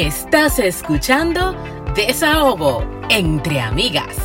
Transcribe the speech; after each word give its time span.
Estás 0.00 0.58
escuchando 0.58 1.54
Desahogo 1.94 2.82
entre 3.10 3.60
amigas. 3.60 4.16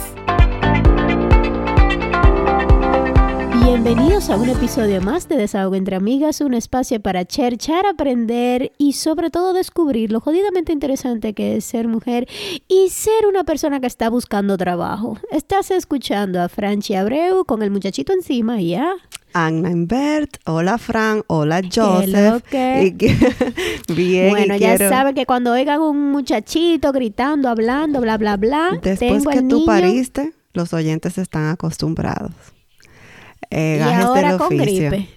Bienvenidos 3.61 4.29
a 4.29 4.37
un 4.37 4.47
episodio 4.47 5.01
más 5.01 5.27
de 5.27 5.35
Desahogo 5.35 5.75
entre 5.75 5.97
Amigas, 5.97 6.39
un 6.39 6.53
espacio 6.53 7.01
para 7.01 7.25
cherchar, 7.25 7.85
aprender 7.85 8.71
y 8.77 8.93
sobre 8.93 9.29
todo 9.29 9.51
descubrir 9.51 10.13
lo 10.13 10.21
jodidamente 10.21 10.71
interesante 10.71 11.33
que 11.33 11.57
es 11.57 11.65
ser 11.65 11.89
mujer 11.89 12.29
y 12.69 12.87
ser 12.87 13.27
una 13.27 13.43
persona 13.43 13.81
que 13.81 13.87
está 13.87 14.09
buscando 14.09 14.55
trabajo. 14.55 15.17
Estás 15.29 15.71
escuchando 15.71 16.41
a 16.41 16.47
Franchi 16.47 16.95
Abreu 16.95 17.43
con 17.43 17.61
el 17.61 17.69
muchachito 17.69 18.13
encima 18.13 18.61
y 18.61 18.69
ya. 18.69 18.93
Anna 19.37 19.69
Invert, 19.69 20.37
hola 20.45 20.77
Fran, 20.77 21.21
hola 21.27 21.61
Joseph. 21.61 22.41
Bien. 23.93 24.29
Bueno, 24.29 24.55
ya 24.55 24.77
saben 24.77 25.13
que 25.13 25.25
cuando 25.25 25.51
oigan 25.51 25.81
un 25.81 26.13
muchachito 26.13 26.93
gritando, 26.93 27.49
hablando, 27.49 27.99
bla, 27.99 28.17
bla, 28.17 28.37
bla. 28.37 28.79
Después 28.81 29.27
que 29.27 29.41
tú 29.41 29.65
pariste, 29.65 30.31
los 30.53 30.71
oyentes 30.71 31.17
están 31.17 31.49
acostumbrados. 31.49 32.31
Eh, 33.49 33.83
y 33.85 33.93
ahora 33.93 34.37
con 34.37 34.55
gripe. 34.55 35.09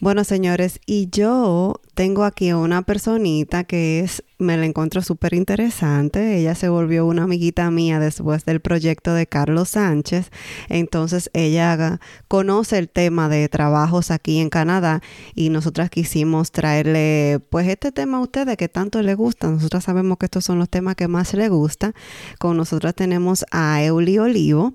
Bueno, 0.00 0.24
señores, 0.24 0.80
y 0.84 1.08
yo 1.10 1.80
tengo 1.94 2.24
aquí 2.24 2.52
una 2.52 2.82
personita 2.82 3.64
que 3.64 4.00
es, 4.00 4.24
me 4.38 4.56
la 4.56 4.64
encuentro 4.64 5.02
súper 5.02 5.34
interesante. 5.34 6.38
Ella 6.38 6.54
se 6.54 6.68
volvió 6.68 7.06
una 7.06 7.24
amiguita 7.24 7.70
mía 7.70 8.00
después 8.00 8.44
del 8.44 8.60
proyecto 8.60 9.12
de 9.12 9.26
Carlos 9.26 9.70
Sánchez. 9.70 10.30
Entonces 10.68 11.30
ella 11.34 12.00
conoce 12.28 12.78
el 12.78 12.88
tema 12.88 13.28
de 13.28 13.48
trabajos 13.48 14.10
aquí 14.10 14.40
en 14.40 14.48
Canadá 14.48 15.02
y 15.34 15.50
nosotras 15.50 15.90
quisimos 15.90 16.50
traerle 16.50 17.40
pues 17.50 17.68
este 17.68 17.92
tema 17.92 18.18
a 18.18 18.22
ustedes 18.22 18.56
que 18.56 18.68
tanto 18.68 19.02
le 19.02 19.14
gusta. 19.14 19.48
Nosotras 19.48 19.84
sabemos 19.84 20.16
que 20.16 20.26
estos 20.26 20.44
son 20.44 20.58
los 20.58 20.70
temas 20.70 20.96
que 20.96 21.08
más 21.08 21.34
le 21.34 21.48
gusta. 21.50 21.92
Con 22.38 22.56
nosotras 22.56 22.94
tenemos 22.94 23.44
a 23.50 23.82
Euli 23.82 24.18
Olivo. 24.18 24.72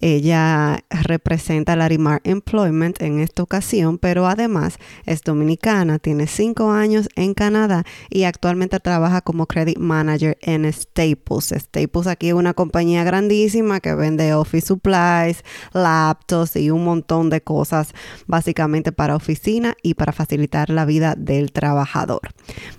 Ella 0.00 0.84
representa 0.90 1.76
Larimar 1.76 2.20
Employment 2.24 3.00
en 3.02 3.20
esta 3.20 3.42
ocasión, 3.42 3.98
pero 3.98 4.26
además 4.26 4.78
es 5.06 5.22
dominicana, 5.22 5.98
tiene 5.98 6.26
cinco 6.26 6.70
años 6.70 7.08
en 7.16 7.34
Canadá 7.34 7.84
y 8.08 8.24
actualmente 8.24 8.80
trabaja 8.80 9.20
como 9.20 9.46
Credit 9.46 9.78
Manager 9.78 10.38
en 10.40 10.70
Staples. 10.72 11.54
Staples 11.56 12.06
aquí 12.06 12.28
es 12.28 12.34
una 12.34 12.54
compañía 12.54 13.04
grandísima 13.04 13.80
que 13.80 13.94
vende 13.94 14.34
office 14.34 14.68
supplies, 14.68 15.44
laptops 15.72 16.56
y 16.56 16.70
un 16.70 16.84
montón 16.84 17.30
de 17.30 17.40
cosas 17.40 17.92
básicamente 18.26 18.92
para 18.92 19.16
oficina 19.16 19.74
y 19.82 19.94
para 19.94 20.12
facilitar 20.12 20.70
la 20.70 20.84
vida 20.84 21.14
del 21.16 21.52
trabajador. 21.52 22.20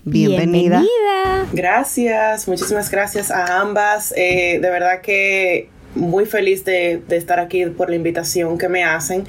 Bienvenida. 0.04 0.84
Gracias, 1.54 2.48
muchísimas 2.48 2.89
gracias 2.89 3.32
a 3.32 3.59
ambas. 3.59 4.14
Eh, 4.16 4.59
de 4.62 4.70
verdad 4.70 5.02
que 5.02 5.70
muy 5.95 6.25
feliz 6.25 6.64
de, 6.66 7.02
estar 7.09 7.39
aquí 7.39 7.66
por 7.66 7.89
la 7.89 7.95
invitación 7.95 8.58
que 8.58 8.70
me 8.70 8.84
hacen 8.84 9.25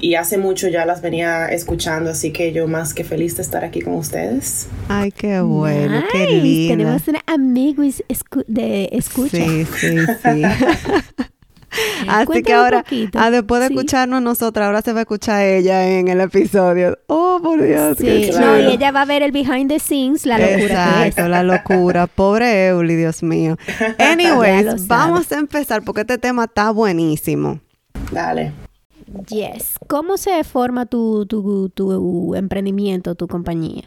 y 0.00 0.14
hace 0.14 0.38
mucho 0.38 0.68
ya 0.68 0.86
las 0.86 1.02
venía 1.02 1.46
escuchando, 1.46 2.10
así 2.10 2.32
que 2.32 2.52
yo 2.52 2.66
más 2.66 2.94
que 2.94 3.04
feliz 3.04 3.36
de 3.36 3.42
estar 3.42 3.64
aquí 3.64 3.80
con 3.80 3.94
ustedes. 3.94 4.68
Ay, 4.88 5.12
qué 5.12 5.40
bueno, 5.40 6.02
qué 6.12 6.26
lindo. 6.26 6.84
Tenemos 6.84 7.08
un 7.08 7.16
amigo 7.26 7.82
de 8.46 8.88
escucha. 8.92 9.36
Sí, 9.36 9.66
sí, 9.78 9.96
sí. 10.22 10.42
Así 12.08 12.42
que 12.42 12.52
ahora, 12.52 12.84
ah, 13.14 13.30
después 13.30 13.60
de 13.60 13.66
escucharnos 13.66 14.22
nosotros, 14.22 14.64
ahora 14.64 14.82
se 14.82 14.92
va 14.92 15.00
a 15.00 15.02
escuchar 15.02 15.42
ella 15.42 15.88
en 15.88 16.08
el 16.08 16.20
episodio. 16.20 16.98
Oh, 17.06 17.40
por 17.42 17.62
Dios. 17.62 17.98
Sí, 17.98 18.30
no, 18.38 18.58
y 18.58 18.72
ella 18.72 18.92
va 18.92 19.02
a 19.02 19.04
ver 19.04 19.22
el 19.22 19.32
behind 19.32 19.68
the 19.68 19.78
scenes, 19.78 20.26
la 20.26 20.38
locura. 20.38 21.06
Exacto, 21.06 21.28
la 21.28 21.42
locura. 21.42 22.06
Pobre 22.14 22.68
Euli, 22.68 22.96
Dios 22.96 23.22
mío. 23.22 23.56
Anyways, 23.98 24.86
vamos 24.86 25.30
a 25.32 25.38
empezar 25.38 25.82
porque 25.82 26.02
este 26.02 26.18
tema 26.18 26.44
está 26.44 26.70
buenísimo. 26.70 27.60
Dale. 28.10 28.52
Yes. 29.28 29.76
¿Cómo 29.86 30.16
se 30.16 30.42
forma 30.44 30.86
tu, 30.86 31.26
tu, 31.26 31.70
tu 31.70 32.34
emprendimiento, 32.34 33.14
tu 33.14 33.28
compañía? 33.28 33.84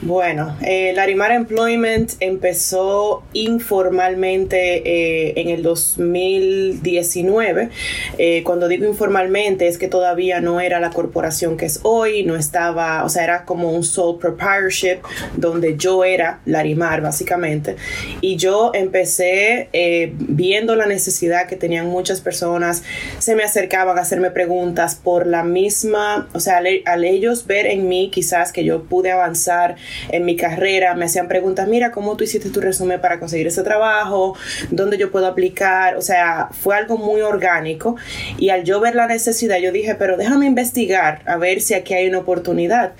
Bueno, 0.00 0.56
eh, 0.62 0.92
Larimar 0.94 1.32
Employment 1.32 2.12
empezó 2.20 3.24
informalmente 3.32 4.82
eh, 4.86 5.32
en 5.34 5.48
el 5.48 5.64
2019. 5.64 7.70
Eh, 8.16 8.44
cuando 8.44 8.68
digo 8.68 8.86
informalmente 8.86 9.66
es 9.66 9.76
que 9.76 9.88
todavía 9.88 10.40
no 10.40 10.60
era 10.60 10.78
la 10.78 10.90
corporación 10.90 11.56
que 11.56 11.66
es 11.66 11.80
hoy, 11.82 12.22
no 12.22 12.36
estaba, 12.36 13.02
o 13.02 13.08
sea, 13.08 13.24
era 13.24 13.44
como 13.44 13.72
un 13.72 13.82
sole 13.82 14.18
proprietorship 14.20 14.98
donde 15.36 15.76
yo 15.76 16.04
era 16.04 16.42
Larimar 16.44 17.00
básicamente. 17.00 17.74
Y 18.20 18.36
yo 18.36 18.70
empecé 18.74 19.68
eh, 19.72 20.12
viendo 20.16 20.76
la 20.76 20.86
necesidad 20.86 21.48
que 21.48 21.56
tenían 21.56 21.88
muchas 21.88 22.20
personas, 22.20 22.84
se 23.18 23.34
me 23.34 23.42
acercaban 23.42 23.98
a 23.98 24.02
hacerme 24.02 24.30
preguntas 24.30 24.94
por 24.94 25.26
la 25.26 25.42
misma, 25.42 26.28
o 26.34 26.38
sea, 26.38 26.58
al, 26.58 26.68
al 26.84 27.02
ellos 27.02 27.48
ver 27.48 27.66
en 27.66 27.88
mí 27.88 28.12
quizás 28.12 28.52
que 28.52 28.62
yo 28.62 28.84
pude 28.84 29.10
avanzar 29.10 29.74
en 30.10 30.24
mi 30.24 30.36
carrera, 30.36 30.94
me 30.94 31.04
hacían 31.04 31.28
preguntas, 31.28 31.68
mira, 31.68 31.90
¿cómo 31.90 32.16
tú 32.16 32.24
hiciste 32.24 32.50
tu 32.50 32.60
resumen 32.60 33.00
para 33.00 33.18
conseguir 33.18 33.46
ese 33.46 33.62
trabajo? 33.62 34.36
¿Dónde 34.70 34.98
yo 34.98 35.10
puedo 35.10 35.26
aplicar? 35.26 35.96
O 35.96 36.02
sea, 36.02 36.48
fue 36.50 36.76
algo 36.76 36.96
muy 36.96 37.20
orgánico 37.20 37.96
y 38.38 38.50
al 38.50 38.64
yo 38.64 38.80
ver 38.80 38.94
la 38.94 39.06
necesidad, 39.06 39.58
yo 39.58 39.72
dije, 39.72 39.94
pero 39.94 40.16
déjame 40.16 40.46
investigar 40.46 41.22
a 41.26 41.36
ver 41.36 41.60
si 41.60 41.74
aquí 41.74 41.94
hay 41.94 42.08
una 42.08 42.18
oportunidad. 42.18 42.92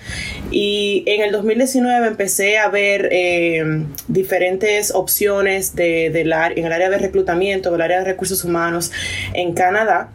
Y 0.51 1.05
en 1.07 1.23
el 1.23 1.33
2019 1.33 2.07
empecé 2.07 2.59
a 2.59 2.69
ver 2.69 3.09
eh, 3.13 3.85
diferentes 4.09 4.95
opciones 4.95 5.75
de, 5.75 6.11
de 6.11 6.25
la, 6.25 6.49
en 6.49 6.65
el 6.65 6.73
área 6.73 6.91
de 6.91 6.99
reclutamiento, 6.99 7.71
del 7.71 7.81
área 7.81 7.99
de 7.99 8.05
recursos 8.05 8.45
humanos 8.45 8.93
en 9.35 9.53
Canadá 9.55 10.11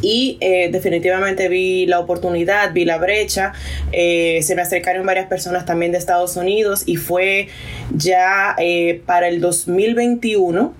y 0.00 0.38
eh, 0.40 0.68
definitivamente 0.70 1.48
vi 1.48 1.86
la 1.86 2.00
oportunidad, 2.00 2.72
vi 2.72 2.84
la 2.84 2.98
brecha, 2.98 3.52
eh, 3.92 4.40
se 4.42 4.54
me 4.54 4.62
acercaron 4.62 5.06
varias 5.06 5.26
personas 5.26 5.64
también 5.64 5.92
de 5.92 5.98
Estados 5.98 6.36
Unidos 6.36 6.82
y 6.86 6.96
fue 6.96 7.48
ya 7.94 8.54
eh, 8.58 9.02
para 9.06 9.28
el 9.28 9.40
2021 9.40 10.74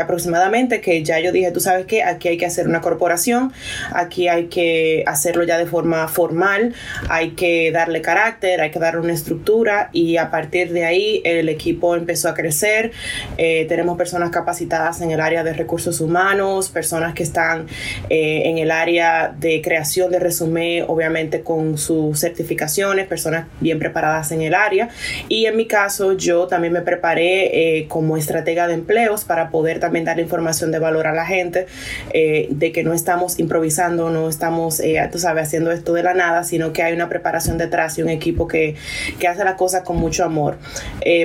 aproximadamente 0.00 0.80
que 0.80 1.02
ya 1.02 1.20
yo 1.20 1.32
dije, 1.32 1.50
tú 1.50 1.60
sabes 1.60 1.86
que 1.86 2.02
aquí 2.02 2.28
hay 2.28 2.38
que 2.38 2.46
hacer 2.46 2.68
una 2.68 2.80
corporación, 2.80 3.52
aquí 3.92 4.28
hay 4.28 4.46
que 4.46 5.04
hacerlo 5.06 5.44
ya 5.44 5.58
de 5.58 5.66
forma 5.66 6.08
formal, 6.08 6.74
hay 7.08 7.30
que 7.30 7.70
darle 7.72 8.00
carácter, 8.00 8.60
hay 8.60 8.70
que 8.70 8.78
darle 8.78 9.00
una 9.00 9.12
estructura 9.12 9.90
y 9.92 10.16
a 10.16 10.30
partir 10.30 10.72
de 10.72 10.84
ahí 10.84 11.22
el 11.24 11.48
equipo 11.48 11.94
empezó 11.94 12.28
a 12.28 12.34
crecer, 12.34 12.92
tenemos 13.36 13.96
personas 13.96 14.30
capacitadas 14.30 15.00
en 15.00 15.10
el 15.10 15.20
área 15.20 15.44
de 15.44 15.52
recursos 15.52 16.00
humanos, 16.00 16.68
personas 16.70 17.14
que 17.14 17.22
están 17.22 17.66
en 18.08 18.56
en 18.56 18.62
el 18.62 18.70
área 18.70 19.34
de 19.38 19.60
creación 19.60 20.10
de 20.10 20.18
resumen, 20.18 20.84
obviamente 20.88 21.42
con 21.42 21.76
sus 21.78 22.18
certificaciones, 22.18 23.06
personas 23.06 23.46
bien 23.60 23.78
preparadas 23.78 24.32
en 24.32 24.42
el 24.42 24.54
área. 24.54 24.88
Y 25.28 25.46
en 25.46 25.56
mi 25.56 25.66
caso, 25.66 26.14
yo 26.14 26.46
también 26.46 26.72
me 26.72 26.80
preparé 26.80 27.78
eh, 27.78 27.88
como 27.88 28.16
estratega 28.16 28.66
de 28.66 28.74
empleos 28.74 29.24
para 29.24 29.45
poder 29.50 29.80
también 29.80 30.04
dar 30.04 30.18
información 30.18 30.70
de 30.72 30.78
valor 30.78 31.06
a 31.06 31.12
la 31.12 31.26
gente, 31.26 31.66
eh, 32.12 32.48
de 32.50 32.72
que 32.72 32.82
no 32.82 32.92
estamos 32.92 33.38
improvisando, 33.38 34.10
no 34.10 34.28
estamos, 34.28 34.80
eh, 34.80 34.96
tú 35.10 35.18
sabes, 35.18 35.44
haciendo 35.44 35.72
esto 35.72 35.92
de 35.92 36.02
la 36.02 36.14
nada, 36.14 36.44
sino 36.44 36.72
que 36.72 36.82
hay 36.82 36.94
una 36.94 37.08
preparación 37.08 37.58
detrás 37.58 37.98
y 37.98 38.02
un 38.02 38.08
equipo 38.08 38.48
que, 38.48 38.74
que 39.18 39.28
hace 39.28 39.44
las 39.44 39.54
cosas 39.54 39.82
con 39.82 39.96
mucho 39.96 40.24
amor. 40.24 40.58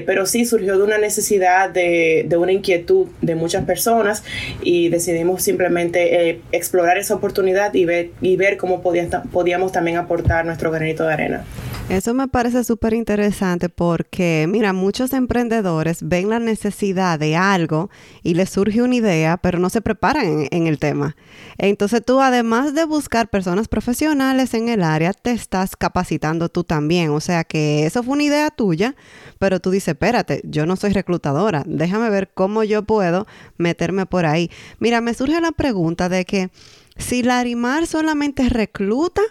pero 0.05 0.25
sí 0.25 0.45
surgió 0.45 0.77
de 0.77 0.83
una 0.83 0.97
necesidad, 0.97 1.69
de, 1.69 2.25
de, 2.27 2.37
una 2.37 2.51
inquietud 2.51 3.07
de 3.21 3.35
muchas 3.35 3.65
personas 3.65 4.23
y 4.61 4.89
decidimos 4.89 5.43
simplemente 5.43 6.41
explorar 6.51 6.97
esa 6.97 7.15
oportunidad 7.15 7.73
y 7.73 7.85
ver, 7.85 8.11
y 8.21 8.35
ver 8.35 8.57
cómo 8.57 8.81
podíamos 8.81 9.71
también 9.71 9.97
aportar 9.97 10.45
nuestro 10.45 10.71
granito 10.71 11.05
de 11.05 11.13
arena. 11.13 11.45
Eso 11.89 12.13
me 12.13 12.27
parece 12.27 12.63
súper 12.63 12.93
interesante 12.93 13.67
porque, 13.67 14.45
mira, 14.47 14.71
muchos 14.71 15.11
emprendedores 15.11 16.07
ven 16.07 16.29
la 16.29 16.39
necesidad 16.39 17.19
de 17.19 17.35
algo 17.35 17.89
y 18.23 18.35
les 18.35 18.49
surge 18.49 18.81
una 18.81 18.95
idea, 18.95 19.37
pero 19.37 19.59
no 19.59 19.69
se 19.69 19.81
preparan 19.81 20.47
en, 20.51 20.67
el 20.67 20.79
tema. 20.79 21.15
Entonces 21.57 22.03
tú, 22.05 22.21
además 22.21 22.73
de 22.73 22.85
buscar 22.85 23.29
personas 23.29 23.67
profesionales 23.67 24.53
en 24.53 24.69
el 24.69 24.83
área, 24.83 25.13
te 25.13 25.31
estás 25.31 25.75
capacitando 25.75 26.49
tú 26.49 26.63
también. 26.63 27.09
O 27.11 27.19
sea 27.19 27.43
que 27.43 27.85
eso 27.85 28.03
fue 28.03 28.13
una 28.13 28.23
idea 28.23 28.49
tuya, 28.51 28.95
pero 29.39 29.59
tú 29.59 29.71
dices, 29.71 29.89
espérate, 29.89 30.41
yo 30.43 30.65
no 30.65 30.75
soy 30.75 30.91
reclutadora, 30.91 31.63
déjame 31.65 32.09
ver 32.09 32.31
cómo 32.33 32.63
yo 32.63 32.83
puedo 32.83 33.27
meterme 33.57 34.05
por 34.05 34.25
ahí. 34.25 34.51
Mira, 34.79 35.01
me 35.01 35.13
surge 35.13 35.39
la 35.41 35.51
pregunta 35.51 36.09
de 36.09 36.25
que 36.25 36.51
si 36.97 37.23
Larimar 37.23 37.87
solamente 37.87 38.49
recluta 38.49 39.21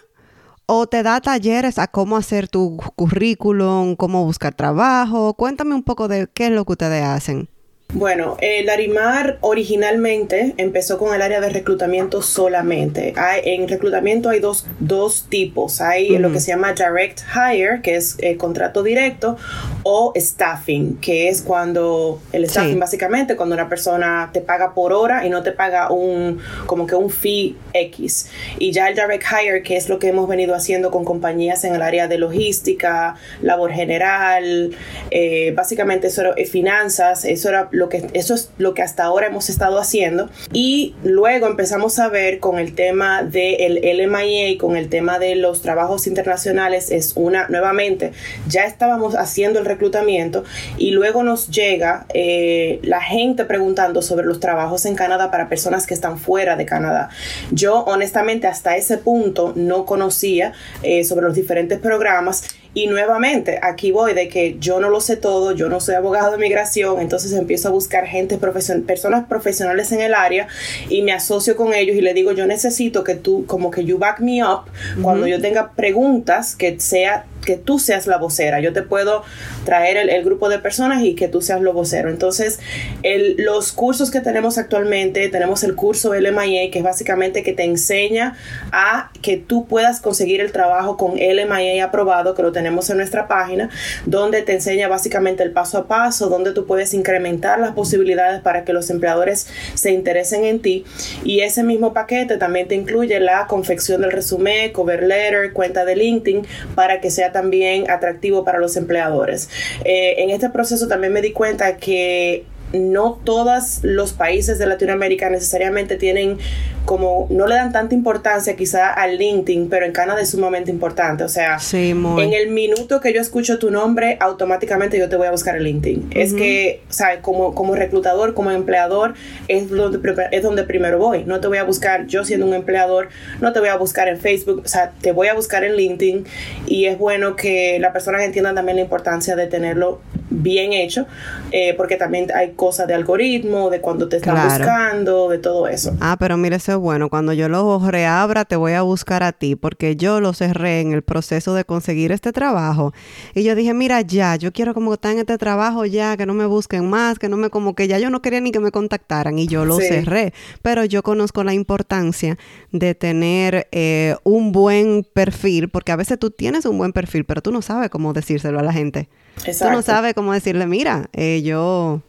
o 0.65 0.87
te 0.87 1.03
da 1.03 1.19
talleres 1.21 1.79
a 1.79 1.87
cómo 1.87 2.17
hacer 2.17 2.47
tu 2.47 2.77
currículum, 2.95 3.95
cómo 3.95 4.25
buscar 4.25 4.53
trabajo. 4.53 5.33
Cuéntame 5.33 5.75
un 5.75 5.83
poco 5.83 6.07
de 6.07 6.27
qué 6.33 6.47
es 6.47 6.51
lo 6.51 6.65
que 6.65 6.71
ustedes 6.73 7.03
hacen. 7.03 7.49
Bueno, 7.93 8.37
el 8.39 8.67
Larimar 8.67 9.37
originalmente 9.41 10.53
empezó 10.57 10.97
con 10.97 11.13
el 11.13 11.21
área 11.21 11.41
de 11.41 11.49
reclutamiento 11.49 12.21
solamente. 12.21 13.13
en 13.43 13.67
reclutamiento 13.67 14.29
hay 14.29 14.39
dos, 14.39 14.65
dos 14.79 15.25
tipos. 15.27 15.81
Hay 15.81 16.17
lo 16.17 16.31
que 16.31 16.39
se 16.39 16.51
llama 16.51 16.73
direct 16.73 17.21
hire, 17.35 17.81
que 17.81 17.95
es 17.97 18.15
eh, 18.19 18.37
contrato 18.37 18.81
directo, 18.81 19.37
o 19.83 20.13
staffing, 20.15 20.97
que 20.97 21.29
es 21.29 21.41
cuando 21.41 22.21
el 22.31 22.49
staffing 22.49 22.79
básicamente 22.79 23.35
cuando 23.35 23.55
una 23.55 23.69
persona 23.69 24.29
te 24.31 24.41
paga 24.41 24.73
por 24.73 24.93
hora 24.93 25.25
y 25.25 25.29
no 25.29 25.43
te 25.43 25.51
paga 25.51 25.91
un 25.91 26.39
como 26.65 26.87
que 26.87 26.95
un 26.95 27.09
fee 27.09 27.55
X. 27.73 28.29
Y 28.59 28.71
ya 28.71 28.89
el 28.89 28.95
direct 28.95 29.23
hire, 29.23 29.63
que 29.63 29.77
es 29.77 29.89
lo 29.89 29.99
que 29.99 30.09
hemos 30.09 30.27
venido 30.27 30.55
haciendo 30.55 30.91
con 30.91 31.05
compañías 31.05 31.63
en 31.63 31.75
el 31.75 31.81
área 31.81 32.07
de 32.07 32.17
logística, 32.17 33.15
labor 33.41 33.71
general, 33.71 34.71
eh, 35.09 35.53
básicamente 35.55 36.07
eso 36.07 36.21
era, 36.21 36.33
eh, 36.37 36.45
finanzas, 36.45 37.25
eso 37.25 37.49
era 37.49 37.69
lo 37.71 37.89
que 37.89 38.07
eso 38.13 38.33
es 38.33 38.51
lo 38.57 38.73
que 38.73 38.81
hasta 38.81 39.03
ahora 39.03 39.27
hemos 39.27 39.49
estado 39.49 39.79
haciendo 39.79 40.29
y 40.53 40.95
luego 41.03 41.47
empezamos 41.47 41.99
a 41.99 42.09
ver 42.09 42.39
con 42.39 42.59
el 42.59 42.75
tema 42.75 43.23
del 43.23 43.81
LMIA, 43.83 44.57
con 44.59 44.75
el 44.75 44.89
tema 44.89 45.19
de 45.19 45.35
los 45.35 45.61
trabajos 45.61 46.07
internacionales 46.07 46.91
es 46.91 47.13
una 47.15 47.47
nuevamente 47.47 48.11
ya 48.47 48.65
estábamos 48.65 49.15
haciendo 49.15 49.59
el 49.59 49.65
reclutamiento 49.71 50.43
y 50.77 50.91
luego 50.91 51.23
nos 51.23 51.49
llega 51.49 52.05
eh, 52.13 52.79
la 52.83 53.01
gente 53.01 53.45
preguntando 53.45 54.01
sobre 54.01 54.25
los 54.25 54.39
trabajos 54.39 54.85
en 54.85 54.95
Canadá 54.95 55.31
para 55.31 55.49
personas 55.49 55.87
que 55.87 55.93
están 55.93 56.17
fuera 56.17 56.55
de 56.55 56.65
Canadá. 56.65 57.09
Yo 57.51 57.83
honestamente 57.83 58.47
hasta 58.47 58.75
ese 58.75 58.97
punto 58.97 59.53
no 59.55 59.85
conocía 59.85 60.53
eh, 60.83 61.03
sobre 61.03 61.25
los 61.25 61.35
diferentes 61.35 61.79
programas 61.79 62.43
y 62.73 62.87
nuevamente, 62.87 63.59
aquí 63.61 63.91
voy 63.91 64.13
de 64.13 64.29
que 64.29 64.55
yo 64.57 64.79
no 64.79 64.89
lo 64.89 65.01
sé 65.01 65.17
todo, 65.17 65.51
yo 65.51 65.67
no 65.67 65.81
soy 65.81 65.95
abogado 65.95 66.31
de 66.31 66.37
migración, 66.37 67.01
entonces 67.01 67.33
empiezo 67.33 67.67
a 67.67 67.71
buscar 67.71 68.07
gente, 68.07 68.37
personas 68.37 69.25
profesionales 69.27 69.91
en 69.91 69.99
el 69.99 70.13
área 70.13 70.47
y 70.87 71.01
me 71.01 71.11
asocio 71.11 71.57
con 71.57 71.73
ellos 71.73 71.97
y 71.97 72.01
le 72.01 72.13
digo, 72.13 72.31
yo 72.31 72.47
necesito 72.47 73.03
que 73.03 73.15
tú, 73.15 73.45
como 73.45 73.71
que 73.71 73.83
you 73.83 73.97
back 73.97 74.21
me 74.21 74.41
up, 74.41 74.61
cuando 75.01 75.27
yo 75.27 75.41
tenga 75.41 75.71
preguntas, 75.71 76.55
que 76.55 76.79
sea 76.79 77.25
que 77.51 77.57
tú 77.57 77.79
seas 77.79 78.07
la 78.07 78.17
vocera. 78.17 78.61
Yo 78.61 78.71
te 78.71 78.81
puedo 78.81 79.23
traer 79.65 79.97
el, 79.97 80.23
grupo 80.23 80.47
de 80.47 80.57
personas 80.57 81.03
y 81.03 81.15
que 81.15 81.27
tú 81.27 81.41
seas 81.41 81.59
lo 81.59 81.73
vocero. 81.73 82.09
Entonces, 82.09 82.61
el, 83.03 83.35
los 83.39 83.73
cursos 83.73 84.09
que 84.09 84.21
tenemos 84.21 84.57
actualmente, 84.57 85.27
tenemos 85.27 85.65
el 85.65 85.75
curso 85.75 86.13
LMIA, 86.13 86.71
que 86.71 86.79
es 86.79 86.83
básicamente 86.83 87.43
que 87.43 87.51
te 87.51 87.65
enseña 87.65 88.37
a 88.71 89.11
que 89.21 89.35
tú 89.35 89.67
puedas 89.67 89.99
conseguir 89.99 90.39
el 90.39 90.53
trabajo 90.53 90.95
con 90.95 91.15
LMIA 91.17 91.83
aprobado, 91.83 92.35
que 92.35 92.41
lo 92.41 92.53
tenemos 92.53 92.89
en 92.89 92.97
nuestra 92.97 93.27
página, 93.27 93.69
donde 94.05 94.43
te 94.43 94.53
enseña 94.53 94.87
básicamente 94.87 95.43
el 95.43 95.51
paso 95.51 95.77
a 95.79 95.87
paso, 95.89 96.29
donde 96.29 96.53
tú 96.53 96.65
puedes 96.65 96.93
incrementar 96.93 97.59
las 97.59 97.71
posibilidades 97.71 98.39
para 98.39 98.63
que 98.63 98.71
los 98.71 98.89
empleadores 98.89 99.47
se 99.73 99.91
interesen 99.91 100.45
en 100.45 100.61
ti. 100.61 100.85
Y 101.25 101.41
ese 101.41 101.63
mismo 101.63 101.91
paquete 101.91 102.37
también 102.37 102.69
te 102.69 102.75
incluye 102.75 103.19
la 103.19 103.47
confección 103.47 103.99
del 103.99 104.13
resumen, 104.13 104.71
cover 104.71 105.03
letter, 105.03 105.51
cuenta 105.51 105.83
de 105.83 105.97
LinkedIn, 105.97 106.47
para 106.75 107.01
que 107.01 107.11
sea 107.11 107.33
también 107.33 107.40
atractivo 107.89 108.43
para 108.43 108.59
los 108.59 108.75
empleadores. 108.77 109.49
Eh, 109.83 110.15
en 110.17 110.29
este 110.29 110.49
proceso 110.49 110.87
también 110.87 111.13
me 111.13 111.21
di 111.21 111.31
cuenta 111.31 111.77
que 111.77 112.45
no 112.73 113.19
todos 113.23 113.79
los 113.83 114.13
países 114.13 114.57
de 114.57 114.65
Latinoamérica 114.65 115.29
necesariamente 115.29 115.97
tienen 115.97 116.37
como 116.85 117.27
no 117.29 117.47
le 117.47 117.55
dan 117.55 117.71
tanta 117.71 117.95
importancia 117.95 118.55
quizá 118.55 118.91
al 118.91 119.17
LinkedIn, 119.17 119.69
pero 119.69 119.85
en 119.85 119.91
Canadá 119.91 120.21
es 120.21 120.29
sumamente 120.31 120.71
importante. 120.71 121.23
O 121.23 121.29
sea, 121.29 121.57
en 121.73 122.33
el 122.33 122.49
minuto 122.49 122.99
que 123.01 123.13
yo 123.13 123.21
escucho 123.21 123.59
tu 123.59 123.71
nombre, 123.71 124.17
automáticamente 124.19 124.97
yo 124.97 125.07
te 125.09 125.15
voy 125.15 125.27
a 125.27 125.31
buscar 125.31 125.55
el 125.55 125.63
LinkedIn. 125.63 126.09
Es 126.11 126.33
que, 126.33 126.81
o 126.89 126.93
sea, 126.93 127.21
como, 127.21 127.53
como 127.53 127.75
reclutador, 127.75 128.33
como 128.33 128.51
empleador, 128.51 129.13
es 129.47 129.69
donde, 129.69 129.99
es 130.31 130.43
donde 130.43 130.63
primero 130.63 130.97
voy. 130.97 131.23
No 131.23 131.39
te 131.39 131.47
voy 131.47 131.59
a 131.59 131.63
buscar 131.63 132.07
yo 132.07 132.25
siendo 132.25 132.45
un 132.45 132.53
empleador, 132.53 133.09
no 133.39 133.53
te 133.53 133.59
voy 133.59 133.69
a 133.69 133.77
buscar 133.77 134.07
en 134.07 134.19
Facebook, 134.19 134.63
o 134.65 134.67
sea, 134.67 134.91
te 135.01 135.11
voy 135.11 135.27
a 135.27 135.33
buscar 135.33 135.63
en 135.63 135.75
LinkedIn 135.75 136.25
y 136.65 136.85
es 136.85 136.97
bueno 136.97 137.35
que 137.35 137.77
las 137.79 137.91
personas 137.91 138.21
entiendan 138.23 138.55
también 138.55 138.77
la 138.77 138.83
importancia 138.83 139.35
de 139.35 139.47
tenerlo 139.47 140.01
bien 140.31 140.73
hecho, 140.73 141.05
eh, 141.51 141.73
porque 141.75 141.97
también 141.97 142.31
hay 142.33 142.51
cosas 142.51 142.87
de 142.87 142.93
algoritmo, 142.93 143.69
de 143.69 143.81
cuando 143.81 144.07
te 144.07 144.17
están 144.17 144.47
buscando, 144.47 145.29
de 145.29 145.37
todo 145.37 145.67
eso. 145.67 145.95
Ah, 145.99 146.15
pero 146.17 146.37
mire, 146.37 146.55
eso 146.55 146.70
bueno. 146.75 147.09
Cuando 147.09 147.33
yo 147.33 147.49
lo 147.49 147.79
reabra, 147.89 148.45
te 148.45 148.55
voy 148.55 148.73
a 148.73 148.81
buscar 148.81 149.23
a 149.23 149.31
ti, 149.31 149.55
porque 149.55 149.95
yo 149.95 150.21
lo 150.21 150.33
cerré 150.33 150.81
en 150.81 150.93
el 150.93 151.01
proceso 151.01 151.53
de 151.53 151.65
conseguir 151.65 152.11
este 152.11 152.31
trabajo. 152.31 152.93
Y 153.33 153.43
yo 153.43 153.55
dije, 153.55 153.73
mira, 153.73 154.01
ya, 154.01 154.35
yo 154.35 154.51
quiero 154.51 154.73
como 154.73 154.93
estar 154.93 155.11
en 155.11 155.19
este 155.19 155.37
trabajo 155.37 155.85
ya, 155.85 156.17
que 156.17 156.25
no 156.25 156.33
me 156.33 156.45
busquen 156.45 156.89
más, 156.89 157.19
que 157.19 157.29
no 157.29 157.37
me, 157.37 157.49
como 157.49 157.75
que 157.75 157.87
ya 157.87 157.99
yo 157.99 158.09
no 158.09 158.21
quería 158.21 158.41
ni 158.41 158.51
que 158.51 158.59
me 158.59 158.71
contactaran 158.71 159.39
y 159.39 159.47
yo 159.47 159.65
lo 159.65 159.77
cerré. 159.77 160.33
Pero 160.61 160.85
yo 160.85 161.03
conozco 161.03 161.43
la 161.43 161.53
importancia 161.53 162.37
de 162.71 162.95
tener 162.95 163.67
eh, 163.71 164.15
un 164.23 164.51
buen 164.51 165.05
perfil, 165.13 165.69
porque 165.69 165.91
a 165.91 165.95
veces 165.95 166.19
tú 166.19 166.31
tienes 166.31 166.65
un 166.65 166.77
buen 166.77 166.93
perfil, 166.93 167.25
pero 167.25 167.41
tú 167.41 167.51
no 167.51 167.61
sabes 167.61 167.89
cómo 167.89 168.13
decírselo 168.13 168.59
a 168.59 168.63
la 168.63 168.73
gente. 168.73 169.09
Tú 169.35 169.69
no 169.71 169.81
sabes 169.81 170.13
cómo 170.13 170.33
decirle, 170.33 170.67
mira, 170.67 171.09
eh, 171.13 171.41
yo 171.43 172.01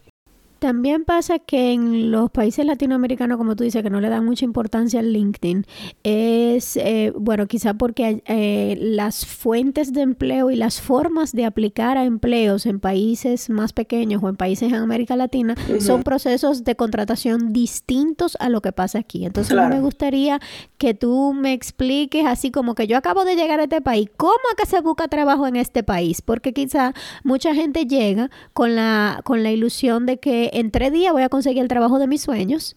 también 0.62 1.04
pasa 1.04 1.40
que 1.40 1.72
en 1.72 2.12
los 2.12 2.30
países 2.30 2.64
latinoamericanos, 2.64 3.36
como 3.36 3.56
tú 3.56 3.64
dices, 3.64 3.82
que 3.82 3.90
no 3.90 4.00
le 4.00 4.08
dan 4.08 4.24
mucha 4.24 4.44
importancia 4.44 5.00
al 5.00 5.12
LinkedIn, 5.12 5.66
es, 6.04 6.76
eh, 6.76 7.12
bueno, 7.16 7.48
quizá 7.48 7.74
porque 7.74 8.22
eh, 8.26 8.78
las 8.80 9.26
fuentes 9.26 9.92
de 9.92 10.02
empleo 10.02 10.52
y 10.52 10.56
las 10.56 10.80
formas 10.80 11.32
de 11.32 11.46
aplicar 11.46 11.98
a 11.98 12.04
empleos 12.04 12.64
en 12.66 12.78
países 12.78 13.50
más 13.50 13.72
pequeños 13.72 14.22
o 14.22 14.28
en 14.28 14.36
países 14.36 14.68
en 14.68 14.76
América 14.76 15.16
Latina 15.16 15.56
son 15.80 16.04
procesos 16.04 16.62
de 16.62 16.76
contratación 16.76 17.52
distintos 17.52 18.36
a 18.38 18.48
lo 18.48 18.60
que 18.60 18.70
pasa 18.70 19.00
aquí. 19.00 19.26
Entonces, 19.26 19.56
me 19.68 19.80
gustaría 19.80 20.38
que 20.78 20.94
tú 20.94 21.32
me 21.32 21.54
expliques, 21.54 22.24
así 22.24 22.52
como 22.52 22.76
que 22.76 22.86
yo 22.86 22.96
acabo 22.96 23.24
de 23.24 23.34
llegar 23.34 23.58
a 23.58 23.64
este 23.64 23.80
país, 23.80 24.08
¿cómo 24.16 24.32
es 24.50 24.62
que 24.62 24.70
se 24.70 24.80
busca 24.80 25.08
trabajo 25.08 25.48
en 25.48 25.56
este 25.56 25.82
país? 25.82 26.22
Porque 26.22 26.52
quizá 26.52 26.94
mucha 27.24 27.52
gente 27.52 27.84
llega 27.84 28.30
con 28.52 28.76
la, 28.76 29.22
con 29.24 29.42
la 29.42 29.50
ilusión 29.50 30.06
de 30.06 30.18
que 30.18 30.51
en 30.52 30.70
tres 30.70 30.92
días 30.92 31.12
voy 31.12 31.22
a 31.22 31.28
conseguir 31.28 31.62
el 31.62 31.68
trabajo 31.68 31.98
de 31.98 32.06
mis 32.06 32.22
sueños 32.22 32.76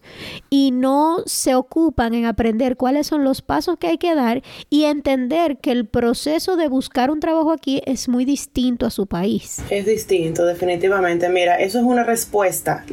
y 0.49 0.71
no 0.71 1.23
se 1.25 1.55
ocupan 1.55 2.13
en 2.13 2.25
aprender 2.25 2.77
cuáles 2.77 3.07
son 3.07 3.23
los 3.23 3.41
pasos 3.41 3.77
que 3.77 3.87
hay 3.87 3.97
que 3.97 4.15
dar 4.15 4.41
y 4.69 4.85
entender 4.85 5.57
que 5.57 5.71
el 5.71 5.85
proceso 5.85 6.55
de 6.55 6.67
buscar 6.67 7.11
un 7.11 7.19
trabajo 7.19 7.51
aquí 7.51 7.81
es 7.85 8.07
muy 8.07 8.25
distinto 8.25 8.85
a 8.85 8.89
su 8.89 9.07
país. 9.07 9.59
Es 9.69 9.85
distinto, 9.85 10.45
definitivamente. 10.45 11.29
Mira, 11.29 11.55
eso 11.55 11.79
es 11.79 11.83
una 11.83 12.03
respuesta 12.03 12.85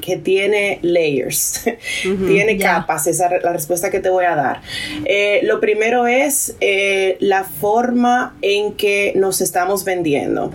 que 0.00 0.16
tiene 0.16 0.78
layers, 0.82 1.64
tiene 2.02 2.56
capas, 2.58 3.06
esa 3.06 3.26
es 3.26 3.42
la 3.42 3.52
respuesta 3.52 3.90
que 3.90 4.00
te 4.00 4.08
voy 4.08 4.24
a 4.24 4.34
dar. 4.34 4.62
Eh, 5.04 5.40
lo 5.44 5.60
primero 5.60 6.06
es 6.06 6.56
eh, 6.60 7.16
la 7.20 7.44
forma 7.44 8.36
en 8.42 8.72
que 8.72 9.12
nos 9.16 9.40
estamos 9.40 9.84
vendiendo. 9.84 10.52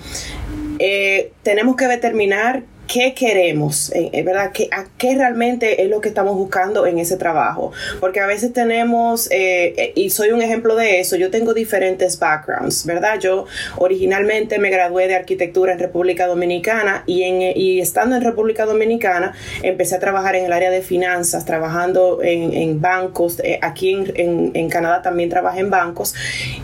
Eh, 0.80 1.32
tenemos 1.44 1.76
que 1.76 1.88
determinar 1.88 2.64
qué 2.88 3.14
queremos, 3.14 3.92
eh, 3.94 4.10
eh, 4.14 4.24
¿verdad? 4.24 4.52
¿Qué, 4.54 4.70
a 4.72 4.86
¿Qué 4.98 5.16
realmente 5.16 5.84
es 5.84 5.90
lo 5.90 6.02
que 6.02 6.10
estamos 6.10 6.36
buscando 6.36 6.86
en 6.86 7.00
ese 7.00 7.18
trabajo? 7.18 7.72
Porque 8.00 8.20
a 8.20 8.28
veces 8.28 8.54
tenemos, 8.54 9.28
eh, 9.32 9.94
y 9.96 10.10
soy 10.10 10.32
un 10.32 10.42
ejemplo 10.42 10.76
de 10.76 11.00
eso, 11.00 11.16
yo 11.16 11.32
tengo 11.32 11.54
diferentes 11.54 12.20
backgrounds, 12.20 12.86
¿verdad? 12.86 13.20
Yo 13.20 13.46
originalmente 13.78 14.60
me 14.60 14.70
gradué 14.70 15.08
de 15.08 15.16
arquitectura 15.16 15.74
en 15.74 15.80
República 15.80 16.28
Dominicana 16.28 17.04
y, 17.06 17.24
en, 17.24 17.42
y 17.56 17.80
estando 17.80 18.16
en 18.16 18.24
República 18.24 18.66
Dominicana 18.66 19.34
empecé 19.64 19.96
a 19.96 20.00
trabajar 20.00 20.36
en 20.36 20.46
el 20.46 20.54
área 20.54 20.70
de 20.70 20.82
finanzas, 20.82 21.46
trabajando 21.46 22.22
en, 22.22 22.54
en 22.54 22.82
bancos, 22.82 23.42
aquí 23.62 23.92
en, 23.92 24.52
en, 24.54 24.70
Canadá 24.70 25.02
también 25.02 25.30
trabajé 25.30 25.62
en 25.62 25.70
bancos 25.70 26.16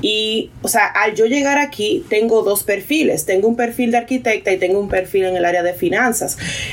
y, 0.01 0.51
o 0.61 0.67
sea, 0.67 0.87
al 0.87 1.15
yo 1.15 1.25
llegar 1.27 1.57
aquí 1.57 2.03
tengo 2.09 2.41
dos 2.41 2.63
perfiles, 2.63 3.25
tengo 3.25 3.47
un 3.47 3.55
perfil 3.55 3.91
de 3.91 3.97
arquitecta 3.99 4.51
y 4.51 4.57
tengo 4.57 4.79
un 4.79 4.89
perfil 4.89 5.25
en 5.25 5.37
el 5.37 5.45
área 5.45 5.63
de 5.63 5.73
finanzas 5.73 6.10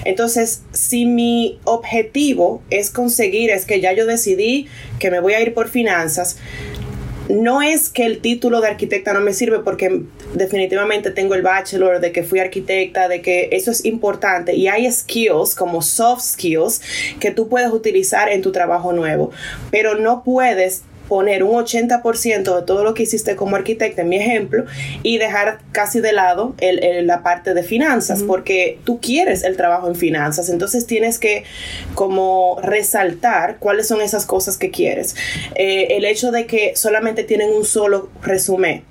entonces, 0.04 0.62
si 0.73 1.07
mi 1.07 1.59
objetivo 1.64 2.62
es 2.71 2.90
conseguir, 2.90 3.50
es 3.50 3.64
que 3.64 3.80
ya 3.80 3.92
yo 3.92 4.07
decidí 4.07 4.68
que 4.99 5.11
me 5.11 5.21
voy 5.21 5.35
a 5.35 5.40
ir 5.40 5.54
por 5.54 5.68
finanzas, 5.68 6.37
no 7.28 7.61
es 7.61 7.90
que 7.90 8.07
el 8.07 8.21
título 8.21 8.61
de 8.61 8.68
arquitecta 8.68 9.12
no 9.12 9.21
me 9.21 9.35
sirve 9.35 9.59
porque 9.59 10.02
definitivamente 10.35 11.11
tengo 11.11 11.35
el 11.35 11.42
bachelor 11.42 12.00
de 12.00 12.11
que 12.11 12.23
fui 12.23 12.38
arquitecta, 12.38 13.09
de 13.09 13.21
que 13.21 13.50
eso 13.52 13.71
es 13.71 13.85
importante 13.85 14.54
y 14.54 14.68
hay 14.68 14.90
skills 14.90 15.54
como 15.54 15.83
soft 15.83 16.23
skills 16.23 16.80
que 17.21 17.30
tú 17.30 17.49
puedes 17.49 17.71
utilizar 17.71 18.30
en 18.30 18.42
tu 18.42 18.50
trabajo 18.52 18.92
nuevo, 18.92 19.30
pero 19.71 19.95
no 19.95 20.25
puedes 20.25 20.83
poner 21.09 21.43
un 21.43 21.57
80% 21.57 22.57
de 22.57 22.62
todo 22.62 22.85
lo 22.85 22.95
que 22.95 23.05
hiciste 23.05 23.35
como 23.37 23.57
arquitecta, 23.57 24.03
en 24.03 24.09
mi 24.09 24.17
ejemplo, 24.17 24.65
y 25.03 25.19
dejar 25.19 25.61
casi 25.73 26.00
de 26.00 26.12
lado 26.12 26.55
la 26.61 27.23
parte 27.23 27.55
de 27.55 27.62
finanzas, 27.62 28.23
porque 28.23 28.79
tú 28.85 29.00
quieres 29.00 29.43
el 29.43 29.57
trabajo 29.57 29.88
en 29.88 29.97
finanzas, 29.97 30.49
entonces 30.50 30.87
tienes 30.87 31.19
que 31.19 31.45
como 31.95 32.59
resaltar 32.62 33.57
cuáles 33.59 33.88
son 33.88 34.00
esas 34.00 34.27
cosas 34.27 34.59
que 34.59 34.71
quieres. 34.71 35.17
Eh, 35.55 35.97
el 35.97 36.05
hecho 36.05 36.31
de 36.31 36.47
que 36.47 36.77
solamente 36.77 37.25
tienen 37.25 37.50
un 37.50 37.65
solo 37.65 38.11
resumen 38.23 38.85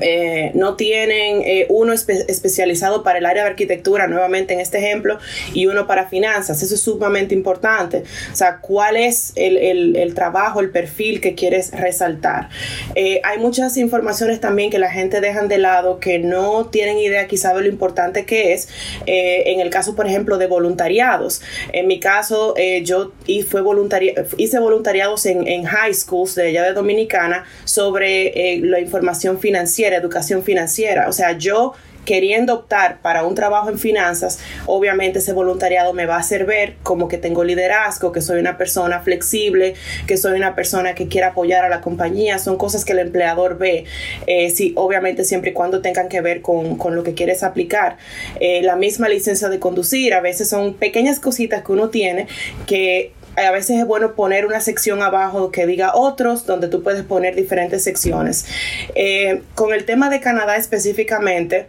eh, 0.00 0.50
no 0.54 0.74
tienen 0.76 1.42
eh, 1.42 1.66
uno 1.68 1.92
especializado 1.92 3.02
para 3.02 3.18
el 3.18 3.26
área 3.26 3.44
de 3.44 3.50
arquitectura, 3.50 4.06
nuevamente 4.06 4.54
en 4.54 4.60
este 4.60 4.78
ejemplo, 4.78 5.18
y 5.52 5.66
uno 5.66 5.86
para 5.86 6.08
finanzas. 6.08 6.62
Eso 6.62 6.74
es 6.74 6.80
sumamente 6.80 7.34
importante. 7.34 8.04
O 8.32 8.36
sea, 8.36 8.58
cuál 8.58 8.96
es 8.96 9.32
el, 9.36 10.12
trabajo, 10.14 10.60
el 10.60 10.70
perfil 10.70 11.20
que 11.20 11.34
quieres 11.34 11.70
resaltar. 11.72 12.48
Eh, 12.94 13.20
hay 13.24 13.38
muchas 13.38 13.76
informaciones 13.76 14.40
también 14.40 14.70
que 14.70 14.78
la 14.78 14.90
gente 14.90 15.20
dejan 15.20 15.48
de 15.48 15.58
lado 15.58 15.98
que 15.98 16.18
no 16.18 16.66
tienen 16.66 16.98
idea 16.98 17.26
quizá 17.26 17.54
de 17.54 17.62
lo 17.62 17.68
importante 17.68 18.24
que 18.24 18.52
es. 18.52 18.68
en 19.06 19.60
el 19.60 19.70
caso, 19.70 19.94
por 19.94 20.06
ejemplo, 20.06 20.38
de 20.38 20.46
voluntariados. 20.46 21.42
En 21.72 21.86
mi 21.86 22.00
caso, 22.00 22.54
yo 22.82 23.12
hice 23.26 23.60
voluntariados 23.60 25.26
en, 25.26 25.46
en, 25.46 25.64
high 25.64 25.94
schools 25.94 26.34
de 26.34 26.48
allá 26.48 26.64
de 26.64 26.72
Dominicana 26.72 27.44
sobre 27.64 28.60
la 28.62 28.80
información 28.80 29.38
financiera 29.38 29.73
educación 29.82 30.42
financiera. 30.42 31.08
O 31.08 31.12
sea, 31.12 31.32
yo 31.32 31.72
queriendo 32.04 32.54
optar 32.54 33.00
para 33.00 33.24
un 33.24 33.34
trabajo 33.34 33.70
en 33.70 33.78
finanzas, 33.78 34.38
obviamente 34.66 35.18
ese 35.18 35.32
voluntariado 35.32 35.92
me 35.92 36.06
va 36.06 36.16
a 36.16 36.20
hacer 36.20 36.44
ver 36.44 36.76
como 36.82 37.08
que 37.08 37.18
tengo 37.18 37.44
liderazgo, 37.44 38.12
que 38.12 38.20
soy 38.20 38.38
una 38.38 38.56
persona 38.58 39.00
flexible, 39.00 39.74
que 40.06 40.16
soy 40.16 40.36
una 40.36 40.54
persona 40.54 40.94
que 40.94 41.08
quiere 41.08 41.26
apoyar 41.26 41.64
a 41.64 41.68
la 41.68 41.80
compañía. 41.80 42.38
Son 42.38 42.56
cosas 42.56 42.84
que 42.84 42.92
el 42.92 42.98
empleador 42.98 43.58
ve, 43.58 43.84
eh, 44.26 44.50
sí, 44.50 44.72
obviamente 44.76 45.24
siempre 45.24 45.50
y 45.50 45.54
cuando 45.54 45.80
tengan 45.80 46.08
que 46.08 46.20
ver 46.20 46.42
con, 46.42 46.78
lo 46.94 47.02
que 47.02 47.14
quieres 47.14 47.42
aplicar. 47.42 47.96
Eh, 48.40 48.62
la 48.62 48.76
misma 48.76 49.08
licencia 49.08 49.48
de 49.48 49.58
conducir, 49.58 50.14
a 50.14 50.20
veces 50.20 50.48
son 50.48 50.74
pequeñas 50.74 51.18
cositas 51.18 51.64
que 51.64 51.72
uno 51.72 51.88
tiene 51.88 52.26
que 52.66 53.12
a 53.36 53.50
veces 53.50 53.78
es 53.78 53.86
bueno 53.86 54.14
poner 54.14 54.46
una 54.46 54.60
sección 54.60 55.02
abajo 55.02 55.50
que 55.50 55.66
diga 55.66 55.94
otros, 55.94 56.46
donde 56.46 56.68
tú 56.68 56.82
puedes 56.82 57.02
poner 57.02 57.34
diferentes 57.34 57.84
secciones. 57.84 58.46
Eh, 58.94 59.42
con 59.54 59.72
el 59.72 59.84
tema 59.84 60.10
de 60.10 60.20
Canadá 60.20 60.56
específicamente, 60.56 61.66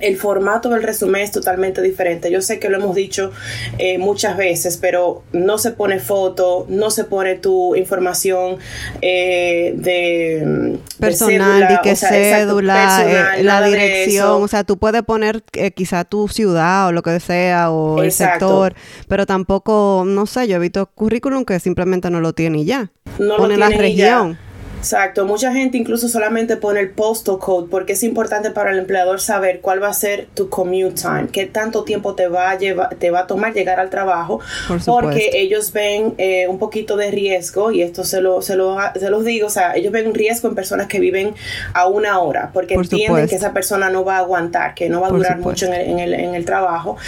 el 0.00 0.16
formato 0.16 0.68
del 0.70 0.82
resumen 0.82 1.22
es 1.22 1.30
totalmente 1.30 1.82
diferente. 1.82 2.30
Yo 2.30 2.40
sé 2.40 2.58
que 2.58 2.68
lo 2.68 2.78
hemos 2.78 2.94
dicho 2.94 3.30
eh, 3.78 3.98
muchas 3.98 4.36
veces, 4.36 4.76
pero 4.76 5.22
no 5.32 5.58
se 5.58 5.70
pone 5.70 5.98
foto, 5.98 6.66
no 6.68 6.90
se 6.90 7.04
pone 7.04 7.36
tu 7.36 7.74
información 7.76 8.58
eh, 9.00 9.74
de 9.76 10.78
personal, 10.98 11.68
de, 11.68 11.78
que 11.82 11.96
cédula, 11.96 13.36
la 13.40 13.62
dirección, 13.62 14.42
o 14.42 14.48
sea, 14.48 14.64
tú 14.64 14.78
puedes 14.78 15.02
poner 15.02 15.42
quizá 15.74 16.04
tu 16.04 16.28
ciudad 16.28 16.88
o 16.88 16.92
lo 16.92 17.02
que 17.02 17.20
sea 17.20 17.70
o 17.70 18.02
el 18.02 18.12
sector, 18.12 18.74
pero 19.08 19.26
tampoco, 19.26 20.04
no 20.06 20.26
sé, 20.26 20.48
yo 20.48 20.56
he 20.56 20.60
visto 20.60 20.86
currículum 20.86 21.44
que 21.44 21.60
simplemente 21.60 22.10
no 22.10 22.20
lo 22.20 22.32
tiene 22.32 22.58
y 22.58 22.64
ya. 22.64 22.90
No 23.18 23.36
pone 23.36 23.56
la 23.56 23.68
región. 23.68 24.38
Exacto, 24.84 25.24
mucha 25.24 25.50
gente 25.50 25.78
incluso 25.78 26.08
solamente 26.08 26.58
pone 26.58 26.78
el 26.78 26.90
postal 26.90 27.38
code 27.38 27.68
porque 27.70 27.94
es 27.94 28.02
importante 28.02 28.50
para 28.50 28.70
el 28.70 28.78
empleador 28.78 29.18
saber 29.18 29.60
cuál 29.62 29.82
va 29.82 29.88
a 29.88 29.94
ser 29.94 30.28
tu 30.34 30.50
commute 30.50 30.90
time, 30.90 31.28
qué 31.32 31.46
tanto 31.46 31.84
tiempo 31.84 32.14
te 32.14 32.28
va 32.28 32.50
a 32.50 32.58
llevar, 32.58 32.94
te 32.96 33.10
va 33.10 33.20
a 33.20 33.26
tomar 33.26 33.54
llegar 33.54 33.80
al 33.80 33.88
trabajo, 33.88 34.40
porque 34.84 35.30
ellos 35.32 35.72
ven 35.72 36.12
eh, 36.18 36.48
un 36.48 36.58
poquito 36.58 36.98
de 36.98 37.10
riesgo 37.10 37.72
y 37.72 37.80
esto 37.80 38.04
se 38.04 38.20
lo, 38.20 38.42
se 38.42 38.56
lo 38.56 38.76
se 38.94 39.08
los 39.08 39.24
digo, 39.24 39.46
o 39.46 39.50
sea, 39.50 39.74
ellos 39.74 39.90
ven 39.90 40.06
un 40.06 40.14
riesgo 40.14 40.48
en 40.48 40.54
personas 40.54 40.86
que 40.86 41.00
viven 41.00 41.34
a 41.72 41.86
una 41.86 42.18
hora 42.18 42.50
porque 42.52 42.74
entienden 42.74 43.26
que 43.26 43.36
esa 43.36 43.54
persona 43.54 43.88
no 43.88 44.04
va 44.04 44.16
a 44.16 44.18
aguantar, 44.18 44.74
que 44.74 44.90
no 44.90 45.00
va 45.00 45.06
a 45.06 45.10
durar 45.10 45.38
mucho 45.38 45.64
en 45.64 45.98
el, 45.98 46.12
en 46.12 46.34
el, 46.34 46.44
trabajo. 46.44 46.98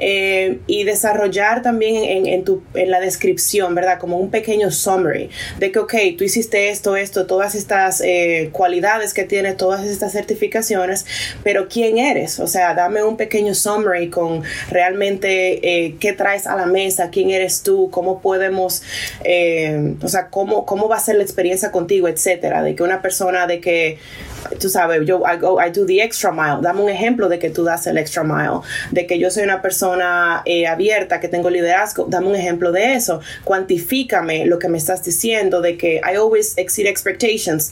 Eh, 0.00 0.58
y 0.66 0.84
desarrollar 0.84 1.62
también 1.62 1.96
en, 2.04 2.26
en, 2.26 2.44
tu, 2.44 2.62
en 2.74 2.90
la 2.90 3.00
descripción, 3.00 3.74
¿verdad? 3.74 3.98
Como 3.98 4.18
un 4.18 4.30
pequeño 4.30 4.70
summary 4.70 5.30
de 5.58 5.72
que, 5.72 5.78
ok, 5.78 5.94
tú 6.18 6.24
hiciste 6.24 6.68
esto, 6.68 6.94
esto, 6.94 7.21
todas 7.26 7.54
estas 7.54 8.00
eh, 8.00 8.50
cualidades 8.52 9.14
que 9.14 9.24
tienes, 9.24 9.56
todas 9.56 9.84
estas 9.84 10.12
certificaciones, 10.12 11.06
pero 11.42 11.68
¿quién 11.68 11.98
eres? 11.98 12.40
O 12.40 12.46
sea, 12.46 12.74
dame 12.74 13.02
un 13.02 13.16
pequeño 13.16 13.54
summary 13.54 14.08
con 14.10 14.42
realmente 14.70 15.86
eh, 15.86 15.96
qué 15.98 16.12
traes 16.12 16.46
a 16.46 16.56
la 16.56 16.66
mesa, 16.66 17.10
quién 17.10 17.30
eres 17.30 17.62
tú, 17.62 17.90
cómo 17.90 18.20
podemos, 18.20 18.82
eh, 19.24 19.94
o 20.02 20.08
sea, 20.08 20.28
cómo, 20.28 20.66
cómo 20.66 20.88
va 20.88 20.96
a 20.96 21.00
ser 21.00 21.16
la 21.16 21.22
experiencia 21.22 21.70
contigo, 21.70 22.08
etcétera, 22.08 22.62
de 22.62 22.74
que 22.74 22.82
una 22.82 23.02
persona 23.02 23.46
de 23.46 23.60
que 23.60 23.98
tú 24.58 24.68
sabes, 24.68 25.06
yo 25.06 25.22
I 25.26 25.36
go, 25.38 25.60
I 25.60 25.70
do 25.70 25.86
the 25.86 26.02
extra 26.02 26.32
mile. 26.32 26.58
Dame 26.62 26.82
un 26.82 26.88
ejemplo 26.88 27.28
de 27.28 27.38
que 27.38 27.50
tú 27.50 27.64
das 27.64 27.86
el 27.86 27.98
extra 27.98 28.22
mile, 28.24 28.60
de 28.90 29.06
que 29.06 29.18
yo 29.18 29.30
soy 29.30 29.44
una 29.44 29.62
persona 29.62 30.42
eh, 30.44 30.66
abierta, 30.66 31.20
que 31.20 31.28
tengo 31.28 31.50
liderazgo. 31.50 32.06
Dame 32.08 32.28
un 32.28 32.36
ejemplo 32.36 32.72
de 32.72 32.94
eso. 32.94 33.20
Cuantifícame 33.44 34.46
lo 34.46 34.58
que 34.58 34.68
me 34.68 34.78
estás 34.78 35.04
diciendo, 35.04 35.60
de 35.60 35.76
que 35.76 35.96
I 35.96 36.16
always 36.16 36.56
exceed 36.56 36.86
expectations. 36.86 37.11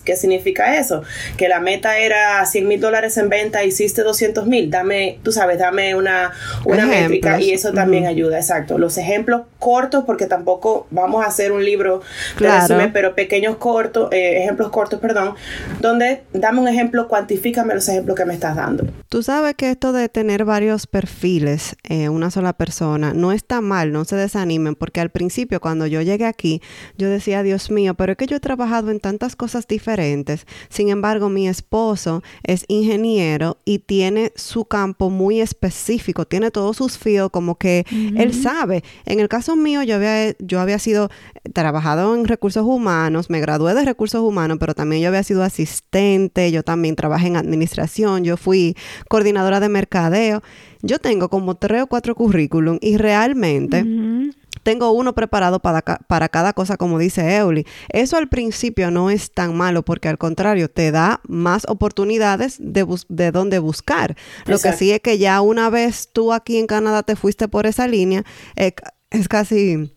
¿Qué 0.04 0.16
significa 0.16 0.76
eso? 0.76 1.02
Que 1.36 1.48
la 1.48 1.60
meta 1.60 1.98
era 1.98 2.44
100 2.44 2.68
mil 2.68 2.80
dólares 2.80 3.16
en 3.16 3.28
venta, 3.28 3.64
hiciste 3.64 4.02
200 4.02 4.46
mil. 4.46 4.70
Dame, 4.70 5.18
tú 5.22 5.32
sabes, 5.32 5.58
dame 5.58 5.94
una, 5.94 6.32
una 6.64 6.86
métrica 6.86 7.40
y 7.40 7.50
eso 7.50 7.72
también 7.72 8.06
ayuda. 8.06 8.38
Exacto. 8.38 8.78
Los 8.78 8.98
ejemplos 8.98 9.42
cortos, 9.58 10.04
porque 10.04 10.26
tampoco 10.26 10.86
vamos 10.90 11.24
a 11.24 11.28
hacer 11.28 11.52
un 11.52 11.64
libro 11.64 12.02
de 12.38 12.50
resumen, 12.50 12.92
pero 12.92 13.14
pequeños 13.14 13.56
cortos, 13.56 14.10
eh, 14.12 14.42
ejemplos 14.42 14.70
cortos, 14.70 15.00
perdón, 15.00 15.34
donde 15.80 16.22
dame 16.32 16.60
un 16.60 16.68
ejemplo, 16.68 17.08
cuantifícame 17.08 17.74
los 17.74 17.88
ejemplos 17.88 18.16
que 18.16 18.24
me 18.24 18.34
estás 18.34 18.56
dando. 18.56 18.86
Tú 19.08 19.22
sabes 19.22 19.54
que 19.54 19.70
esto 19.70 19.92
de 19.92 20.08
tener 20.08 20.44
varios 20.44 20.86
perfiles, 20.86 21.76
en 21.84 22.02
eh, 22.02 22.08
una 22.08 22.30
sola 22.30 22.52
persona, 22.52 23.12
no 23.14 23.32
está 23.32 23.60
mal, 23.60 23.92
no 23.92 24.04
se 24.04 24.16
desanimen, 24.16 24.74
porque 24.74 25.00
al 25.00 25.10
principio 25.10 25.60
cuando 25.60 25.86
yo 25.86 26.00
llegué 26.02 26.26
aquí, 26.26 26.62
yo 26.96 27.08
decía, 27.08 27.42
Dios 27.42 27.70
mío, 27.70 27.94
pero 27.94 28.12
es 28.12 28.18
que 28.18 28.26
yo 28.26 28.36
he 28.36 28.40
trabajado 28.40 28.90
en 28.90 29.00
tantas 29.00 29.29
cosas 29.36 29.66
diferentes. 29.66 30.46
Sin 30.68 30.88
embargo, 30.88 31.28
mi 31.28 31.48
esposo 31.48 32.22
es 32.42 32.64
ingeniero 32.68 33.58
y 33.64 33.80
tiene 33.80 34.32
su 34.36 34.64
campo 34.64 35.10
muy 35.10 35.40
específico, 35.40 36.26
tiene 36.26 36.50
todos 36.50 36.76
sus 36.76 36.98
fields 36.98 37.30
como 37.30 37.56
que 37.56 37.84
él 38.16 38.34
sabe. 38.34 38.82
En 39.06 39.20
el 39.20 39.28
caso 39.28 39.56
mío, 39.56 39.82
yo 39.82 39.96
había, 39.96 40.36
yo 40.38 40.60
había 40.60 40.78
sido 40.78 41.10
trabajado 41.52 42.14
en 42.14 42.26
recursos 42.26 42.64
humanos, 42.64 43.30
me 43.30 43.40
gradué 43.40 43.74
de 43.74 43.84
recursos 43.84 44.20
humanos, 44.22 44.58
pero 44.60 44.74
también 44.74 45.02
yo 45.02 45.08
había 45.08 45.22
sido 45.22 45.42
asistente, 45.42 46.50
yo 46.52 46.62
también 46.62 46.96
trabajé 46.96 47.28
en 47.28 47.36
administración, 47.36 48.24
yo 48.24 48.36
fui 48.36 48.76
coordinadora 49.08 49.60
de 49.60 49.68
mercadeo. 49.68 50.42
Yo 50.82 50.98
tengo 50.98 51.28
como 51.28 51.56
tres 51.56 51.82
o 51.82 51.86
cuatro 51.86 52.14
currículum 52.14 52.78
y 52.80 52.96
realmente 52.96 53.84
tengo 54.70 54.92
uno 54.92 55.16
preparado 55.16 55.58
para, 55.58 55.82
para 55.82 56.28
cada 56.28 56.52
cosa, 56.52 56.76
como 56.76 57.00
dice 57.00 57.36
Euli. 57.36 57.66
Eso 57.88 58.16
al 58.16 58.28
principio 58.28 58.92
no 58.92 59.10
es 59.10 59.32
tan 59.32 59.56
malo 59.56 59.84
porque 59.84 60.08
al 60.08 60.16
contrario 60.16 60.70
te 60.70 60.92
da 60.92 61.20
más 61.26 61.64
oportunidades 61.68 62.56
de, 62.60 62.86
de 63.08 63.32
dónde 63.32 63.58
buscar. 63.58 64.14
Lo 64.46 64.60
que 64.60 64.72
sí 64.72 64.92
es 64.92 65.00
que 65.00 65.18
ya 65.18 65.40
una 65.40 65.70
vez 65.70 66.10
tú 66.12 66.32
aquí 66.32 66.56
en 66.58 66.68
Canadá 66.68 67.02
te 67.02 67.16
fuiste 67.16 67.48
por 67.48 67.66
esa 67.66 67.88
línea, 67.88 68.22
eh, 68.54 68.72
es 69.10 69.26
casi 69.26 69.92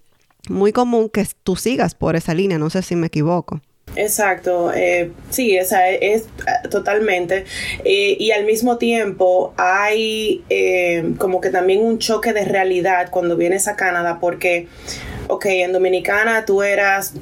muy 0.50 0.72
común 0.72 1.08
que 1.08 1.24
tú 1.44 1.56
sigas 1.56 1.94
por 1.94 2.15
esa 2.15 2.34
línea, 2.34 2.58
no 2.58 2.72
sé 2.72 2.82
si 2.82 2.96
me 2.96 3.06
equivoco. 3.06 3.62
Exacto, 3.95 4.73
eh, 4.73 5.11
sí, 5.29 5.55
esa 5.55 5.89
es, 5.89 6.25
totalmente. 6.71 7.45
Eh, 7.85 8.17
y 8.19 8.31
al 8.31 8.45
mismo 8.45 8.77
tiempo 8.77 9.53
hay 9.57 10.43
eh, 10.49 11.13
como 11.19 11.41
que 11.41 11.49
también 11.49 11.83
un 11.83 11.99
choque 11.99 12.33
de 12.33 12.45
realidad 12.45 13.09
cuando 13.11 13.37
vienes 13.37 13.67
a 13.67 13.75
Canadá 13.75 14.17
porque 14.19 14.67
ok, 15.27 15.46
en 15.46 15.74
Dominicana 15.74 16.46
tú 16.46 16.63
eras, 16.63 17.13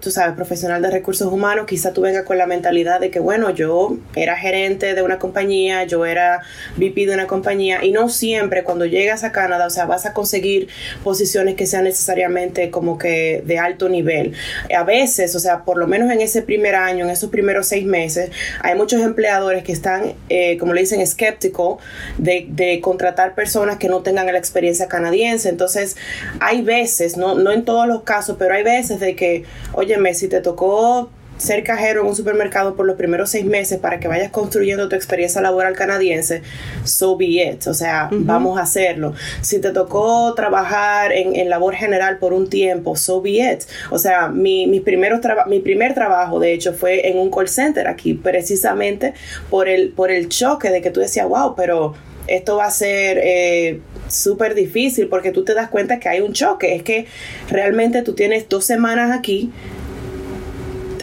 tú 0.00 0.10
sabes, 0.10 0.34
profesional 0.34 0.82
de 0.82 0.90
recursos 0.90 1.32
humanos, 1.32 1.66
quizá 1.66 1.92
tú 1.92 2.02
vengas 2.02 2.24
con 2.24 2.38
la 2.38 2.46
mentalidad 2.46 3.00
de 3.00 3.10
que, 3.10 3.20
bueno, 3.20 3.50
yo 3.50 3.96
era 4.14 4.36
gerente 4.36 4.94
de 4.94 5.02
una 5.02 5.18
compañía, 5.18 5.84
yo 5.84 6.04
era 6.06 6.42
VP 6.76 7.06
de 7.06 7.14
una 7.14 7.26
compañía, 7.26 7.84
y 7.84 7.92
no 7.92 8.08
siempre 8.08 8.64
cuando 8.64 8.86
llegas 8.86 9.24
a 9.24 9.32
Canadá, 9.32 9.66
o 9.66 9.70
sea, 9.70 9.86
vas 9.86 10.06
a 10.06 10.12
conseguir 10.12 10.68
posiciones 11.02 11.54
que 11.54 11.66
sean 11.66 11.84
necesariamente 11.84 12.70
como 12.70 12.98
que 12.98 13.42
de 13.44 13.58
alto 13.58 13.88
nivel. 13.88 14.34
A 14.76 14.84
veces, 14.84 15.34
o 15.34 15.38
sea, 15.38 15.64
por 15.64 15.78
lo 15.78 15.86
menos 15.86 16.10
en 16.10 16.20
ese 16.20 16.42
primer 16.42 16.74
año, 16.74 17.04
en 17.04 17.10
esos 17.10 17.30
primeros 17.30 17.66
seis 17.68 17.86
meses, 17.86 18.30
hay 18.60 18.74
muchos 18.74 19.00
empleadores 19.00 19.64
que 19.64 19.72
están, 19.72 20.14
eh, 20.28 20.58
como 20.58 20.72
le 20.72 20.80
dicen, 20.80 21.00
escépticos 21.00 21.82
de, 22.18 22.46
de 22.48 22.80
contratar 22.80 23.34
personas 23.34 23.76
que 23.78 23.88
no 23.88 24.02
tengan 24.02 24.26
la 24.26 24.38
experiencia 24.38 24.88
canadiense. 24.88 25.48
Entonces, 25.48 25.96
hay 26.40 26.62
veces, 26.62 27.16
no 27.16 27.43
no 27.44 27.52
en 27.52 27.64
todos 27.64 27.86
los 27.86 28.02
casos, 28.02 28.36
pero 28.38 28.54
hay 28.54 28.64
veces 28.64 28.98
de 29.00 29.14
que, 29.14 29.44
óyeme, 29.74 30.14
si 30.14 30.28
te 30.28 30.40
tocó 30.40 31.10
ser 31.36 31.64
cajero 31.64 32.02
en 32.02 32.06
un 32.06 32.14
supermercado 32.14 32.76
por 32.76 32.86
los 32.86 32.96
primeros 32.96 33.30
seis 33.30 33.44
meses 33.44 33.78
para 33.78 33.98
que 33.98 34.08
vayas 34.08 34.30
construyendo 34.30 34.88
tu 34.88 34.96
experiencia 34.96 35.40
laboral 35.40 35.74
canadiense, 35.74 36.42
so 36.84 37.16
be 37.16 37.44
it. 37.44 37.66
O 37.66 37.74
sea, 37.74 38.08
vamos 38.10 38.58
a 38.58 38.62
hacerlo. 38.62 39.14
Si 39.40 39.60
te 39.60 39.70
tocó 39.70 40.32
trabajar 40.34 41.12
en, 41.12 41.48
labor 41.48 41.74
general 41.74 42.18
por 42.18 42.32
un 42.32 42.48
tiempo, 42.48 42.96
so 42.96 43.20
be 43.20 43.52
it. 43.52 43.64
O 43.90 43.98
sea, 43.98 44.28
mi, 44.28 44.66
mi, 44.66 44.80
mi 44.80 45.60
primer 45.60 45.94
trabajo, 45.94 46.38
de 46.38 46.52
hecho, 46.52 46.72
fue 46.72 47.08
en 47.08 47.18
un 47.18 47.30
call 47.30 47.48
center 47.48 47.88
aquí, 47.88 48.14
precisamente 48.14 49.14
por 49.50 49.68
el, 49.68 49.90
por 49.90 50.10
el 50.10 50.28
choque 50.28 50.70
de 50.70 50.80
que 50.80 50.90
tú 50.90 51.00
decías, 51.00 51.28
wow, 51.28 51.54
pero 51.54 51.94
esto 52.26 52.56
va 52.56 52.66
a 52.66 52.70
ser 52.70 53.20
eh, 53.22 53.80
súper 54.14 54.54
difícil 54.54 55.08
porque 55.08 55.30
tú 55.30 55.44
te 55.44 55.54
das 55.54 55.68
cuenta 55.68 55.98
que 55.98 56.08
hay 56.08 56.20
un 56.20 56.32
choque. 56.32 56.74
Es 56.74 56.82
que 56.82 57.06
realmente 57.50 58.02
tú 58.02 58.14
tienes 58.14 58.48
dos 58.48 58.64
semanas 58.64 59.10
aquí 59.10 59.50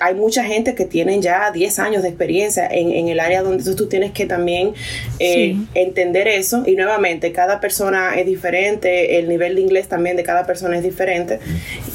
hay 0.02 0.16
mucha 0.16 0.44
gente 0.44 0.76
que 0.76 0.86
tienen 0.86 1.22
ya 1.22 1.52
10 1.52 1.80
años 1.80 2.04
de 2.04 2.10
experiencia 2.10 2.68
en, 2.68 2.92
en 2.92 3.08
el 3.08 3.20
área 3.20 3.42
donde 3.44 3.64
tú, 3.64 3.76
tú 3.76 3.88
tienes 3.88 4.12
que 4.12 4.26
también 4.26 4.74
eh, 5.20 5.58
entender 5.74 6.28
eso. 6.28 6.64
Y 6.66 6.76
nuevamente, 6.76 7.32
cada 7.32 7.60
persona 7.60 8.16
es 8.16 8.26
diferente, 8.26 9.20
el 9.20 9.30
nivel 9.30 9.56
de 9.56 9.62
inglés 9.62 9.88
también 9.88 10.18
de 10.18 10.24
cada 10.24 10.46
persona 10.46 10.78
es 10.78 10.84
diferente. 10.84 11.40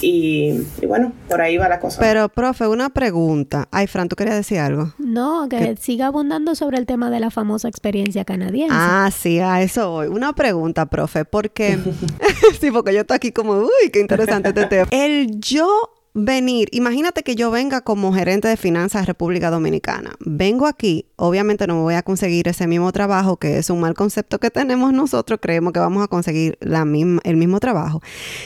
Y, 0.00 0.60
y 0.80 0.86
bueno, 0.86 1.12
por 1.28 1.40
ahí 1.40 1.56
va 1.56 1.68
la 1.68 1.80
cosa. 1.80 2.00
Pero, 2.00 2.28
profe, 2.28 2.66
una 2.66 2.90
pregunta. 2.90 3.68
Ay, 3.70 3.86
Fran, 3.86 4.08
¿tú 4.08 4.16
querías 4.16 4.36
decir 4.36 4.58
algo? 4.58 4.94
No, 4.98 5.48
que 5.48 5.76
siga 5.76 6.06
abundando 6.06 6.54
sobre 6.54 6.78
el 6.78 6.86
tema 6.86 7.10
de 7.10 7.20
la 7.20 7.30
famosa 7.30 7.68
experiencia 7.68 8.24
canadiense. 8.24 8.74
Ah, 8.76 9.10
sí, 9.16 9.40
a 9.40 9.62
eso 9.62 9.90
voy. 9.90 10.06
Una 10.06 10.32
pregunta, 10.34 10.86
profe, 10.86 11.24
porque... 11.24 11.78
sí, 12.60 12.70
porque 12.70 12.94
yo 12.94 13.00
estoy 13.00 13.16
aquí 13.16 13.32
como, 13.32 13.52
uy, 13.52 13.90
qué 13.92 14.00
interesante 14.00 14.48
este 14.50 14.66
tema. 14.66 14.88
El 14.90 15.40
yo 15.40 15.95
venir, 16.18 16.70
imagínate 16.72 17.22
que 17.22 17.34
yo 17.34 17.50
venga 17.50 17.82
como 17.82 18.14
gerente 18.14 18.48
de 18.48 18.56
finanzas 18.56 19.02
de 19.02 19.06
República 19.06 19.50
Dominicana. 19.50 20.16
Vengo 20.20 20.66
aquí, 20.66 21.04
obviamente 21.16 21.66
no 21.66 21.74
me 21.74 21.82
voy 21.82 21.94
a 21.94 22.02
conseguir 22.02 22.48
ese 22.48 22.66
mismo 22.66 22.90
trabajo, 22.90 23.36
que 23.36 23.58
es 23.58 23.68
un 23.68 23.80
mal 23.80 23.92
concepto 23.92 24.40
que 24.40 24.50
tenemos 24.50 24.94
nosotros, 24.94 25.38
creemos 25.42 25.74
que 25.74 25.78
vamos 25.78 26.02
a 26.02 26.08
conseguir 26.08 26.58
el 26.62 27.36
mismo 27.36 27.60
trabajo. 27.60 28.00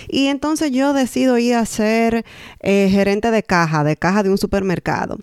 Y 0.08 0.26
entonces 0.26 0.72
yo 0.72 0.92
decido 0.92 1.38
ir 1.38 1.54
a 1.54 1.64
ser 1.64 2.24
eh, 2.58 2.88
gerente 2.90 3.30
de 3.30 3.44
caja, 3.44 3.84
de 3.84 3.96
caja 3.96 4.24
de 4.24 4.30
un 4.30 4.38
supermercado. 4.38 5.18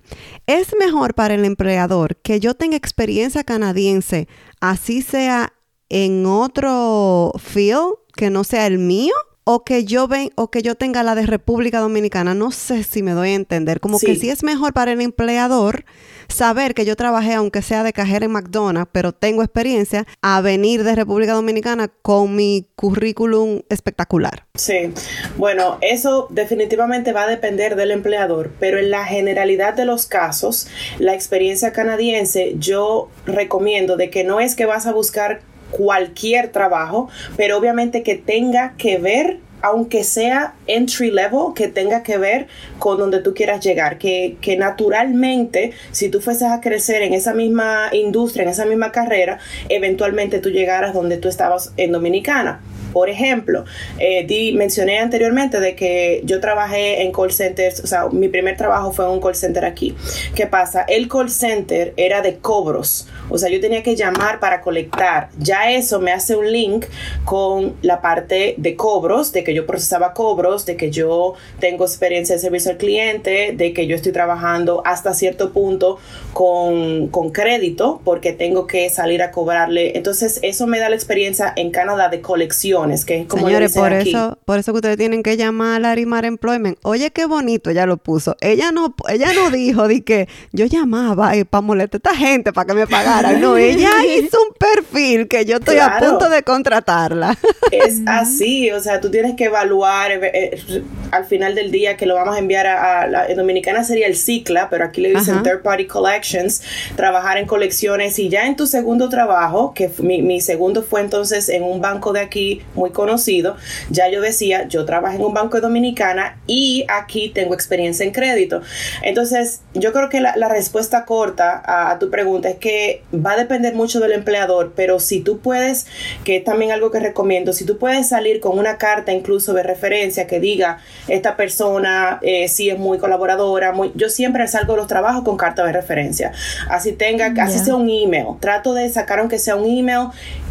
Es 0.46 0.74
mejor 0.80 1.16
para 1.16 1.34
el 1.34 1.44
empleador 1.44 2.16
que 2.16 2.40
yo 2.40 2.54
tenga 2.54 2.78
experiencia 2.78 3.44
canadiense, 3.44 4.30
así 4.62 5.02
sea 5.02 5.52
en 5.90 6.26
otro 6.26 7.34
field 7.40 7.96
que 8.16 8.30
no 8.30 8.46
sea 8.46 8.68
el 8.68 8.80
mío 8.80 9.14
o 9.50 9.64
que 9.64 9.86
yo 9.86 10.10
ven 10.10 10.30
o 10.36 10.52
que 10.52 10.62
yo 10.62 10.76
tenga 10.76 11.04
la 11.04 11.16
de 11.16 11.26
República 11.26 11.80
Dominicana, 11.80 12.34
no 12.34 12.52
sé 12.52 12.84
si 12.84 13.02
me 13.02 13.12
doy 13.12 13.30
a 13.30 13.36
entender, 13.36 13.80
como 13.80 13.98
que 13.98 14.18
sí 14.18 14.30
es 14.30 14.44
mejor 14.44 14.74
para 14.74 14.92
el 14.92 15.00
empleador 15.00 15.86
saber 16.28 16.74
que 16.74 16.84
yo 16.84 16.98
trabajé 16.98 17.34
aunque 17.34 17.62
sea 17.62 17.84
de 17.84 17.94
cajera 17.94 18.26
en 18.26 18.34
McDonald's, 18.34 18.90
pero 18.92 19.14
tengo 19.14 19.44
experiencia 19.44 20.06
a 20.22 20.42
venir 20.42 20.84
de 20.84 20.96
República 20.96 21.32
Dominicana 21.32 21.88
con 21.88 22.36
mi 22.36 22.68
currículum 22.76 23.62
espectacular. 23.70 24.46
Sí. 24.56 24.92
Bueno, 25.38 25.78
eso 25.80 26.28
definitivamente 26.30 27.14
va 27.14 27.24
a 27.24 27.28
depender 27.28 27.78
del 27.78 27.92
empleador, 27.92 28.52
pero 28.60 28.80
en 28.80 28.92
la 28.92 29.06
generalidad 29.06 29.76
de 29.76 29.86
los 29.86 30.08
casos, 30.08 30.68
la 31.00 31.14
experiencia 31.14 31.72
canadiense 31.72 32.56
yo 32.58 33.08
recomiendo 33.26 33.96
de 33.96 34.10
que 34.10 34.26
no 34.26 34.42
es 34.42 34.56
que 34.56 34.66
vas 34.66 34.88
a 34.88 34.92
buscar 34.92 35.40
cualquier 35.72 36.52
trabajo, 36.52 37.10
pero 37.36 37.58
obviamente 37.58 38.04
que 38.04 38.16
tenga 38.16 38.74
que 38.78 38.98
ver 38.98 39.40
aunque 39.62 40.04
sea 40.04 40.54
entry 40.68 41.12
level, 41.12 41.54
que 41.56 41.68
tenga 41.68 42.04
que 42.04 42.18
ver 42.18 42.48
con 42.80 42.98
donde 42.98 43.22
tú 43.22 43.34
quieras 43.34 43.64
llegar, 43.66 43.98
que, 43.98 44.38
que, 44.40 44.56
naturalmente, 44.56 45.72
si 45.92 46.10
tú 46.10 46.22
fueses 46.22 46.44
a 46.44 46.62
crecer 46.62 47.02
en 47.02 47.14
esa 47.14 47.34
misma 47.34 47.90
industria, 47.92 48.44
en 48.44 48.50
esa 48.50 48.66
misma 48.66 48.92
carrera, 48.92 49.40
eventualmente 49.70 50.40
tú 50.40 50.50
llegaras 50.50 50.94
donde 50.94 51.18
tú 51.18 51.28
estabas 51.28 51.74
en 51.78 51.92
Dominicana. 51.92 52.62
Por 52.98 53.12
ejemplo, 53.12 53.64
eh, 54.00 54.26
di, 54.26 54.54
mencioné 54.54 54.98
anteriormente 54.98 55.60
de 55.60 55.76
que 55.76 56.22
yo 56.24 56.40
trabajé 56.40 57.04
en 57.04 57.12
call 57.12 57.32
centers, 57.32 57.80
o 57.82 57.86
sea, 57.86 58.08
mi 58.12 58.28
primer 58.28 58.58
trabajo 58.58 58.92
fue 58.92 59.06
en 59.06 59.12
un 59.12 59.22
call 59.22 59.36
center 59.36 59.66
aquí. 59.66 59.96
¿Qué 60.34 60.48
pasa? 60.48 60.82
El 60.82 61.08
call 61.08 61.30
center 61.30 61.94
era 61.96 62.24
de 62.24 62.38
cobros, 62.38 63.08
o 63.30 63.38
sea, 63.38 63.50
yo 63.50 63.62
tenía 63.62 63.84
que 63.84 63.96
llamar 63.96 64.40
para 64.40 64.62
colectar. 64.62 65.30
Ya 65.38 65.72
eso 65.72 66.00
me 66.00 66.12
hace 66.12 66.36
un 66.36 66.52
link 66.52 66.88
con 67.24 67.76
la 67.84 68.02
parte 68.02 68.56
de 68.58 68.76
cobros, 68.76 69.32
de 69.32 69.44
que 69.44 69.54
yo 69.54 69.68
procesaba 69.68 70.16
cobros, 70.16 70.66
de 70.66 70.76
que 70.76 70.90
yo 70.90 71.36
tengo 71.60 71.86
experiencia 71.86 72.34
de 72.34 72.42
servicio 72.42 72.72
al 72.72 72.78
cliente, 72.78 73.54
de 73.56 73.74
que 73.74 73.86
yo 73.86 73.96
estoy 73.96 74.12
trabajando 74.12 74.82
hasta 74.86 75.14
cierto 75.14 75.54
punto 75.54 76.00
con, 76.34 77.10
con 77.10 77.30
crédito, 77.30 78.02
porque 78.04 78.34
tengo 78.34 78.66
que 78.66 78.90
salir 78.90 79.22
a 79.22 79.30
cobrarle. 79.30 79.96
Entonces, 79.96 80.40
eso 80.42 80.66
me 80.66 80.80
da 80.80 80.90
la 80.90 80.96
experiencia 80.96 81.54
en 81.56 81.70
Canadá 81.70 82.10
de 82.10 82.22
colección 82.22 82.87
que 83.06 83.22
es 83.22 83.28
como 83.28 83.46
Señores, 83.48 83.74
por 83.74 83.94
eso, 83.94 84.38
por 84.46 84.60
eso 84.60 84.72
que 84.72 84.78
ustedes 84.78 84.98
tienen 84.98 85.24
que 85.24 85.38
llamar 85.38 85.76
a 85.76 85.80
Larimar 85.80 86.26
Employment. 86.26 86.78
Oye, 86.84 87.12
qué 87.12 87.26
bonito, 87.26 87.70
ella 87.70 87.86
lo 87.86 87.98
puso. 87.98 88.36
Ella 88.42 88.72
no, 88.72 88.96
ella 89.10 89.34
no 89.34 89.50
dijo 89.52 89.88
de 89.88 90.04
que 90.04 90.28
yo 90.52 90.66
llamaba 90.66 91.32
para 91.50 91.62
molestar 91.62 92.02
a 92.04 92.10
esta 92.10 92.16
gente 92.16 92.54
para 92.54 92.66
que 92.66 92.74
me 92.74 92.88
pagara. 92.88 93.34
No, 93.34 93.58
ella 93.58 93.90
hizo 94.18 94.38
un 94.42 94.54
perfil 94.58 95.28
que 95.28 95.46
yo 95.46 95.58
estoy 95.58 95.78
a 95.78 95.98
punto 96.00 96.30
de 96.30 96.44
contratarla. 96.44 97.38
Es 97.72 98.02
así, 98.06 98.72
o 98.72 98.80
sea, 98.80 99.00
tú 99.00 99.12
tienes 99.12 99.36
que 99.36 99.46
evaluar 99.46 100.12
eh, 100.12 100.32
eh, 100.34 100.84
al 101.12 101.26
final 101.26 101.56
del 101.56 101.72
día 101.72 101.98
que 101.98 102.06
lo 102.06 102.16
vamos 102.16 102.36
a 102.36 102.40
enviar 102.40 102.68
a, 102.68 103.08
la 103.08 103.28
Dominicana 103.34 103.84
sería 103.84 104.08
el 104.08 104.16
CICLA, 104.16 104.70
pero 104.70 104.86
aquí 104.86 105.02
le 105.02 105.14
dicen 105.14 105.44
Third 105.44 105.62
Party 105.62 105.86
Collections, 105.86 106.62
trabajar 106.96 107.38
en 107.38 107.46
colecciones 107.46 108.18
y 108.20 108.30
ya 108.30 108.46
en 108.46 108.56
tu 108.56 108.68
segundo 108.68 109.10
trabajo, 109.10 109.74
que 109.74 109.92
mi, 110.00 110.22
mi 110.22 110.42
segundo 110.42 110.84
fue 110.84 111.02
entonces 111.02 111.50
en 111.50 111.64
un 111.64 111.82
banco 111.82 112.14
de 112.14 112.20
aquí 112.20 112.62
muy 112.78 112.92
conocido, 112.92 113.58
ya 113.90 114.10
yo 114.10 114.22
decía, 114.22 114.68
yo 114.68 114.86
trabajo 114.86 115.16
en 115.16 115.24
un 115.24 115.34
banco 115.34 115.58
de 115.58 115.62
dominicana 115.62 116.40
y 116.48 116.86
aquí 116.88 117.30
tengo 117.30 117.54
experiencia 117.54 118.06
en 118.06 118.12
crédito. 118.12 118.62
Entonces, 119.02 119.62
yo 119.74 119.92
creo 119.92 120.10
que 120.10 120.22
la, 120.22 120.48
respuesta 120.48 121.04
corta 121.04 121.62
a, 121.66 122.00
tu 122.00 122.10
pregunta 122.10 122.50
es 122.50 122.56
que 122.56 123.04
va 123.14 123.34
a 123.34 123.38
depender 123.38 123.76
mucho 123.76 124.00
del 124.00 124.14
empleador, 124.14 124.74
pero 124.76 125.00
si 125.00 125.20
tú 125.20 125.40
puedes, 125.40 125.88
que 126.24 126.38
es 126.38 126.44
también 126.44 126.72
algo 126.72 126.90
que 126.90 127.00
recomiendo, 127.00 127.52
si 127.52 127.66
tú 127.66 127.78
puedes 127.78 128.08
salir 128.08 128.40
con 128.40 128.58
una 128.58 128.78
carta 128.78 129.12
incluso 129.12 129.54
de 129.54 129.64
referencia 129.64 130.26
que 130.26 130.40
diga, 130.40 130.80
esta 131.08 131.36
persona 131.36 132.20
eh, 132.22 132.48
sí 132.48 132.70
es 132.70 132.80
muy 132.80 132.98
colaboradora, 132.98 133.74
muy, 133.74 133.92
yo 133.96 134.10
siempre 134.10 134.48
salgo 134.48 134.74
de 134.74 134.78
los 134.78 134.88
trabajos 134.88 135.24
con 135.24 135.36
carta 135.36 135.66
de 135.66 135.74
referencia. 135.74 136.32
Así 136.70 136.94
tenga, 136.94 137.34
así 137.44 137.60
sea 137.60 137.76
un 137.76 137.90
email. 137.90 138.28
Trato 138.40 138.74
de 138.74 138.90
sacar 138.90 139.20
aunque 139.20 139.40
sea 139.40 139.56
un 139.56 139.66
email 139.66 140.10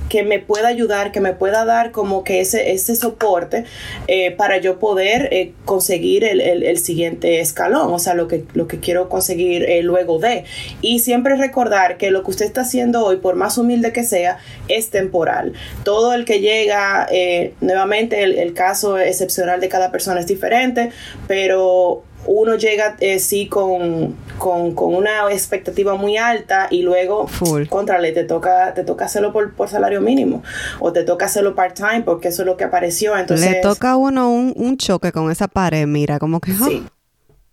que 0.09 0.23
me 0.23 0.39
pueda 0.39 0.69
ayudar, 0.69 1.13
que 1.13 1.21
me 1.21 1.33
pueda 1.33 1.65
dar 1.65 1.91
como 1.91 2.25
que 2.25 2.41
ese, 2.41 2.73
ese 2.73 2.97
soporte 2.97 3.65
eh, 4.09 4.31
para 4.31 4.59
yo 4.59 4.79
poder 4.79 5.29
eh, 5.33 5.53
conseguir 5.65 6.25
el, 6.25 6.41
el, 6.41 6.79
siguiente 6.79 7.41
escalón, 7.41 7.93
o 7.93 7.99
sea, 7.99 8.15
lo 8.15 8.29
que, 8.29 8.45
lo 8.55 8.69
que 8.69 8.79
quiero 8.79 9.09
conseguir 9.09 9.65
eh, 9.65 9.83
luego 9.83 10.19
de. 10.19 10.45
Y 10.81 11.01
siempre 11.01 11.37
recordar 11.37 11.97
que 11.97 12.11
lo 12.11 12.23
que 12.23 12.31
usted 12.31 12.47
está 12.47 12.63
haciendo 12.63 13.05
hoy, 13.05 13.17
por 13.17 13.35
más 13.35 13.59
humilde 13.59 13.93
que 13.93 14.05
sea, 14.05 14.39
es 14.69 14.91
temporal. 14.91 15.55
Todo 15.85 16.15
el 16.15 16.25
que 16.25 16.41
llega, 16.41 17.09
nuevamente 17.61 18.23
el, 18.23 18.39
el 18.39 18.55
caso 18.55 18.99
excepcional 18.99 19.61
de 19.61 19.69
cada 19.69 19.91
persona 19.91 20.21
es 20.21 20.27
diferente, 20.27 20.91
pero 21.27 22.03
uno 22.27 22.57
llega 22.57 22.97
eh, 23.01 23.19
sí 23.19 23.47
con, 23.49 24.15
con, 24.39 24.75
una 24.79 25.31
expectativa 25.31 25.95
muy 25.95 26.17
alta 26.17 26.69
y 26.71 26.83
luego 26.83 27.27
Full. 27.27 27.67
contrale, 27.67 28.13
te 28.13 28.25
toca, 28.25 28.75
te 28.75 28.85
toca 28.85 29.07
hacerlo 29.07 29.33
por, 29.33 29.53
por 29.55 29.69
salario 29.69 30.01
mínimo 30.01 30.43
o 30.81 30.93
te 30.93 31.05
toca 31.05 31.27
hacerlo 31.27 31.55
part-time 31.55 32.03
porque 32.03 32.29
eso 32.29 32.43
es 32.43 32.47
lo 32.47 32.57
que 32.57 32.65
apareció. 32.65 33.17
Entonces, 33.17 33.51
Le 33.51 33.61
toca 33.61 33.93
a 33.93 33.97
uno 33.97 34.31
un, 34.31 34.53
un 34.57 34.77
choque 34.77 35.13
con 35.13 35.31
esa 35.31 35.49
pared, 35.49 35.87
mira, 35.87 36.19
como 36.19 36.41
que... 36.41 36.53
Sí. 36.53 36.85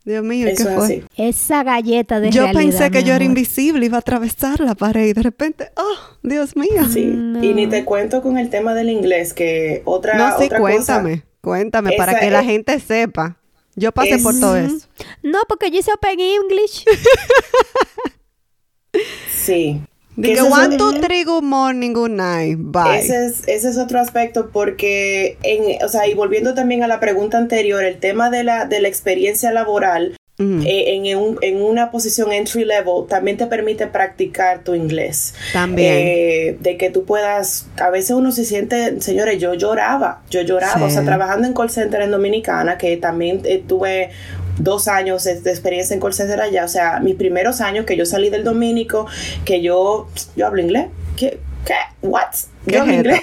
Dios 0.05 0.21
mío, 0.21 0.49
¿qué 0.57 0.65
fue? 0.65 1.03
Esa 1.15 1.63
galleta 1.63 2.19
de 2.19 2.29
Yo 2.29 2.51
pensé 2.51 2.91
que 2.91 3.03
yo 3.03 3.13
era 3.13 3.23
invisible, 3.23 3.85
iba 3.85 3.95
a 3.97 3.99
atravesar 4.01 4.59
la 4.59 4.75
pared 4.75 5.05
y 5.05 5.13
de 5.13 5.21
repente, 5.21 5.71
oh, 5.77 6.17
Dios 6.21 6.57
mío. 6.57 6.83
Sí, 6.91 7.03
y 7.03 7.53
ni 7.53 7.67
te 7.67 7.85
cuento 7.85 8.21
con 8.21 8.37
el 8.37 8.49
tema 8.49 8.73
del 8.73 8.89
inglés, 8.89 9.33
que 9.33 9.81
otra 9.85 10.17
No, 10.17 10.37
sí, 10.37 10.45
otra 10.47 10.59
cuéntame, 10.59 11.23
cuéntame, 11.39 11.93
para 11.97 12.19
que 12.19 12.29
la 12.29 12.43
gente 12.43 12.77
sepa. 12.81 13.37
Yo 13.75 13.91
pasé 13.91 14.19
por 14.19 14.39
todo 14.39 14.55
eso. 14.55 14.87
No, 15.21 15.39
porque 15.47 15.71
yo 15.71 15.79
hice 15.79 15.91
Open 15.93 16.19
English. 16.19 16.85
sí. 19.31 19.81
Digo, 20.15 20.45
one, 20.45 20.77
two, 20.77 21.01
three, 21.01 21.23
good 21.23 21.41
morning, 21.41 21.91
good 21.93 22.11
night, 22.11 22.57
bye. 22.59 22.99
Ese 22.99 23.25
es, 23.25 23.47
ese 23.47 23.69
es 23.69 23.77
otro 23.79 23.99
aspecto 23.99 24.51
porque, 24.51 25.39
en, 25.41 25.83
o 25.83 25.89
sea, 25.89 26.07
y 26.07 26.13
volviendo 26.13 26.53
también 26.53 26.83
a 26.83 26.87
la 26.87 26.99
pregunta 26.99 27.39
anterior, 27.39 27.83
el 27.83 27.99
tema 27.99 28.29
de 28.29 28.43
la, 28.43 28.65
de 28.65 28.79
la 28.79 28.89
experiencia 28.89 29.51
laboral, 29.51 30.15
eh, 30.39 30.95
en, 30.95 31.15
un, 31.15 31.37
en, 31.41 31.61
una 31.61 31.91
posición 31.91 32.31
entry 32.31 32.65
level 32.65 33.05
también 33.07 33.37
te 33.37 33.45
permite 33.45 33.85
practicar 33.85 34.63
tu 34.63 34.73
inglés. 34.73 35.35
También. 35.53 35.93
Eh, 35.95 36.57
de 36.59 36.77
que 36.77 36.89
tú 36.89 37.05
puedas, 37.05 37.67
a 37.79 37.91
veces 37.91 38.11
uno 38.11 38.31
se 38.31 38.43
siente, 38.43 38.99
señores, 38.99 39.39
yo 39.39 39.53
lloraba, 39.53 40.23
yo 40.31 40.41
lloraba, 40.41 40.87
o 40.87 40.89
sea, 40.89 41.03
trabajando 41.03 41.47
en 41.47 41.53
call 41.53 41.69
center 41.69 42.01
en 42.01 42.09
Dominicana, 42.09 42.79
que 42.79 42.97
también 42.97 43.41
eh, 43.45 43.63
tuve 43.65 44.09
dos 44.57 44.87
años 44.87 45.23
de, 45.23 45.33
experiencia 45.33 45.93
en 45.93 46.01
call 46.01 46.13
center 46.13 46.41
allá, 46.41 46.65
o 46.65 46.69
sea, 46.69 46.99
mis 46.99 47.15
primeros 47.15 47.61
años 47.61 47.85
que 47.85 47.95
yo 47.95 48.07
salí 48.07 48.31
del 48.31 48.43
dominico, 48.43 49.05
que 49.45 49.61
yo, 49.61 50.09
yo 50.35 50.47
hablo 50.47 50.61
inglés, 50.61 50.87
¿qué? 51.15 51.39
¿Qué? 51.63 51.75
¿What? 52.01 52.33
Yo 52.65 52.85
inglés. 52.85 53.21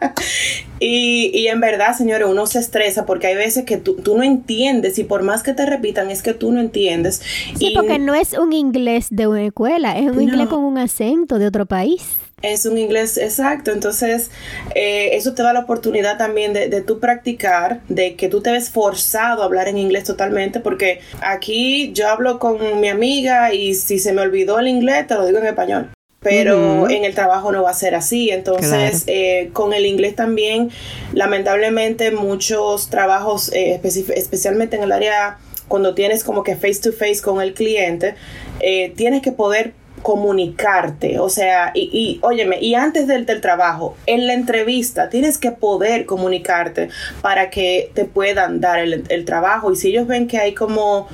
y, 0.80 1.30
y, 1.32 1.48
en 1.48 1.60
verdad, 1.60 1.96
señores, 1.96 2.28
uno 2.28 2.46
se 2.46 2.58
estresa 2.58 3.06
porque 3.06 3.28
hay 3.28 3.34
veces 3.34 3.64
que 3.64 3.76
tú, 3.76 3.94
tú, 3.96 4.16
no 4.16 4.22
entiendes 4.22 4.98
y 4.98 5.04
por 5.04 5.22
más 5.22 5.42
que 5.42 5.54
te 5.54 5.64
repitan 5.64 6.10
es 6.10 6.22
que 6.22 6.34
tú 6.34 6.52
no 6.52 6.60
entiendes. 6.60 7.22
Sí, 7.58 7.72
porque 7.74 7.98
no 7.98 8.14
es 8.14 8.34
un 8.34 8.52
inglés 8.52 9.08
de 9.10 9.26
una 9.26 9.44
escuela, 9.44 9.98
es 9.98 10.10
un 10.10 10.20
inglés 10.20 10.48
con 10.48 10.64
un 10.64 10.78
acento 10.78 11.38
de 11.38 11.46
otro 11.46 11.66
país. 11.66 12.02
Es 12.40 12.66
un 12.66 12.78
inglés 12.78 13.18
exacto, 13.18 13.72
entonces 13.72 14.30
eh, 14.76 15.10
eso 15.14 15.34
te 15.34 15.42
da 15.42 15.52
la 15.52 15.60
oportunidad 15.60 16.18
también 16.18 16.52
de, 16.52 16.68
de 16.68 16.82
tú 16.82 17.00
practicar, 17.00 17.80
de 17.88 18.14
que 18.14 18.28
tú 18.28 18.40
te 18.40 18.52
ves 18.52 18.70
forzado 18.70 19.42
a 19.42 19.46
hablar 19.46 19.66
en 19.66 19.76
inglés 19.76 20.04
totalmente, 20.04 20.60
porque 20.60 21.00
aquí 21.20 21.90
yo 21.94 22.08
hablo 22.08 22.38
con 22.38 22.80
mi 22.80 22.88
amiga 22.88 23.52
y 23.52 23.74
si 23.74 23.98
se 23.98 24.12
me 24.12 24.20
olvidó 24.20 24.60
el 24.60 24.68
inglés, 24.68 25.08
te 25.08 25.14
lo 25.14 25.26
digo 25.26 25.38
en 25.38 25.46
español 25.46 25.90
pero 26.20 26.88
en 26.90 27.04
el 27.04 27.14
trabajo 27.14 27.52
no 27.52 27.62
va 27.62 27.70
a 27.70 27.74
ser 27.74 27.94
así. 27.94 28.30
Entonces, 28.30 29.04
eh, 29.06 29.50
con 29.52 29.72
el 29.72 29.86
inglés 29.86 30.16
también, 30.16 30.70
lamentablemente, 31.12 32.10
muchos 32.10 32.90
trabajos, 32.90 33.52
eh, 33.52 33.80
especialmente 33.82 34.76
en 34.76 34.82
el 34.82 34.92
área 34.92 35.38
cuando 35.68 35.94
tienes 35.94 36.24
como 36.24 36.42
que 36.42 36.56
face 36.56 36.80
to 36.82 36.92
face 36.92 37.20
con 37.22 37.40
el 37.40 37.54
cliente, 37.54 38.14
eh, 38.60 38.92
tienes 38.96 39.22
que 39.22 39.32
poder 39.32 39.74
comunicarte, 40.02 41.18
o 41.18 41.28
sea, 41.28 41.72
y, 41.74 41.90
y 41.92 42.20
óyeme, 42.22 42.60
y 42.60 42.74
antes 42.74 43.08
del, 43.08 43.26
del, 43.26 43.40
trabajo, 43.40 43.96
en 44.06 44.26
la 44.28 44.32
entrevista, 44.32 45.08
tienes 45.10 45.38
que 45.38 45.50
poder 45.50 46.06
comunicarte 46.06 46.88
para 47.20 47.50
que 47.50 47.90
te 47.94 48.04
puedan 48.04 48.60
dar 48.60 48.78
el, 48.78 49.04
el 49.08 49.24
trabajo. 49.24 49.72
Y 49.72 49.76
si 49.76 49.88
ellos 49.88 50.06
ven 50.06 50.28
que 50.28 50.38
hay 50.38 50.54
como, 50.54 51.08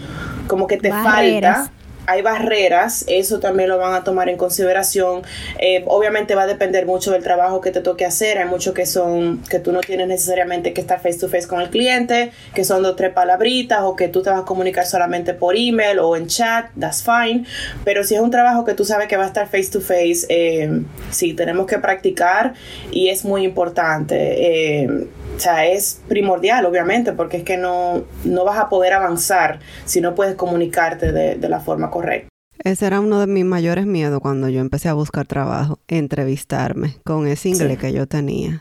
como 0.47 0.67
que 0.67 0.77
te 0.77 0.91
falta, 0.91 1.71
hay 2.07 2.23
barreras, 2.23 3.05
eso 3.09 3.41
también 3.41 3.69
lo 3.69 3.79
van 3.79 3.95
a 3.95 4.05
tomar 4.05 4.29
en 4.29 4.37
consideración. 4.37 5.23
Eh, 5.59 5.85
obviamente 5.87 6.35
va 6.35 6.43
a 6.43 6.47
depender 6.47 6.87
mucho 6.87 7.13
del 7.13 7.23
trabajo 7.23 7.61
que 7.61 7.71
te 7.71 7.81
toque 7.81 8.05
hacer. 8.05 8.39
Hay 8.39 8.47
muchos 8.47 8.75
que 8.75 8.87
son 8.87 9.43
que 9.49 9.59
tú 9.59 9.73
no 9.73 9.81
tienes 9.81 10.09
necesariamente 10.09 10.73
que 10.73 10.81
estar 10.81 11.01
face 11.01 11.19
to 11.19 11.29
face 11.29 11.47
con 11.47 11.61
el 11.61 11.71
cliente, 11.71 12.33
que 12.55 12.65
son 12.65 12.83
dos 12.83 12.97
tres 12.97 13.13
palabritas 13.13 13.81
o 13.83 13.97
que 13.97 14.09
tú 14.09 14.23
te 14.23 14.31
vas 14.31 14.43
a 14.43 14.45
comunicar 14.45 14.87
solamente 14.87 15.35
por 15.35 15.57
email 15.57 15.99
o 15.99 16.17
en 16.17 16.27
chat, 16.27 16.67
that's 16.79 17.03
fine. 17.03 17.45
Pero 17.85 18.05
si 18.05 18.15
es 18.15 18.21
un 18.21 18.31
trabajo 18.31 18.65
que 18.65 18.75
tú 18.75 18.85
sabes 18.85 19.09
que 19.09 19.17
va 19.17 19.25
a 19.25 19.29
estar 19.29 19.47
face 19.47 19.71
to 19.71 19.81
face, 19.81 20.27
eh, 20.29 20.83
sí 21.11 21.35
tenemos 21.35 21.67
que 21.67 21.79
practicar 21.79 22.55
y 22.91 23.09
es 23.09 23.25
muy 23.25 23.45
importante. 23.45 24.83
Eh, 24.85 25.07
o 25.37 25.41
sea, 25.41 25.67
es 25.67 26.01
primordial, 26.09 26.65
obviamente, 26.67 27.13
porque 27.13 27.39
es 27.39 27.43
que 27.45 27.57
no, 27.57 28.05
no 28.25 28.45
vas 28.45 28.59
a 28.59 28.69
poder 28.69 28.93
avanzar 28.93 29.61
si 29.85 30.01
no 30.01 30.15
puedes 30.15 30.35
comunicarte 30.35 31.13
de, 31.13 31.37
de 31.37 31.49
la 31.49 31.61
forma 31.61 31.91
correcta. 31.91 32.29
Ese 32.63 32.87
era 32.87 33.01
uno 33.01 33.21
de 33.21 33.27
mis 33.27 33.45
mayores 33.45 33.85
miedos 33.85 34.21
cuando 34.21 34.49
yo 34.49 34.61
empecé 34.61 34.89
a 34.89 34.95
buscar 34.95 35.27
trabajo, 35.27 35.81
entrevistarme 35.89 36.97
con 37.05 37.27
ese 37.27 37.51
inglés 37.51 37.73
sí. 37.73 37.77
que 37.79 37.93
yo 37.93 38.07
tenía. 38.07 38.61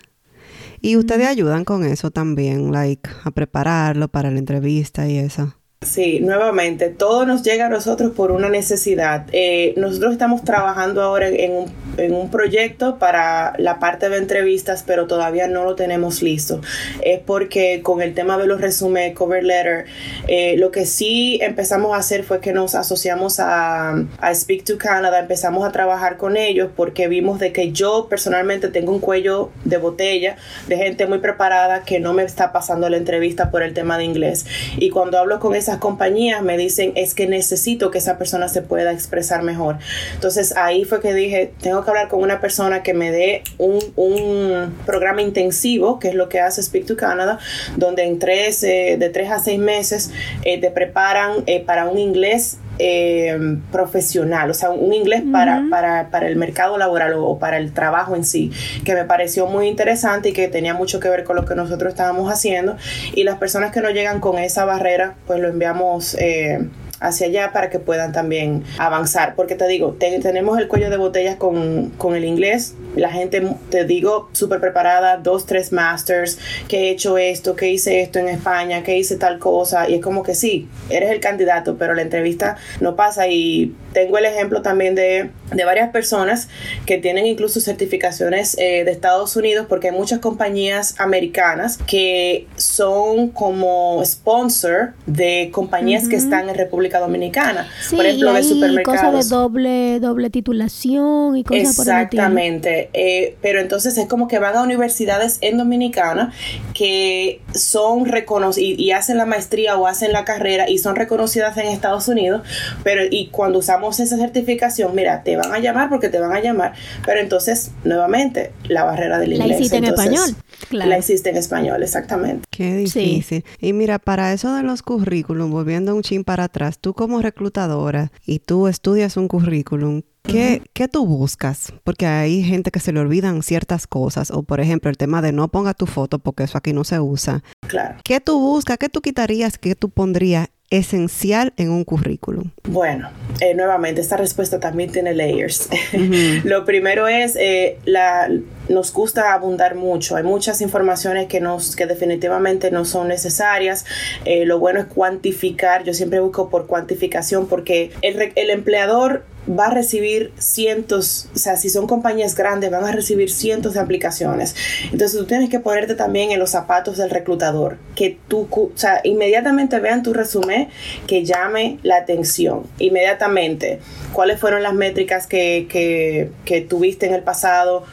Y 0.81 0.97
ustedes 0.97 1.27
ayudan 1.27 1.63
con 1.63 1.85
eso 1.85 2.11
también, 2.11 2.73
like, 2.73 3.09
a 3.23 3.31
prepararlo 3.31 4.09
para 4.09 4.31
la 4.31 4.39
entrevista 4.39 5.07
y 5.07 5.17
eso. 5.17 5.55
Sí, 5.85 6.19
nuevamente, 6.19 6.89
todo 6.89 7.25
nos 7.25 7.43
llega 7.43 7.67
a 7.67 7.69
nosotros 7.69 8.11
por 8.11 8.31
una 8.31 8.49
necesidad. 8.49 9.25
Eh, 9.31 9.73
nosotros 9.77 10.13
estamos 10.13 10.43
trabajando 10.43 11.01
ahora 11.01 11.27
en 11.27 11.51
un, 11.51 11.71
en 11.97 12.13
un, 12.13 12.29
proyecto 12.29 12.97
para 12.97 13.53
la 13.57 13.79
parte 13.79 14.09
de 14.09 14.17
entrevistas, 14.17 14.83
pero 14.85 15.07
todavía 15.07 15.47
no 15.47 15.63
lo 15.63 15.75
tenemos 15.75 16.21
listo. 16.21 16.61
Es 17.03 17.19
porque 17.19 17.81
con 17.83 18.01
el 18.01 18.13
tema 18.13 18.37
de 18.37 18.47
los 18.47 18.61
resúmenes, 18.61 19.13
cover 19.13 19.43
letter, 19.43 19.85
eh, 20.27 20.55
lo 20.57 20.71
que 20.71 20.85
sí 20.85 21.39
empezamos 21.41 21.93
a 21.93 21.97
hacer 21.97 22.23
fue 22.23 22.39
que 22.39 22.53
nos 22.53 22.75
asociamos 22.75 23.39
a, 23.39 23.95
a 24.19 24.35
Speak 24.35 24.63
to 24.63 24.77
Canada, 24.77 25.19
empezamos 25.19 25.67
a 25.67 25.71
trabajar 25.71 26.17
con 26.17 26.37
ellos 26.37 26.69
porque 26.75 27.07
vimos 27.07 27.39
de 27.39 27.51
que 27.51 27.71
yo 27.71 28.07
personalmente 28.09 28.69
tengo 28.69 28.91
un 28.91 28.99
cuello 28.99 29.51
de 29.65 29.77
botella 29.77 30.37
de 30.67 30.77
gente 30.77 31.07
muy 31.07 31.19
preparada 31.19 31.83
que 31.83 31.99
no 31.99 32.13
me 32.13 32.23
está 32.23 32.51
pasando 32.51 32.89
la 32.89 32.97
entrevista 32.97 33.51
por 33.51 33.63
el 33.63 33.73
tema 33.73 33.97
de 33.97 34.05
inglés. 34.05 34.45
Y 34.77 34.89
cuando 34.89 35.17
hablo 35.17 35.39
con 35.39 35.55
esa 35.55 35.72
compañías 35.79 36.41
me 36.41 36.57
dicen 36.57 36.93
es 36.95 37.13
que 37.13 37.27
necesito 37.27 37.91
que 37.91 37.97
esa 37.97 38.17
persona 38.17 38.47
se 38.47 38.61
pueda 38.61 38.91
expresar 38.91 39.43
mejor. 39.43 39.77
Entonces 40.13 40.55
ahí 40.55 40.85
fue 40.85 41.01
que 41.01 41.13
dije, 41.13 41.53
tengo 41.61 41.83
que 41.83 41.89
hablar 41.89 42.09
con 42.09 42.21
una 42.21 42.41
persona 42.41 42.83
que 42.83 42.93
me 42.93 43.11
dé 43.11 43.43
un, 43.57 43.79
un 43.95 44.73
programa 44.85 45.21
intensivo, 45.21 45.99
que 45.99 46.09
es 46.09 46.15
lo 46.15 46.29
que 46.29 46.39
hace 46.39 46.61
Speak 46.61 46.85
to 46.85 46.97
Canada, 46.97 47.39
donde 47.77 48.03
en 48.03 48.19
tres, 48.19 48.63
eh, 48.63 48.97
de 48.99 49.09
tres 49.09 49.31
a 49.31 49.39
seis 49.39 49.59
meses 49.59 50.11
eh, 50.43 50.59
te 50.59 50.71
preparan 50.71 51.43
eh, 51.45 51.59
para 51.59 51.87
un 51.87 51.97
inglés 51.97 52.57
eh, 52.79 53.57
profesional, 53.71 54.49
o 54.49 54.53
sea, 54.53 54.71
un 54.71 54.93
inglés 54.93 55.21
uh 55.23 55.27
-huh. 55.27 55.31
para, 55.31 55.63
para, 55.69 56.09
para, 56.09 56.27
el 56.27 56.35
mercado 56.35 56.77
laboral 56.77 57.13
o, 57.13 57.25
o, 57.25 57.39
para 57.39 57.57
el 57.57 57.73
trabajo 57.73 58.15
en 58.15 58.23
sí, 58.23 58.51
que 58.83 58.93
me 58.95 59.05
pareció 59.05 59.47
muy 59.47 59.67
interesante 59.67 60.29
y 60.29 60.33
que 60.33 60.47
tenía 60.47 60.73
mucho 60.73 60.99
que 60.99 61.09
ver 61.09 61.23
con 61.23 61.35
lo 61.35 61.45
que 61.45 61.55
nosotros 61.55 61.93
estábamos 61.93 62.31
haciendo. 62.31 62.75
Y 63.13 63.23
las 63.23 63.37
personas 63.37 63.71
que 63.71 63.81
no 63.81 63.89
llegan 63.89 64.19
con 64.19 64.37
esa 64.37 64.65
barrera, 64.65 65.15
pues 65.27 65.39
lo 65.39 65.49
enviamos. 65.49 66.15
Eh, 66.19 66.67
hacia 67.03 67.27
allá 67.27 67.51
para 67.51 67.69
que 67.69 67.79
puedan 67.79 68.11
también 68.13 68.63
avanzar. 68.77 69.35
Porque 69.35 69.55
te 69.55 69.67
digo, 69.67 69.95
te, 69.99 70.19
tenemos 70.19 70.57
el 70.57 70.67
cuello 70.67 70.89
de 70.89 70.97
botellas 70.97 71.35
con, 71.35 71.89
con, 71.97 72.15
el 72.15 72.25
inglés. 72.25 72.75
La 72.95 73.09
gente, 73.09 73.45
te 73.69 73.85
digo, 73.85 74.29
súper 74.31 74.59
preparada, 74.59 75.17
dos, 75.17 75.45
tres 75.45 75.71
masters, 75.71 76.39
que 76.67 76.85
he 76.85 76.89
hecho 76.91 77.17
esto, 77.17 77.55
que 77.55 77.69
hice 77.69 78.01
esto 78.01 78.19
en 78.19 78.29
España, 78.29 78.83
que 78.83 78.97
hice 78.97 79.17
tal 79.17 79.37
cosa. 79.37 79.89
Y 79.89 79.95
es 79.95 80.01
como 80.01 80.23
que 80.23 80.33
sí, 80.33 80.69
eres 80.89 81.11
el 81.11 81.19
candidato, 81.19 81.75
pero 81.77 81.93
la 81.93 82.01
entrevista 82.01 82.55
no 82.79 82.95
pasa. 82.95 83.27
Y 83.27 83.75
tengo 83.91 84.17
el 84.17 84.25
ejemplo 84.25 84.61
también 84.61 84.95
de, 84.95 85.29
de 85.53 85.65
varias 85.65 85.89
personas 85.89 86.47
que 86.85 86.97
tienen 86.97 87.25
incluso 87.25 87.59
certificaciones 87.59 88.57
eh, 88.57 88.83
de 88.83 88.91
Estados 88.91 89.35
Unidos, 89.35 89.65
porque 89.67 89.89
hay 89.89 89.95
muchas 89.95 90.19
compañías 90.19 90.95
americanas 90.99 91.77
que 91.87 92.47
son 92.55 93.29
como 93.29 94.03
sponsor 94.05 94.93
de 95.05 95.49
compañías 95.51 96.03
uh 96.03 96.07
-huh. 96.07 96.09
que 96.09 96.15
están 96.15 96.49
en 96.49 96.55
República 96.55 96.99
Dominicana. 96.99 97.67
Sí, 97.81 97.95
por 97.95 98.05
ejemplo, 98.05 98.31
y 98.31 98.35
de 98.35 98.43
supermercados. 98.43 99.01
cosas 99.01 99.29
de 99.29 99.35
doble, 99.35 99.99
doble 99.99 100.29
titulación 100.29 101.37
y 101.37 101.43
cosas 101.43 101.79
Exactamente. 101.79 102.89
Por 102.91 103.01
eh, 103.01 103.35
pero 103.41 103.59
entonces 103.59 103.97
es 103.97 104.07
como 104.07 104.27
que 104.27 104.39
van 104.39 104.55
a 104.55 104.63
universidades 104.63 105.37
en 105.41 105.57
Dominicana 105.57 106.31
que 106.73 107.41
son 107.53 108.05
reconocidas 108.05 108.57
y, 108.57 108.75
y, 108.81 108.91
hacen 108.91 109.17
la 109.17 109.25
maestría 109.25 109.77
o 109.77 109.87
hacen 109.87 110.11
la 110.11 110.25
carrera 110.25 110.69
y 110.69 110.77
son 110.77 110.95
reconocidas 110.95 111.57
en 111.57 111.67
Estados 111.67 112.07
Unidos, 112.07 112.41
pero 112.83 113.03
y 113.09 113.27
cuando 113.27 113.59
usamos 113.59 113.99
esa 113.99 114.17
certificación, 114.17 114.93
mira, 114.95 115.23
te 115.23 115.35
van 115.43 115.53
a 115.53 115.59
llamar 115.59 115.89
porque 115.89 116.09
te 116.09 116.19
van 116.19 116.31
a 116.31 116.39
llamar, 116.39 116.73
pero 117.05 117.19
entonces, 117.19 117.71
nuevamente, 117.83 118.51
la 118.67 118.83
barrera 118.83 119.19
del 119.19 119.33
inglés. 119.33 119.49
La 119.49 119.55
hiciste 119.55 119.77
entonces, 119.77 120.05
en 120.05 120.13
español. 120.13 120.35
Claro. 120.69 120.89
La 120.89 120.97
hiciste 120.97 121.29
en 121.29 121.37
español, 121.37 121.83
exactamente. 121.83 122.47
Qué 122.49 122.75
difícil. 122.75 123.23
Sí. 123.23 123.43
Y 123.59 123.73
mira, 123.73 123.99
para 123.99 124.33
eso 124.33 124.53
de 124.55 124.63
los 124.63 124.81
currículum, 124.81 125.51
volviendo 125.51 125.95
un 125.95 126.01
chin 126.01 126.23
para 126.23 126.45
atrás, 126.45 126.79
tú 126.79 126.93
como 126.93 127.21
reclutadora 127.21 128.11
y 128.25 128.39
tú 128.39 128.67
estudias 128.67 129.17
un 129.17 129.27
currículum, 129.27 130.03
¿Qué, 130.23 130.61
uh 130.61 130.63
-huh. 130.63 130.69
¿Qué, 130.71 130.87
tú 130.87 131.05
buscas? 131.05 131.73
Porque 131.83 132.05
hay 132.05 132.43
gente 132.43 132.71
que 132.71 132.79
se 132.79 132.93
le 132.93 133.01
olvidan 133.01 133.43
ciertas 133.43 133.87
cosas. 133.87 134.31
O, 134.31 134.43
por 134.43 134.61
ejemplo, 134.61 134.89
el 134.89 134.95
tema 134.95 135.21
de 135.21 135.33
no 135.33 135.49
ponga 135.49 135.73
tu 135.73 135.85
foto 135.85 136.19
porque 136.19 136.43
eso 136.43 136.57
aquí 136.57 136.71
no 136.71 136.85
se 136.85 137.01
usa. 137.01 137.43
Claro. 137.67 137.97
¿Qué 138.05 138.21
tú 138.21 138.39
buscas? 138.39 138.77
¿Qué 138.77 138.87
tú 138.87 139.01
quitarías? 139.01 139.57
¿Qué 139.57 139.75
tú 139.75 139.89
pondrías 139.89 140.47
esencial 140.73 141.53
en 141.57 141.69
un 141.69 141.83
currículum? 141.83 142.49
Bueno, 142.63 143.09
eh, 143.39 143.53
nuevamente, 143.53 144.01
esta 144.01 144.17
respuesta 144.17 144.59
también 144.59 144.91
tiene 144.91 145.13
layers. 145.13 145.69
Uh 145.93 145.97
-huh. 145.97 146.43
Lo 146.43 146.65
primero 146.65 147.07
es, 147.07 147.35
eh, 147.35 147.77
la, 147.85 148.27
nos 148.69 148.93
gusta 148.93 149.33
abundar 149.33 149.75
mucho. 149.75 150.15
Hay 150.15 150.23
muchas 150.23 150.61
informaciones 150.61 151.27
que, 151.27 151.39
nos, 151.39 151.75
que 151.75 151.85
definitivamente 151.85 152.71
no 152.71 152.85
son 152.85 153.07
necesarias. 153.07 153.85
Eh, 154.25 154.45
lo 154.45 154.59
bueno 154.59 154.79
es 154.79 154.85
cuantificar. 154.85 155.83
Yo 155.83 155.93
siempre 155.93 156.19
busco 156.19 156.49
por 156.49 156.67
cuantificación 156.67 157.47
porque 157.47 157.91
el, 158.01 158.31
el 158.35 158.49
empleador 158.49 159.23
va 159.47 159.67
a 159.67 159.69
recibir 159.71 160.31
cientos, 160.37 161.27
o 161.35 161.37
sea, 161.37 161.57
si 161.57 161.69
son 161.69 161.87
compañías 161.87 162.35
grandes, 162.35 162.71
van 162.71 162.85
a 162.85 162.91
recibir 162.91 163.29
cientos 163.29 163.73
de 163.73 163.79
aplicaciones. 163.79 164.55
Entonces 164.91 165.17
tú 165.17 165.25
tienes 165.25 165.49
que 165.49 165.59
ponerte 165.59 165.95
también 165.95 166.31
en 166.31 166.39
los 166.39 166.51
zapatos 166.51 166.97
del 166.97 167.09
reclutador, 167.09 167.77
que 167.95 168.17
tú, 168.27 168.47
o 168.51 168.71
sea, 168.75 169.01
inmediatamente 169.03 169.79
vean 169.79 170.03
tu 170.03 170.13
resumen, 170.13 170.69
que 171.07 171.25
llame 171.25 171.79
la 171.83 171.97
atención, 171.97 172.63
inmediatamente. 172.79 173.79
¿Cuáles 174.13 174.39
fueron 174.39 174.63
las 174.63 174.73
métricas 174.73 175.27
que, 175.27 175.67
que, 175.69 176.29
que 176.45 176.61
tuviste 176.61 177.07
en 177.07 177.13
el 177.13 177.23
pasado? 177.23 177.83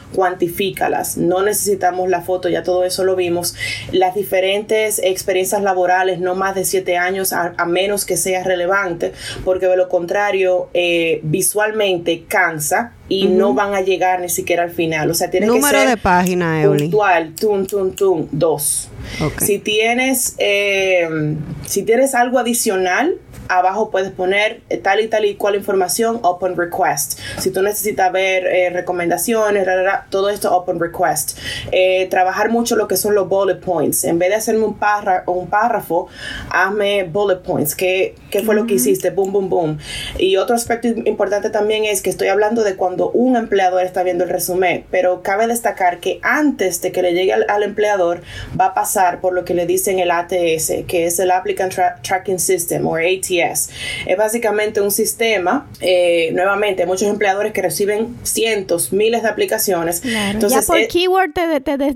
No 1.17 1.41
necesitamos 1.41 2.09
la 2.09 2.21
foto, 2.21 2.49
ya 2.49 2.61
todo 2.61 2.83
eso 2.83 3.03
lo 3.03 3.15
vimos. 3.15 3.55
Las 3.91 4.13
diferentes 4.13 4.99
experiencias 4.99 5.63
laborales, 5.63 6.19
no 6.19 6.35
más 6.35 6.53
de 6.55 6.65
siete 6.65 6.97
años, 6.97 7.33
a, 7.33 7.53
a 7.57 7.65
menos 7.65 8.05
que 8.05 8.15
sea 8.15 8.43
relevante, 8.43 9.13
porque 9.43 9.67
de 9.67 9.77
lo 9.77 9.89
contrario, 9.89 10.69
eh, 10.73 11.19
visualmente 11.23 12.25
cansa 12.27 12.93
y 13.09 13.25
uh 13.25 13.29
-huh. 13.29 13.33
no 13.33 13.53
van 13.53 13.73
a 13.73 13.81
llegar 13.81 14.21
ni 14.21 14.29
siquiera 14.29 14.63
al 14.63 14.71
final. 14.71 15.09
O 15.09 15.13
sea, 15.13 15.29
tiene 15.29 15.47
que 15.47 15.61
ser 15.61 15.89
de 15.89 15.97
página, 15.97 16.63
puntual, 16.63 17.33
tum, 17.33 17.65
tum, 17.65 17.91
tum, 17.91 18.27
dos. 18.31 18.89
Okay. 19.19 19.47
Si 19.47 19.59
tienes, 19.59 20.35
eh, 20.37 21.35
si 21.65 21.83
tienes 21.83 22.13
algo 22.13 22.39
adicional, 22.39 23.17
abajo 23.51 23.91
puedes 23.91 24.11
poner 24.11 24.61
eh, 24.69 24.77
tal 24.77 24.99
y 24.99 25.07
tal 25.07 25.25
y 25.25 25.35
cual 25.35 25.55
información 25.55 26.19
open 26.23 26.55
request. 26.55 27.19
Si 27.37 27.51
tú 27.51 27.61
necesitas 27.61 28.11
ver 28.11 28.45
eh, 28.45 28.69
recomendaciones, 28.69 29.67
todo 30.09 30.29
esto 30.29 30.55
open 30.55 30.79
request. 30.79 31.37
Eh, 31.71 32.07
trabajar 32.09 32.49
mucho 32.49 32.75
lo 32.75 32.87
que 32.87 32.97
son 32.97 33.13
los 33.13 33.27
bullet 33.27 33.59
points. 33.59 34.03
En 34.05 34.19
vez 34.19 34.29
de 34.29 34.35
hacerme 34.35 34.65
un, 34.65 34.77
párrafo, 34.77 35.31
un 35.31 35.47
párrafo 35.47 36.07
hazme 36.49 37.03
bullet 37.03 37.41
points. 37.41 37.75
¿Qué, 37.75 38.15
qué 38.29 38.41
fue 38.41 38.55
lo 38.55 38.65
que 38.65 38.75
hiciste? 38.75 39.09
Boom, 39.09 39.31
boom, 39.31 39.49
boom. 39.49 39.77
Y 40.17 40.37
otro 40.37 40.55
aspecto 40.55 40.87
importante 40.87 41.49
también 41.49 41.85
es 41.85 42.01
que 42.01 42.09
estoy 42.09 42.29
hablando 42.29 42.63
de 42.63 42.75
cuando 42.75 43.11
un 43.11 43.35
empleador 43.35 43.83
está 43.83 44.03
viendo 44.03 44.23
el 44.23 44.29
resumen, 44.29 44.85
pero 44.91 45.21
cabe 45.21 45.47
destacar 45.47 45.99
que 45.99 46.19
antes 46.21 46.81
de 46.81 46.91
que 46.91 47.01
le 47.01 47.13
llegue 47.13 47.33
al, 47.33 47.63
empleador 47.63 48.21
va 48.59 48.67
a 48.67 48.73
pasar 48.73 49.21
por 49.21 49.33
lo 49.33 49.45
que 49.45 49.53
le 49.53 49.65
dicen 49.65 49.99
el 49.99 50.11
ATS, 50.11 50.85
que 50.87 51.05
es 51.05 51.19
el 51.19 51.31
Applicant 51.31 51.73
Tracking 52.01 52.39
System 52.39 52.87
o 52.87 52.95
ATS. 52.95 53.40
Es 53.41 54.17
básicamente 54.17 54.81
un 54.81 54.91
sistema, 54.91 55.67
eh, 55.79 56.31
nuevamente, 56.33 56.85
muchos 56.85 57.07
empleadores 57.07 57.53
que 57.53 57.61
reciben 57.61 58.15
cientos, 58.23 58.93
miles 58.93 59.23
de 59.23 59.29
aplicaciones. 59.29 60.01
Entonces, 60.03 60.65
ya 60.65 60.73
por 60.73 60.87
keyword 60.87 61.31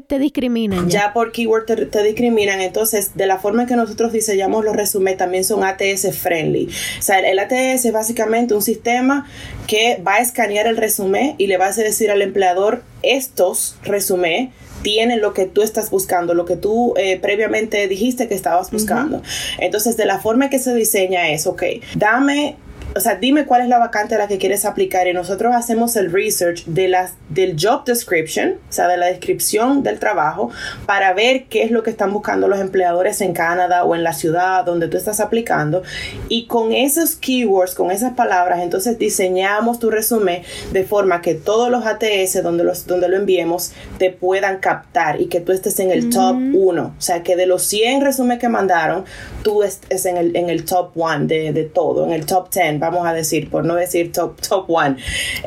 te, 0.07 0.19
discriminan. 0.19 0.89
Ya. 0.89 1.13
por 1.13 1.31
keyword 1.31 1.65
te, 1.65 2.03
discriminan. 2.03 2.61
Entonces, 2.61 3.11
de 3.15 3.27
la 3.27 3.37
forma 3.37 3.63
en 3.63 3.67
que 3.67 3.75
nosotros 3.75 4.11
diseñamos 4.11 4.63
los 4.63 4.75
resúmenes, 4.75 5.17
también 5.17 5.43
son 5.43 5.63
ATS 5.63 6.15
friendly. 6.17 6.69
O 6.99 7.01
sea, 7.01 7.19
el 7.19 7.39
ATS 7.39 7.85
es 7.85 7.91
básicamente 7.91 8.53
un 8.53 8.61
sistema 8.61 9.27
que 9.67 10.01
va 10.05 10.15
a 10.15 10.19
escanear 10.19 10.67
el 10.67 10.77
resumen 10.77 11.35
y 11.37 11.47
le 11.47 11.57
va 11.57 11.67
a 11.67 11.71
decir 11.71 12.11
al 12.11 12.21
empleador 12.21 12.83
estos 13.01 13.77
resumés 13.83 14.49
tienen 14.85 15.19
lo 15.19 15.33
que 15.33 15.47
tú 15.47 15.63
estás 15.63 15.89
buscando, 15.89 16.35
lo 16.35 16.45
que 16.45 16.57
tú 16.57 16.93
eh, 16.95 17.17
previamente 17.19 17.87
dijiste 17.87 18.27
que 18.27 18.35
estabas 18.35 18.69
buscando. 18.69 19.23
Entonces, 19.57 19.97
de 19.97 20.05
la 20.05 20.19
forma 20.19 20.51
que 20.51 20.59
se 20.59 20.75
diseña 20.75 21.31
es, 21.31 21.47
ok, 21.47 21.63
dame 21.95 22.55
o 22.95 22.99
sea, 22.99 23.15
dime 23.15 23.45
cuál 23.45 23.61
es 23.61 23.67
la 23.67 23.77
vacante 23.77 24.15
a 24.15 24.17
la 24.17 24.27
que 24.27 24.37
quieres 24.37 24.63
aplicar 24.63 25.07
y 25.07 25.13
nosotros 25.13 25.53
hacemos 25.53 25.95
el 25.95 26.11
research 26.11 26.65
de 26.65 26.87
las, 26.87 27.13
del 27.29 27.55
job 27.59 27.83
description, 27.83 28.55
o 28.69 28.71
sea, 28.71 28.87
de 28.87 28.97
la 28.97 29.07
descripción 29.07 29.83
del 29.83 29.99
trabajo, 29.99 30.49
para 30.85 31.13
ver 31.13 31.45
qué 31.45 31.63
es 31.63 31.71
lo 31.71 31.83
que 31.83 31.89
están 31.89 32.13
buscando 32.13 32.47
los 32.47 32.59
empleadores 32.59 33.19
en 33.21 33.33
Canadá 33.33 33.83
o 33.83 33.95
en 33.95 34.03
la 34.03 34.13
ciudad 34.13 34.63
donde 34.63 34.87
tú 34.87 34.97
estás 34.97 35.19
aplicando. 35.19 35.83
Y 36.29 36.47
con 36.47 36.71
esos 36.71 37.15
keywords, 37.15 37.75
con 37.75 37.91
esas 37.91 38.13
palabras, 38.13 38.61
entonces 38.61 38.97
diseñamos 38.97 39.79
tu 39.79 39.89
resumen 39.89 40.43
de 40.71 40.83
forma 40.83 41.21
que 41.21 41.35
todos 41.35 41.69
los 41.69 41.85
ATS 41.85 42.41
donde, 42.43 42.63
los, 42.63 42.87
donde 42.87 43.09
lo 43.09 43.17
enviemos 43.17 43.73
te 43.97 44.11
puedan 44.11 44.59
captar 44.59 45.19
y 45.19 45.27
que 45.27 45.41
tú 45.41 45.51
estés 45.51 45.79
en 45.79 45.91
el 45.91 46.09
top 46.09 46.37
1. 46.53 46.95
O 46.97 47.01
sea, 47.01 47.23
que 47.23 47.35
de 47.35 47.45
los 47.45 47.63
100 47.63 48.01
resúmenes 48.01 48.39
que 48.39 48.49
mandaron, 48.49 49.03
tú 49.43 49.63
estés 49.63 50.05
en 50.05 50.17
el, 50.17 50.35
en 50.35 50.49
el 50.49 50.63
top 50.65 50.91
1 50.95 51.25
de, 51.25 51.51
de 51.51 51.63
todo, 51.63 52.05
en 52.05 52.11
el 52.11 52.25
top 52.25 52.49
10 52.49 52.74
vamos 52.79 53.07
a 53.07 53.13
decir, 53.13 53.49
por 53.49 53.65
no 53.65 53.75
decir 53.75 54.11
top, 54.11 54.39
top 54.41 54.65
one, 54.69 54.97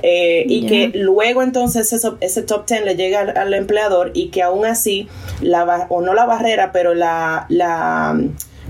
eh, 0.02 0.44
y 0.46 0.66
que 0.66 0.90
luego 0.94 1.42
entonces 1.42 1.92
ese, 1.92 2.08
ese 2.20 2.42
top 2.42 2.66
ten 2.66 2.84
le 2.84 2.96
llega 2.96 3.20
al, 3.20 3.54
empleador 3.54 4.10
y 4.14 4.28
que 4.28 4.42
aún 4.42 4.66
así, 4.66 5.08
la, 5.40 5.86
o 5.88 6.00
no 6.00 6.14
la 6.14 6.26
barrera, 6.26 6.72
pero 6.72 6.94
la, 6.94 7.46
la 7.48 8.18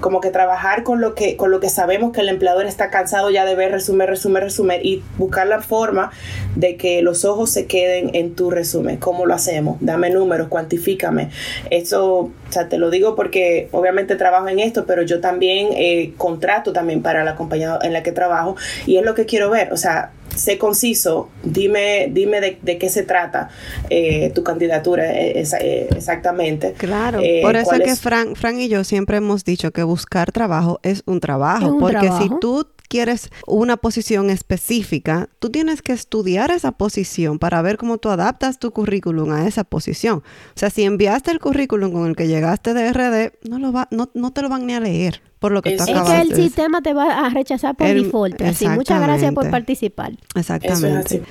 como 0.00 0.20
que 0.20 0.30
trabajar 0.30 0.82
con 0.82 1.00
lo 1.00 1.14
que, 1.14 1.36
con 1.36 1.50
lo 1.50 1.60
que 1.60 1.68
sabemos 1.68 2.12
que 2.12 2.20
el 2.20 2.28
empleador 2.28 2.66
está 2.66 2.90
cansado 2.90 3.30
ya 3.30 3.44
de 3.44 3.54
ver 3.54 3.72
resumen, 3.72 4.06
resumen, 4.06 4.42
resumen 4.42 4.80
y 4.82 5.02
buscar 5.16 5.46
la 5.46 5.60
forma 5.60 6.10
de 6.56 6.76
que 6.76 7.02
los 7.02 7.24
ojos 7.24 7.50
se 7.50 7.66
queden 7.66 8.10
en 8.14 8.34
tu 8.34 8.50
resumen. 8.50 8.96
¿Cómo 8.98 9.26
lo 9.26 9.34
hacemos? 9.34 9.76
Dame 9.80 10.10
números, 10.10 10.48
cuantifícame. 10.48 11.30
Eso, 11.70 12.16
o 12.16 12.32
sea, 12.50 12.68
te 12.68 12.78
lo 12.78 12.90
digo 12.90 13.14
porque 13.14 13.68
obviamente 13.72 14.16
trabajo 14.16 14.48
en 14.48 14.58
esto, 14.58 14.84
pero 14.86 15.02
yo 15.02 15.20
también 15.20 15.68
eh, 15.72 16.12
contrato 16.16 16.72
también 16.72 17.02
para 17.02 17.24
la 17.24 17.34
compañía 17.34 17.78
en 17.82 17.92
la 17.92 18.02
que 18.02 18.12
trabajo 18.12 18.56
y 18.86 18.96
es 18.96 19.04
lo 19.04 19.14
que 19.14 19.26
quiero 19.26 19.50
ver. 19.50 19.72
O 19.72 19.76
sea, 19.76 20.12
sé 20.34 20.58
conciso, 20.58 21.28
dime, 21.42 22.08
dime 22.12 22.40
de, 22.40 22.78
qué 22.78 22.88
se 22.90 23.02
trata 23.02 23.48
eh, 23.90 24.30
tu 24.34 24.42
candidatura 24.42 25.12
eh, 25.12 25.42
eh, 25.60 25.88
exactamente. 25.94 26.72
Claro, 26.74 27.20
por 27.42 27.56
eso 27.56 27.72
es 27.74 27.82
que 27.82 27.96
Frank, 27.96 28.36
Frank 28.36 28.58
y 28.58 28.68
yo 28.68 28.84
siempre 28.84 29.18
hemos 29.18 29.44
dicho 29.44 29.70
que 29.72 29.82
buscar 29.82 30.32
trabajo 30.32 30.80
es 30.82 31.02
un 31.06 31.20
trabajo, 31.20 31.78
porque 31.78 32.10
si 32.20 32.30
tú 32.40 32.66
quieres 32.88 33.30
una 33.46 33.76
posición 33.76 34.30
específica, 34.30 35.28
tú 35.38 35.50
tienes 35.50 35.82
que 35.82 35.92
estudiar 35.92 36.50
esa 36.50 36.72
posición 36.72 37.38
para 37.38 37.62
ver 37.62 37.76
cómo 37.76 37.98
tú 37.98 38.08
adaptas 38.08 38.58
tu 38.58 38.72
currículum 38.72 39.30
a 39.32 39.46
esa 39.46 39.64
posición. 39.64 40.18
O 40.18 40.58
sea, 40.58 40.70
si 40.70 40.84
enviaste 40.84 41.30
el 41.30 41.38
currículum 41.38 41.92
con 41.92 42.08
el 42.08 42.16
que 42.16 42.26
llegaste 42.26 42.74
de 42.74 42.92
RD, 42.92 43.48
no, 43.48 43.58
lo 43.58 43.72
va, 43.72 43.88
no, 43.90 44.10
no 44.14 44.32
te 44.32 44.42
lo 44.42 44.48
van 44.48 44.66
ni 44.66 44.74
a 44.74 44.80
leer 44.80 45.20
por 45.38 45.52
lo 45.52 45.62
que 45.62 45.74
es, 45.74 45.84
tú 45.84 45.92
Es 45.92 46.00
que 46.00 46.20
el 46.20 46.34
sistema 46.34 46.82
te 46.82 46.92
va 46.92 47.26
a 47.26 47.30
rechazar 47.30 47.76
por 47.76 47.86
default. 47.86 48.40
Así, 48.42 48.68
muchas 48.68 49.00
gracias 49.00 49.32
por 49.32 49.50
participar. 49.50 50.12
Exactamente. 50.34 51.22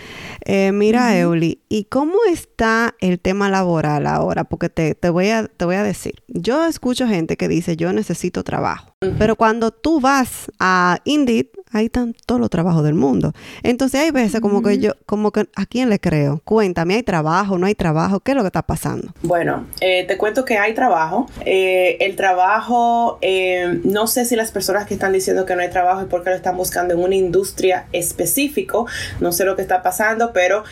Eh, 0.45 0.71
mira, 0.71 1.17
Euli, 1.17 1.61
¿y 1.67 1.85
cómo 1.85 2.15
está 2.29 2.95
el 2.99 3.19
tema 3.19 3.49
laboral 3.49 4.07
ahora? 4.07 4.45
Porque 4.45 4.69
te, 4.69 4.95
te, 4.95 5.09
voy 5.09 5.29
a, 5.29 5.47
te 5.47 5.65
voy 5.65 5.75
a 5.75 5.83
decir, 5.83 6.13
yo 6.27 6.65
escucho 6.65 7.07
gente 7.07 7.35
que 7.35 7.47
dice, 7.47 7.75
yo 7.75 7.91
necesito 7.91 8.43
trabajo. 8.43 8.93
Pero 9.19 9.35
cuando 9.35 9.71
tú 9.71 9.99
vas 9.99 10.51
a 10.59 10.99
Indeed, 11.03 11.47
ahí 11.71 11.85
están 11.85 12.15
todos 12.25 12.39
los 12.39 12.49
trabajos 12.49 12.83
del 12.83 12.93
mundo. 12.93 13.33
Entonces 13.63 14.01
hay 14.01 14.11
veces 14.11 14.41
como 14.41 14.61
que 14.61 14.79
yo, 14.79 14.93
como 15.05 15.31
que, 15.31 15.47
¿a 15.55 15.65
quién 15.65 15.89
le 15.89 15.99
creo? 15.99 16.41
Cuéntame, 16.45 16.95
¿hay 16.95 17.03
trabajo? 17.03 17.57
¿No 17.57 17.65
hay 17.65 17.75
trabajo? 17.75 18.19
¿Qué 18.19 18.31
es 18.31 18.37
lo 18.37 18.43
que 18.43 18.47
está 18.47 18.61
pasando? 18.61 19.13
Bueno, 19.21 19.65
eh, 19.81 20.05
te 20.07 20.17
cuento 20.17 20.45
que 20.45 20.57
hay 20.57 20.73
trabajo. 20.73 21.29
Eh, 21.45 21.97
el 22.01 22.15
trabajo, 22.15 23.17
eh, 23.21 23.79
no 23.83 24.07
sé 24.07 24.25
si 24.25 24.35
las 24.35 24.51
personas 24.51 24.87
que 24.87 24.93
están 24.93 25.13
diciendo 25.13 25.45
que 25.45 25.55
no 25.55 25.61
hay 25.61 25.69
trabajo 25.69 26.01
es 26.01 26.07
porque 26.07 26.29
lo 26.29 26.35
están 26.35 26.57
buscando 26.57 26.93
en 26.93 26.99
una 26.99 27.15
industria 27.15 27.85
específico. 27.91 28.87
No 29.19 29.31
sé 29.31 29.45
lo 29.45 29.55
que 29.55 29.61
está 29.61 29.81
pasando, 29.81 30.33
pero 30.33 30.63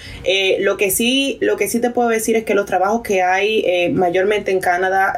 lo 0.60 0.78
que 0.78 0.92
sí, 0.92 1.38
lo 1.42 1.58
que 1.58 1.68
sí 1.68 1.80
te 1.80 1.90
puedo 1.90 2.10
decir 2.10 2.36
es 2.36 2.44
que 2.44 2.56
los 2.56 2.66
trabajos 2.66 3.02
que 3.02 3.22
hay 3.22 3.92
mayormente 3.94 4.52
en 4.52 4.60
Canadá, 4.60 5.14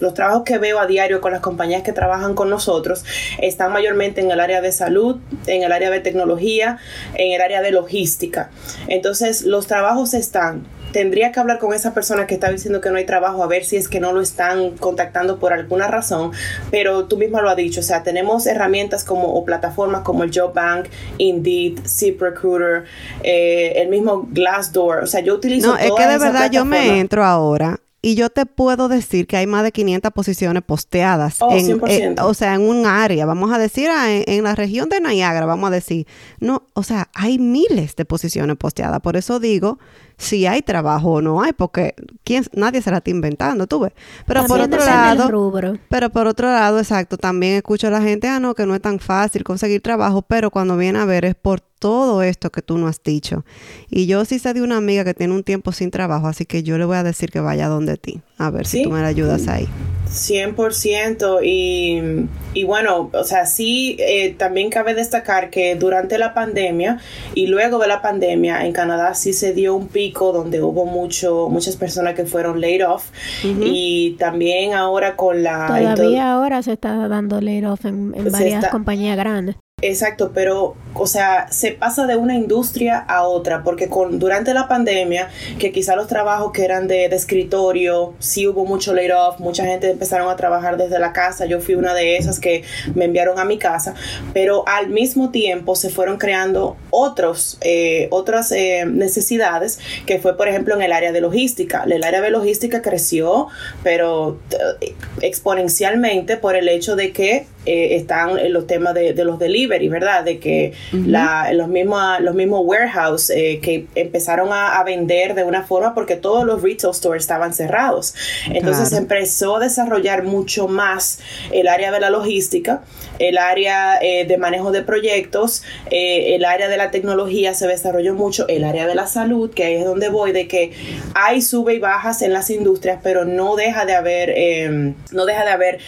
los 0.00 0.14
trabajos 0.14 0.42
que 0.44 0.58
veo 0.58 0.78
a 0.78 0.86
diario 0.86 1.20
con 1.20 1.32
las 1.32 1.40
compañías 1.40 1.82
que 1.82 1.92
trabajan 1.92 2.34
con 2.34 2.50
nosotros 2.50 3.04
están 3.40 3.72
mayormente 3.72 4.20
en 4.20 4.30
el 4.30 4.40
área 4.40 4.60
de 4.60 4.72
salud, 4.72 4.97
en 5.46 5.62
el 5.62 5.72
área 5.72 5.90
de 5.90 6.00
tecnología, 6.00 6.78
en 7.14 7.32
el 7.32 7.40
área 7.40 7.62
de 7.62 7.70
logística. 7.70 8.50
Entonces, 8.88 9.42
los 9.42 9.66
trabajos 9.66 10.14
están. 10.14 10.66
Tendría 10.92 11.32
que 11.32 11.40
hablar 11.40 11.58
con 11.58 11.74
esa 11.74 11.92
persona 11.92 12.26
que 12.26 12.34
está 12.34 12.50
diciendo 12.50 12.80
que 12.80 12.90
no 12.90 12.96
hay 12.96 13.04
trabajo 13.04 13.42
a 13.42 13.46
ver 13.46 13.64
si 13.64 13.76
es 13.76 13.88
que 13.88 14.00
no 14.00 14.12
lo 14.12 14.22
están 14.22 14.70
contactando 14.78 15.38
por 15.38 15.52
alguna 15.52 15.86
razón, 15.86 16.32
pero 16.70 17.04
tú 17.04 17.18
misma 17.18 17.42
lo 17.42 17.50
has 17.50 17.56
dicho, 17.56 17.80
o 17.80 17.82
sea, 17.82 18.02
tenemos 18.02 18.46
herramientas 18.46 19.04
como 19.04 19.34
o 19.34 19.44
plataformas 19.44 20.00
como 20.00 20.24
el 20.24 20.30
Job 20.34 20.54
Bank, 20.54 20.86
Indeed, 21.18 21.80
ZipRecruiter, 21.86 22.84
eh, 23.22 23.74
el 23.76 23.88
mismo 23.88 24.28
Glassdoor, 24.30 25.04
o 25.04 25.06
sea, 25.06 25.20
yo 25.20 25.34
utilizo... 25.34 25.68
No, 25.68 25.76
es 25.76 25.92
que 25.92 26.06
de 26.06 26.18
verdad 26.18 26.50
yo 26.50 26.64
me 26.64 26.98
entro 27.00 27.22
ahora 27.22 27.78
y 28.00 28.14
yo 28.14 28.30
te 28.30 28.46
puedo 28.46 28.88
decir 28.88 29.26
que 29.26 29.36
hay 29.36 29.46
más 29.46 29.64
de 29.64 29.72
500 29.72 30.12
posiciones 30.12 30.62
posteadas. 30.62 31.38
Oh, 31.40 31.50
en, 31.52 31.80
eh, 31.88 32.14
o 32.22 32.32
sea, 32.32 32.54
en 32.54 32.62
un 32.62 32.86
área. 32.86 33.26
Vamos 33.26 33.52
a 33.52 33.58
decir, 33.58 33.88
ah, 33.90 34.06
en, 34.08 34.44
la 34.44 34.54
región 34.54 34.88
de 34.88 35.00
Niagara, 35.00 35.46
vamos 35.46 35.68
a 35.68 35.72
decir. 35.72 36.06
No, 36.38 36.64
o 36.74 36.84
sea, 36.84 37.08
hay 37.12 37.38
miles 37.38 37.96
de 37.96 38.04
posiciones 38.04 38.56
posteadas. 38.56 39.00
Por 39.00 39.16
eso 39.16 39.40
digo 39.40 39.78
si 40.18 40.46
hay 40.46 40.62
trabajo 40.62 41.12
o 41.12 41.22
no 41.22 41.40
hay, 41.40 41.52
porque 41.52 41.94
¿quién, 42.24 42.44
nadie 42.52 42.82
se 42.82 42.90
la 42.90 42.98
está 42.98 43.10
inventando, 43.10 43.68
tú 43.68 43.80
ves. 43.80 43.92
Pero 44.26 44.44
por 44.46 44.60
otro 44.60 44.84
lado, 44.84 45.52
pero 45.88 46.10
por 46.10 46.26
otro 46.26 46.48
lado, 46.48 46.78
exacto, 46.78 47.16
también 47.16 47.54
escucho 47.54 47.86
a 47.86 47.90
la 47.90 48.02
gente, 48.02 48.26
ah, 48.26 48.40
no, 48.40 48.54
que 48.54 48.66
no 48.66 48.74
es 48.74 48.82
tan 48.82 48.98
fácil 48.98 49.44
conseguir 49.44 49.80
trabajo, 49.80 50.22
pero 50.22 50.50
cuando 50.50 50.76
viene 50.76 50.98
a 50.98 51.04
ver 51.04 51.24
es 51.24 51.36
por 51.36 51.60
todo 51.60 52.22
esto 52.22 52.50
que 52.50 52.62
tú 52.62 52.76
no 52.78 52.88
has 52.88 53.00
dicho. 53.02 53.44
Y 53.88 54.06
yo 54.06 54.24
sí 54.24 54.40
sé 54.40 54.52
de 54.52 54.62
una 54.62 54.76
amiga 54.76 55.04
que 55.04 55.14
tiene 55.14 55.34
un 55.34 55.44
tiempo 55.44 55.70
sin 55.70 55.92
trabajo, 55.92 56.26
así 56.26 56.44
que 56.44 56.64
yo 56.64 56.76
le 56.78 56.84
voy 56.84 56.96
a 56.96 57.04
decir 57.04 57.30
que 57.30 57.38
vaya 57.38 57.68
donde 57.68 57.96
ti, 57.96 58.20
a 58.38 58.50
ver 58.50 58.66
si 58.66 58.84
tú 58.84 58.90
me 58.90 59.02
la 59.02 59.08
ayudas 59.08 59.48
ahí. 59.48 59.68
100% 60.08 61.40
y, 61.44 62.28
y 62.54 62.64
bueno, 62.64 63.10
o 63.12 63.24
sea, 63.24 63.46
sí, 63.46 63.96
eh, 63.98 64.34
también 64.38 64.70
cabe 64.70 64.94
destacar 64.94 65.50
que 65.50 65.74
durante 65.74 66.18
la 66.18 66.34
pandemia 66.34 66.98
y 67.34 67.46
luego 67.46 67.78
de 67.78 67.88
la 67.88 68.00
pandemia 68.00 68.64
en 68.64 68.72
Canadá 68.72 69.14
sí 69.14 69.32
se 69.32 69.52
dio 69.52 69.74
un 69.74 69.88
pico 69.88 70.32
donde 70.32 70.62
hubo 70.62 70.86
mucho, 70.86 71.48
muchas 71.50 71.76
personas 71.76 72.14
que 72.14 72.24
fueron 72.24 72.60
laid 72.60 72.88
off 72.88 73.10
y 73.44 74.16
también 74.18 74.72
ahora 74.72 75.16
con 75.16 75.42
la... 75.42 75.66
Todavía 75.66 76.32
ahora 76.32 76.62
se 76.62 76.72
está 76.72 77.08
dando 77.08 77.40
laid 77.40 77.68
off 77.68 77.84
en, 77.84 78.12
varias 78.32 78.68
compañías 78.68 79.16
grandes. 79.16 79.56
Exacto, 79.80 80.32
pero 80.34 80.74
o 80.94 81.06
sea, 81.06 81.46
se 81.52 81.70
pasa 81.70 82.06
de 82.06 82.16
una 82.16 82.34
industria 82.34 82.98
a 82.98 83.22
otra, 83.22 83.62
porque 83.62 83.88
con, 83.88 84.18
durante 84.18 84.52
la 84.52 84.66
pandemia, 84.66 85.28
que 85.60 85.70
quizá 85.70 85.94
los 85.94 86.08
trabajos 86.08 86.50
que 86.50 86.64
eran 86.64 86.88
de, 86.88 87.04
escritorio, 87.06 88.14
sí 88.18 88.48
hubo 88.48 88.64
mucho 88.64 88.92
laid 88.92 89.14
off, 89.14 89.38
mucha 89.38 89.64
gente 89.64 89.90
empezaron 89.90 90.28
a 90.28 90.34
trabajar 90.34 90.76
desde 90.76 90.98
la 90.98 91.12
casa, 91.12 91.46
yo 91.46 91.60
fui 91.60 91.76
una 91.76 91.94
de 91.94 92.16
esas 92.16 92.40
que 92.40 92.64
me 92.94 93.04
enviaron 93.04 93.38
a 93.38 93.44
mi 93.44 93.58
casa, 93.58 93.94
pero 94.34 94.66
al 94.66 94.88
mismo 94.88 95.30
tiempo 95.30 95.76
se 95.76 95.90
fueron 95.90 96.18
creando 96.18 96.76
otros, 96.90 97.58
eh, 97.60 98.08
otras 98.10 98.50
eh, 98.50 98.84
necesidades, 98.86 99.78
que 100.06 100.18
fue 100.18 100.36
por 100.36 100.48
ejemplo 100.48 100.74
en 100.74 100.82
el 100.82 100.92
área 100.92 101.12
de 101.12 101.20
logística. 101.20 101.84
El 101.88 102.02
área 102.02 102.20
de 102.20 102.30
logística 102.30 102.82
creció, 102.82 103.46
pero 103.84 104.40
eh, 104.80 104.94
exponencialmente 105.20 106.36
por 106.36 106.56
el 106.56 106.68
hecho 106.68 106.96
de 106.96 107.12
que 107.12 107.46
eh, 107.66 107.96
están 107.96 108.52
los 108.52 108.66
temas 108.66 108.94
de, 108.94 109.12
los 109.24 109.38
delivery, 109.38 109.88
¿verdad? 109.88 110.24
De 110.24 110.38
que 110.38 110.72
la, 110.92 111.52
los, 111.52 111.68
mismos, 111.68 112.20
los 112.20 112.34
mismos 112.34 112.62
warehouse 112.64 113.30
eh, 113.30 113.60
que 113.60 113.86
empezaron 113.94 114.48
a, 114.52 114.82
vender 114.84 115.34
de 115.34 115.44
una 115.44 115.64
forma 115.64 115.92
porque 115.92 116.16
todos 116.16 116.46
los 116.46 116.62
retail 116.62 116.94
stores 116.94 117.24
estaban 117.24 117.52
cerrados. 117.52 118.14
Entonces 118.50 118.92
empezó 118.92 119.56
a 119.56 119.60
desarrollar 119.60 120.22
mucho 120.22 120.66
más 120.66 121.18
el 121.52 121.68
área 121.68 121.90
de 121.90 122.00
la 122.00 122.08
logística, 122.08 122.82
el 123.18 123.36
área 123.36 123.98
eh, 124.00 124.24
de 124.24 124.38
manejo 124.38 124.70
de 124.70 124.82
proyectos, 124.82 125.62
el 125.90 126.44
área 126.44 126.68
de 126.68 126.76
la 126.76 126.90
tecnología 126.90 127.52
se 127.52 127.66
desarrolló 127.66 128.14
mucho, 128.14 128.46
el 128.48 128.64
área 128.64 128.86
de 128.86 128.94
la 128.94 129.06
salud, 129.08 129.50
que 129.52 129.64
ahí 129.64 129.74
es 129.74 129.84
donde 129.84 130.08
voy, 130.08 130.32
de 130.32 130.48
que 130.48 130.72
hay 131.14 131.42
sube 131.42 131.74
y 131.74 131.80
bajas 131.80 132.22
en 132.22 132.32
las 132.32 132.48
industrias, 132.48 133.00
pero 133.02 133.24
no 133.26 133.56
deja 133.56 133.84
de 133.84 133.94
haber, 133.94 134.32
em, 134.36 134.94
no 135.10 135.26
deja 135.26 135.44
de 135.44 135.50
haber 135.50 135.78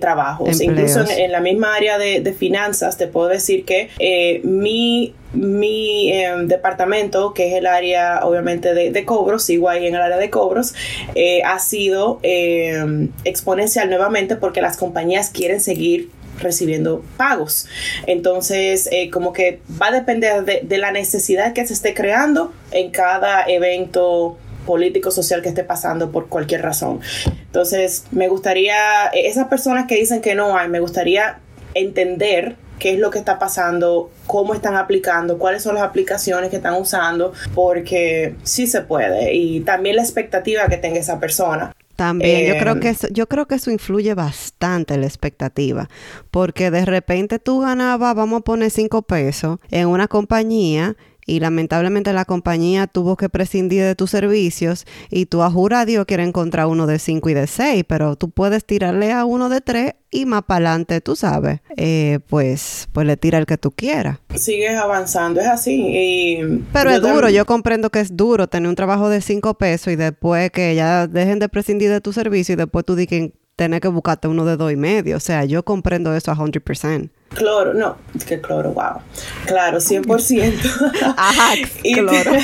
trabajos. 0.00 0.60
Incluso 0.60 1.00
en, 1.00 1.11
en 1.18 1.32
la 1.32 1.40
misma 1.40 1.74
área 1.74 1.98
de, 1.98 2.32
finanzas, 2.32 2.96
te 2.96 3.06
puedo 3.06 3.28
decir 3.28 3.64
que 3.64 3.90
eh, 3.98 4.40
mi 4.44 5.14
mi 5.32 6.12
em, 6.12 6.46
departamento, 6.46 7.32
que 7.32 7.48
es 7.48 7.54
el 7.54 7.66
área 7.66 8.20
obviamente 8.24 8.74
de, 8.74 9.04
cobros, 9.04 9.44
sigo 9.44 9.68
ahí 9.68 9.86
en 9.86 9.94
el 9.94 10.00
área 10.00 10.18
de 10.18 10.30
cobros, 10.30 10.74
eh, 11.14 11.42
ha 11.44 11.58
sido 11.58 12.20
em, 12.22 13.08
exponencial 13.24 13.88
nuevamente 13.88 14.36
porque 14.36 14.60
las 14.60 14.76
compañías 14.76 15.30
quieren 15.30 15.60
seguir 15.60 16.10
recibiendo 16.38 17.04
pagos. 17.16 17.66
Entonces, 18.06 18.88
eh, 18.90 19.10
como 19.10 19.32
que 19.32 19.60
va 19.80 19.88
a 19.88 19.92
depender 19.92 20.44
de, 20.44 20.60
de, 20.62 20.78
la 20.78 20.90
necesidad 20.90 21.52
que 21.52 21.66
se 21.66 21.74
esté 21.74 21.94
creando 21.94 22.52
en 22.72 22.90
cada 22.90 23.44
evento 23.46 24.38
político, 24.62 25.10
social 25.10 25.42
que 25.42 25.48
esté 25.48 25.64
pasando 25.64 26.10
por 26.10 26.28
cualquier 26.28 26.62
razón. 26.62 27.00
Entonces, 27.26 28.04
me 28.10 28.28
gustaría, 28.28 29.06
esas 29.14 29.48
personas 29.48 29.86
que 29.86 29.96
dicen 29.96 30.20
que 30.20 30.34
no 30.34 30.56
hay, 30.56 30.68
me 30.68 30.80
gustaría 30.80 31.38
entender 31.74 32.56
qué 32.78 32.94
es 32.94 32.98
lo 32.98 33.10
que 33.10 33.18
está 33.18 33.38
pasando, 33.38 34.10
cómo 34.26 34.54
están 34.54 34.74
aplicando, 34.74 35.38
cuáles 35.38 35.62
son 35.62 35.76
las 35.76 35.84
aplicaciones 35.84 36.50
que 36.50 36.56
están 36.56 36.74
usando, 36.74 37.32
porque 37.54 38.34
sí 38.42 38.66
se 38.66 38.80
puede 38.80 39.34
y 39.34 39.60
también 39.60 39.96
la 39.96 40.02
expectativa 40.02 40.66
que 40.66 40.78
tenga 40.78 40.98
esa 40.98 41.20
persona. 41.20 41.72
También, 41.94 42.52
yo 42.52 42.58
creo 42.58 42.76
eh, 42.76 42.80
que 42.80 42.88
eso, 42.88 43.06
yo 43.12 43.28
creo 43.28 43.46
que 43.46 43.54
eso 43.54 43.70
influye 43.70 44.14
bastante 44.14 44.96
la 44.96 45.06
expectativa, 45.06 45.88
porque 46.32 46.72
de 46.72 46.84
repente 46.84 47.38
tú 47.38 47.60
ganabas, 47.60 48.16
vamos 48.16 48.40
a 48.40 48.44
poner 48.44 48.70
cinco 48.70 49.02
pesos 49.02 49.58
en 49.70 49.86
una 49.86 50.08
compañía 50.08 50.96
y 51.26 51.40
lamentablemente 51.40 52.12
la 52.12 52.24
compañía 52.24 52.86
tuvo 52.86 53.16
que 53.16 53.28
prescindir 53.28 53.82
de 53.82 53.94
tus 53.94 54.10
servicios 54.10 54.86
y 55.10 55.26
tú 55.26 55.42
a 55.42 55.50
jura 55.50 55.84
Dios 55.84 56.04
quieres 56.06 56.28
encontrar 56.28 56.66
uno 56.66 56.86
de 56.86 56.98
5 56.98 57.30
y 57.30 57.34
de 57.34 57.46
6, 57.46 57.84
pero 57.86 58.16
tú 58.16 58.30
puedes 58.30 58.64
tirarle 58.64 59.12
a 59.12 59.24
uno 59.24 59.48
de 59.48 59.60
3 59.60 59.94
y 60.10 60.26
más 60.26 60.42
para 60.42 60.66
adelante, 60.66 61.00
tú 61.00 61.16
sabes, 61.16 61.60
eh, 61.76 62.18
pues, 62.28 62.88
pues 62.92 63.06
le 63.06 63.16
tira 63.16 63.38
el 63.38 63.46
que 63.46 63.56
tú 63.56 63.70
quieras. 63.70 64.18
Sigues 64.34 64.76
avanzando, 64.76 65.40
es 65.40 65.46
así. 65.46 66.38
pero 66.72 66.90
es 66.90 67.00
duro, 67.00 67.30
yo 67.30 67.46
comprendo 67.46 67.90
que 67.90 68.00
es 68.00 68.16
duro 68.16 68.46
tener 68.46 68.68
un 68.68 68.74
trabajo 68.74 69.08
de 69.08 69.20
5 69.20 69.54
pesos 69.54 69.92
y 69.92 69.96
después 69.96 70.50
que 70.50 70.74
ya 70.74 71.06
dejen 71.06 71.38
de 71.38 71.48
prescindir 71.48 71.90
de 71.90 72.00
tu 72.00 72.12
servicio 72.12 72.52
y 72.52 72.56
después 72.56 72.84
tú 72.84 72.94
dices 72.94 73.30
tener 73.62 73.80
que 73.80 73.88
buscarte 73.88 74.26
uno 74.26 74.44
de 74.44 74.56
dos 74.56 74.72
y 74.72 74.76
medio. 74.76 75.16
O 75.16 75.20
sea, 75.20 75.44
yo 75.44 75.62
comprendo 75.62 76.14
eso 76.16 76.32
a 76.32 76.36
100%. 76.36 77.10
Cloro, 77.28 77.74
no, 77.74 77.96
que 78.26 78.40
cloro, 78.40 78.72
wow. 78.72 79.00
Claro, 79.46 79.78
100%. 79.78 81.14
Ajá, 81.16 81.54
y 81.84 81.94
cloro. 81.94 82.12
Te, 82.12 82.40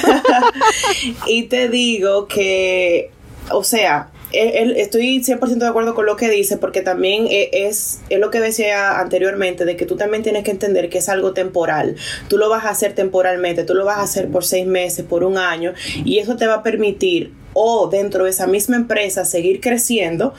y 1.26 1.42
te 1.44 1.68
digo 1.68 2.28
que, 2.28 3.11
o 3.50 3.64
sea, 3.64 4.11
estoy 4.33 5.20
100% 5.20 5.57
de 5.57 5.66
acuerdo 5.66 5.96
con 5.96 6.07
lo 6.07 6.16
que 6.16 6.31
dice, 6.31 6.57
porque 6.57 6.83
también 6.83 7.26
e, 7.28 7.50
es, 7.52 8.00
es 8.09 8.20
lo 8.20 8.31
que 8.31 8.38
decía 8.38 9.00
anteriormente, 9.00 9.64
de 9.64 9.76
que 9.76 9.87
tú 9.87 9.96
también 9.96 10.22
tienes 10.22 10.44
que 10.44 10.52
entender 10.52 10.88
que 10.88 10.98
es 10.98 11.09
algo 11.09 11.33
temporal. 11.33 11.96
Tú 12.28 12.38
lo 12.38 12.48
vas 12.48 12.64
a 12.64 12.70
hacer 12.70 12.94
temporalmente, 12.94 13.64
tú 13.64 13.74
lo 13.74 13.85
vas 13.85 13.98
a 13.98 14.02
hacer 14.02 14.28
por 14.28 14.44
seis 14.44 14.66
meses, 14.66 15.04
por 15.04 15.24
un 15.24 15.37
año, 15.37 15.74
y 16.04 16.18
eso 16.18 16.37
te 16.37 16.46
va 16.46 16.54
a 16.54 16.62
permitir 16.62 17.33
o 17.52 17.88
dentro 17.88 18.24
de 18.24 18.30
esa 18.30 18.46
misma 18.46 18.76
empresa 18.76 19.24
seguir 19.24 19.61
creciendo 19.61 20.34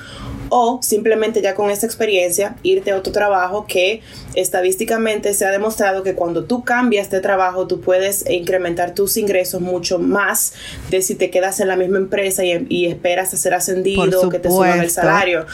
o 0.50 0.80
simplemente 0.82 1.42
ya 1.42 1.56
con 1.56 1.70
esta 1.70 1.86
experiencia 1.86 2.56
irte 2.64 2.92
a 2.92 2.98
otro 2.98 3.14
trabajo 3.14 3.66
que 3.68 4.02
estadísticamente 4.34 5.34
se 5.34 5.46
ha 5.46 5.52
demostrado 5.52 6.04
que 6.04 6.16
cuando 6.16 6.46
tú 6.46 6.64
cambias 6.64 7.10
de 7.10 7.20
trabajo 7.20 7.68
tú 7.68 7.82
puedes 7.82 8.28
incrementar 8.30 8.96
tus 8.96 9.18
ingresos 9.18 9.62
mucho 9.62 10.00
más 10.00 10.54
de 10.90 11.02
si 11.02 11.16
te 11.16 11.30
quedas 11.30 11.60
en 11.60 11.68
la 11.68 11.76
misma 11.76 11.98
empresa 11.98 12.44
y, 12.44 12.86
esperas 12.90 13.34
a 13.34 13.38
ser 13.38 13.54
ascendido 13.54 14.22
o 14.22 14.30
que 14.30 14.40
te 14.40 14.50
suban 14.50 14.80
el 14.80 14.90
salario. 14.90 15.46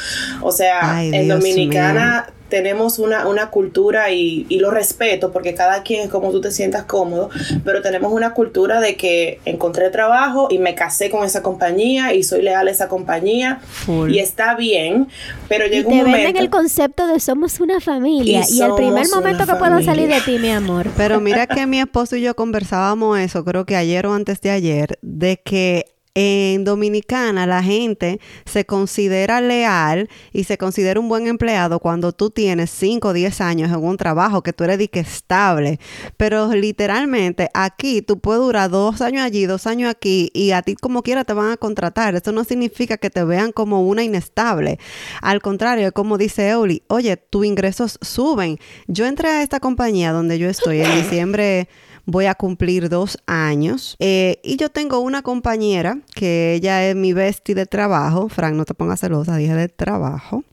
O 0.41 0.51
sea, 0.51 1.03
en 1.03 1.27
Dominicana 1.27 2.27
tenemos 2.49 2.99
una, 2.99 3.27
una 3.27 3.49
cultura 3.49 4.11
y, 4.11 4.45
y, 4.49 4.59
lo 4.59 4.71
respeto 4.71 5.31
porque 5.31 5.53
cada 5.55 5.83
quien 5.83 6.03
es 6.03 6.09
como 6.09 6.31
tú 6.31 6.41
te 6.41 6.51
sientas 6.51 6.83
cómodo, 6.83 7.29
pero 7.63 7.81
tenemos 7.81 8.11
una 8.11 8.33
cultura 8.33 8.79
de 8.79 8.95
que 8.95 9.39
encontré 9.45 9.89
trabajo 9.89 10.47
y 10.49 10.59
me 10.59 10.75
casé 10.75 11.09
con 11.09 11.25
esa 11.25 11.41
compañía 11.41 12.13
y 12.13 12.23
soy 12.23 12.41
leal 12.41 12.67
a 12.67 12.71
esa 12.71 12.87
compañía 12.87 13.61
y 14.07 14.19
está 14.19 14.55
bien, 14.55 15.07
pero 15.47 15.65
llega 15.67 15.89
un 15.89 15.97
momento... 15.97 16.17
venden 16.17 16.37
el 16.37 16.49
concepto 16.49 17.07
de 17.07 17.19
somos 17.19 17.59
una 17.59 17.79
familia 17.79 18.43
y, 18.47 18.61
el 18.61 18.75
primer 18.75 19.07
momento 19.09 19.45
que 19.45 19.55
puedo 19.55 19.81
salir 19.81 20.07
de 20.07 20.21
ti, 20.21 20.37
mi 20.39 20.51
amor. 20.51 20.87
Pero 20.97 21.19
mira 21.19 21.47
que 21.47 21.65
mi 21.65 21.79
esposo 21.79 22.15
y 22.15 22.21
yo 22.21 22.35
conversábamos 22.35 23.19
eso, 23.19 23.43
creo 23.43 23.65
que 23.65 23.75
ayer 23.75 24.05
o 24.05 24.13
antes 24.13 24.41
de 24.41 24.51
ayer, 24.51 24.99
de 25.01 25.37
que 25.37 25.94
en 26.15 26.63
Dominicana 26.63 27.45
la 27.45 27.61
gente 27.61 28.21
se 28.45 28.65
considera 28.65 29.41
leal 29.41 30.09
y 30.31 30.45
se 30.45 30.57
considera 30.57 30.99
un 30.99 31.09
buen 31.09 31.27
empleado 31.27 31.79
cuando 31.79 32.13
tú 32.13 32.29
tienes 32.29 32.71
5 32.71 33.09
o 33.09 33.13
10 33.13 33.41
años 33.41 33.69
en 33.69 33.83
un 33.83 33.97
trabajo 33.97 34.41
que 34.41 34.53
tú 34.53 34.63
eres 34.63 34.77
de 34.77 34.87
que 34.87 35.01
estable. 35.01 35.79
Pero 36.15 36.53
literalmente 36.53 37.49
aquí 37.53 38.01
tú 38.01 38.19
puedes 38.19 38.41
durar 38.41 38.69
dos 38.69 39.01
años 39.01 39.23
allí, 39.23 39.45
dos 39.45 39.67
años 39.67 39.91
aquí 39.91 40.31
y 40.33 40.51
a 40.51 40.61
ti 40.61 40.75
como 40.75 41.03
quiera 41.03 41.25
te 41.25 41.33
van 41.33 41.51
a 41.51 41.57
contratar. 41.57 42.15
Eso 42.15 42.31
no 42.31 42.45
significa 42.45 42.97
que 42.97 43.09
te 43.09 43.23
vean 43.25 43.51
como 43.51 43.81
una 43.81 44.03
inestable. 44.03 44.79
Al 45.21 45.41
contrario, 45.41 45.91
como 45.91 46.17
dice 46.17 46.49
Euli, 46.49 46.83
oye, 46.87 47.17
tus 47.17 47.45
ingresos 47.45 47.99
suben. 48.01 48.57
Yo 48.87 49.05
entré 49.05 49.27
a 49.27 49.41
esta 49.43 49.59
compañía 49.59 50.13
donde 50.13 50.39
yo 50.39 50.49
estoy 50.49 50.79
en 50.79 50.95
diciembre 50.95 51.67
voy 52.05 52.25
a 52.25 52.35
cumplir 52.35 52.89
dos 52.89 53.17
años. 53.25 53.95
Eh, 53.99 54.39
y 54.43 54.57
yo 54.57 54.69
tengo 54.69 54.99
una 54.99 55.21
compañera 55.21 55.99
que 56.13 56.53
ella 56.53 56.87
es 56.87 56.95
mi 56.95 57.13
bestie 57.13 57.55
de 57.55 57.65
trabajo. 57.65 58.29
Frank, 58.29 58.55
no 58.55 58.65
te 58.65 58.73
pongas 58.73 58.99
celosa, 58.99 59.37
dije 59.37 59.53
de 59.53 59.69
trabajo. 59.69 60.43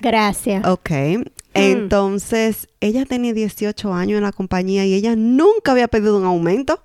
Gracias. 0.00 0.66
Ok. 0.66 0.90
Mm. 0.90 1.22
Entonces, 1.54 2.68
ella 2.80 3.04
tenía 3.04 3.32
18 3.32 3.92
años 3.92 4.18
en 4.18 4.24
la 4.24 4.32
compañía 4.32 4.84
y 4.86 4.94
ella 4.94 5.16
nunca 5.16 5.72
había 5.72 5.88
pedido 5.88 6.16
un 6.16 6.24
aumento. 6.24 6.82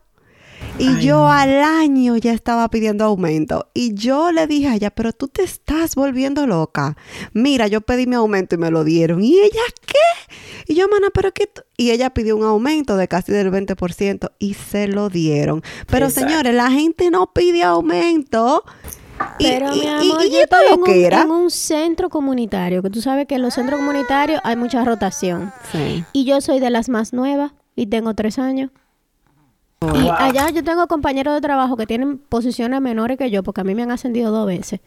Y 0.78 1.00
yo 1.00 1.30
al 1.30 1.62
año 1.64 2.18
ya 2.18 2.34
estaba 2.34 2.70
pidiendo 2.70 3.06
aumento. 3.06 3.70
Y 3.74 3.94
yo 3.94 4.32
le 4.34 4.46
dije 4.46 4.68
a 4.68 4.76
ella, 4.76 4.92
pero 4.92 5.14
tú 5.14 5.30
te 5.30 5.44
estás 5.44 5.96
volviendo 5.96 6.46
loca. 6.48 6.98
Mira, 7.34 7.68
yo 7.68 7.82
pedí 7.82 8.08
mi 8.08 8.16
aumento 8.16 8.56
y 8.56 8.58
me 8.58 8.72
lo 8.72 8.84
dieron. 8.84 9.24
¿Y 9.24 9.40
ella 9.40 9.62
qué? 9.86 10.34
Y 10.68 10.76
yo, 10.76 10.88
mana, 10.90 11.08
pero 11.14 11.32
qué... 11.32 11.50
Y 11.78 11.92
ella 11.92 12.10
pidió 12.14 12.36
un 12.36 12.44
aumento 12.44 12.98
de 12.98 13.08
casi 13.08 13.32
del 13.32 13.52
20% 13.52 14.32
y 14.38 14.54
se 14.56 14.88
lo 14.88 15.10
dieron. 15.10 15.64
Pero 15.88 16.10
señores, 16.10 16.54
la 16.54 16.70
gente 16.70 17.10
no 17.10 17.32
pide 17.32 17.64
aumento. 17.64 18.64
Pero 19.40 19.72
mi 19.74 19.88
amor, 19.88 20.24
yo 20.30 20.42
estoy 20.42 20.66
en 20.74 20.82
un, 20.82 20.90
en 20.90 21.32
un, 21.32 21.52
centro 21.52 22.10
comunitario, 22.10 22.82
que 22.82 22.90
tú 22.90 23.02
sabes 23.02 23.28
que 23.28 23.36
en 23.36 23.44
los 23.44 23.54
centros 23.54 23.80
comunitarios 23.80 24.42
hay 24.44 24.58
mucha 24.58 24.84
rotación. 24.84 25.54
Sí. 25.72 26.04
Y 26.12 26.26
yo 26.26 26.42
soy 26.42 26.60
de 26.60 26.70
las 26.70 26.90
más 26.90 27.14
nuevas 27.14 27.54
y 27.78 27.88
tengo 27.88 28.14
tres 28.14 28.40
años. 28.40 28.72
Y 29.82 30.10
allá 30.10 30.50
yo 30.50 30.64
tengo 30.64 30.88
compañeros 30.88 31.34
de 31.36 31.42
trabajo 31.42 31.78
que 31.78 31.86
tienen 31.86 32.18
posiciones 32.18 32.82
menores 32.82 33.18
que 33.18 33.30
yo, 33.30 33.44
porque 33.44 33.62
a 33.62 33.64
mí 33.64 33.76
me 33.76 33.84
han 33.84 33.92
ascendido 33.92 34.32
dos 34.32 34.48
veces. 34.48 34.80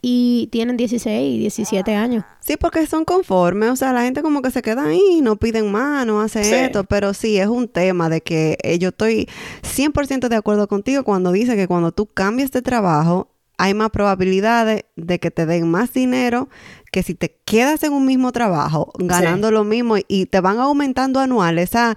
Y 0.00 0.48
tienen 0.50 0.76
16 0.76 1.36
y 1.36 1.38
17 1.38 1.94
años. 1.94 2.24
Sí, 2.40 2.56
porque 2.56 2.86
son 2.86 3.04
conformes. 3.04 3.70
O 3.70 3.76
sea, 3.76 3.92
la 3.92 4.02
gente 4.02 4.22
como 4.22 4.42
que 4.42 4.50
se 4.50 4.62
queda 4.62 4.86
ahí, 4.86 5.20
no 5.22 5.36
piden 5.36 5.70
más, 5.70 6.06
no 6.06 6.20
hace 6.20 6.64
esto. 6.64 6.84
Pero 6.84 7.14
sí, 7.14 7.38
es 7.38 7.46
un 7.46 7.68
tema 7.68 8.08
de 8.08 8.20
que 8.20 8.58
eh, 8.64 8.78
yo 8.78 8.88
estoy 8.88 9.28
100% 9.62 10.28
de 10.28 10.36
acuerdo 10.36 10.66
contigo 10.66 11.04
cuando 11.04 11.30
dice 11.30 11.54
que 11.54 11.68
cuando 11.68 11.92
tú 11.92 12.06
cambias 12.06 12.50
de 12.50 12.62
trabajo, 12.62 13.28
hay 13.58 13.74
más 13.74 13.90
probabilidades 13.90 14.86
de 14.96 15.20
que 15.20 15.30
te 15.30 15.46
den 15.46 15.70
más 15.70 15.92
dinero 15.92 16.48
que 16.90 17.04
si 17.04 17.14
te 17.14 17.38
quedas 17.44 17.84
en 17.84 17.92
un 17.92 18.04
mismo 18.04 18.32
trabajo, 18.32 18.92
ganando 18.98 19.52
lo 19.52 19.62
mismo 19.62 19.96
y 20.08 20.26
te 20.26 20.40
van 20.40 20.58
aumentando 20.58 21.20
anuales. 21.20 21.70
O 21.70 21.72
sea, 21.72 21.96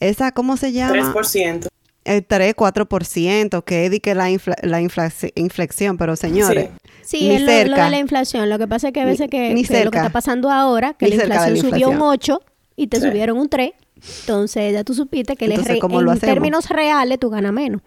esa, 0.00 0.32
¿cómo 0.32 0.56
se 0.56 0.72
llama? 0.72 1.12
3%. 1.12 1.68
El 2.04 2.24
3, 2.24 2.56
4%, 2.56 3.62
que 3.62 3.86
es 3.86 4.00
que 4.00 4.14
la, 4.14 4.28
la 4.62 4.80
inflexión, 4.80 5.98
pero 5.98 6.16
señores. 6.16 6.70
Sí, 7.02 7.30
es 7.30 7.42
lo, 7.42 7.52
de 7.52 7.66
la 7.66 7.98
inflación. 7.98 8.48
Lo 8.48 8.58
que 8.58 8.66
pasa 8.66 8.88
es 8.88 8.94
que 8.94 9.00
a 9.00 9.04
veces 9.04 9.28
que, 9.28 9.50
lo 9.84 9.90
que 9.90 9.98
está 9.98 10.10
pasando 10.10 10.50
ahora, 10.50 10.94
que 10.94 11.08
la 11.08 11.16
inflación, 11.16 11.56
subió 11.58 11.90
un 11.90 12.00
8 12.00 12.40
y 12.76 12.86
te 12.86 13.00
subieron 13.00 13.38
un 13.38 13.48
3, 13.48 13.72
entonces 14.20 14.72
ya 14.72 14.82
tú 14.82 14.94
supiste 14.94 15.36
que 15.36 15.44
en 15.44 16.18
términos 16.20 16.68
reales 16.70 17.18
tú 17.18 17.28
ganas 17.28 17.52
menos. 17.52 17.82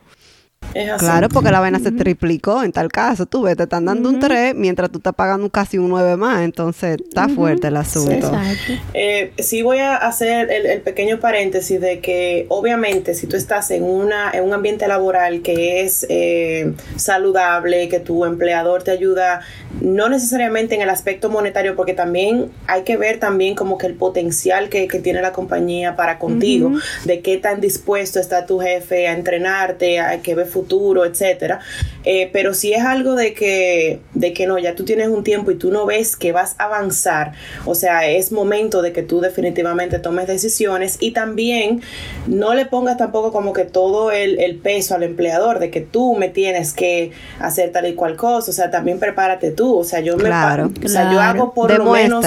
Claro, 0.97 1.29
porque 1.29 1.51
la 1.51 1.59
vaina 1.59 1.79
se 1.79 1.91
triplicó 1.91 2.63
en 2.63 2.71
tal 2.71 2.89
caso. 2.89 3.25
Tú 3.25 3.43
ves, 3.43 3.57
te 3.57 3.63
están 3.63 3.85
dando 3.85 4.09
un 4.09 4.19
3 4.19 4.55
mientras 4.55 4.91
tú 4.91 4.97
estás 4.97 5.13
pagando 5.13 5.49
casi 5.49 5.77
un 5.77 5.89
9 5.89 6.17
más. 6.17 6.41
Entonces 6.41 6.97
está 6.99 7.27
fuerte 7.29 7.67
el 7.67 7.77
asunto. 7.77 8.31
Sí, 8.65 8.79
eh, 8.93 9.33
sí 9.37 9.61
voy 9.61 9.79
a 9.79 9.95
hacer 9.95 10.49
el, 10.51 10.81
pequeño 10.81 11.19
paréntesis 11.19 11.79
de 11.79 11.99
que 11.99 12.45
obviamente 12.49 13.13
si 13.13 13.27
tú 13.27 13.35
estás 13.35 13.71
en, 13.71 13.83
una, 13.83 14.31
en 14.31 14.43
un 14.43 14.53
ambiente 14.53 14.87
laboral 14.87 15.41
que 15.41 15.81
es 15.81 16.05
eh, 16.09 16.73
saludable, 16.95 17.87
que 17.89 17.99
tu 17.99 18.25
empleador 18.25 18.83
te 18.83 18.91
ayuda, 18.91 19.41
no 19.81 20.09
necesariamente 20.09 20.75
en 20.75 20.81
el 20.81 20.89
aspecto 20.89 21.29
monetario, 21.29 21.75
porque 21.75 21.93
también 21.93 22.51
hay 22.67 22.83
que 22.83 22.97
ver 22.97 23.19
también 23.19 23.55
como 23.55 23.77
que 23.77 23.87
el 23.87 23.95
potencial 23.95 24.69
que, 24.69 24.87
tiene 25.03 25.21
la 25.21 25.31
compañía 25.33 25.95
para 25.95 26.19
contigo, 26.19 26.71
de 27.05 27.21
qué 27.21 27.37
tan 27.37 27.59
dispuesto 27.61 28.19
está 28.19 28.45
tu 28.45 28.59
jefe 28.59 29.07
a 29.07 29.13
entrenarte, 29.13 29.99
a 29.99 30.21
que 30.21 30.35
ve 30.35 30.45
futuro, 30.53 31.03
etcétera. 31.05 31.59
Eh, 32.05 32.29
pero 32.31 32.53
si 32.53 32.73
es 32.73 32.83
algo 32.83 33.15
de 33.15 33.33
que, 33.33 33.99
de 34.13 34.33
que 34.33 34.45
no, 34.45 34.57
ya 34.59 34.75
tú 34.75 34.85
tienes 34.85 35.07
un 35.07 35.23
tiempo 35.23 35.51
y 35.51 35.55
tú 35.55 35.71
no 35.71 35.85
ves 35.85 36.15
que 36.15 36.31
vas 36.31 36.55
a 36.59 36.65
avanzar, 36.65 37.33
o 37.65 37.75
sea, 37.75 38.07
es 38.07 38.31
momento 38.31 38.81
de 38.81 38.93
que 38.93 39.03
tú 39.03 39.19
definitivamente 39.19 39.99
tomes 39.99 40.27
decisiones 40.27 40.97
y 40.99 41.11
también 41.11 41.81
no 42.27 42.53
le 42.53 42.65
pongas 42.65 42.97
tampoco 42.97 43.31
como 43.31 43.53
que 43.53 43.65
todo 43.65 44.11
el, 44.11 44.33
peso 44.63 44.95
al 44.95 45.03
empleador 45.03 45.59
de 45.59 45.71
que 45.71 45.81
tú 45.81 46.15
me 46.15 46.29
tienes 46.29 46.73
que 46.73 47.11
hacer 47.39 47.71
tal 47.71 47.87
y 47.87 47.95
cual 47.95 48.15
cosa, 48.15 48.51
o 48.51 48.53
sea, 48.53 48.69
también 48.69 48.99
prepárate 48.99 49.51
tú, 49.51 49.79
o 49.79 49.83
sea, 49.83 49.99
yo 49.99 50.15
me, 50.15 50.29
o 50.29 50.87
sea, 50.87 51.11
yo 51.11 51.19
hago 51.19 51.53
por 51.53 51.75
lo 51.75 51.91
menos 51.91 52.25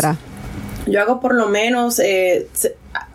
yo 0.87 1.01
hago 1.01 1.21
por 1.21 1.35
lo 1.35 1.49
menos 1.49 1.99
eh, 1.99 2.47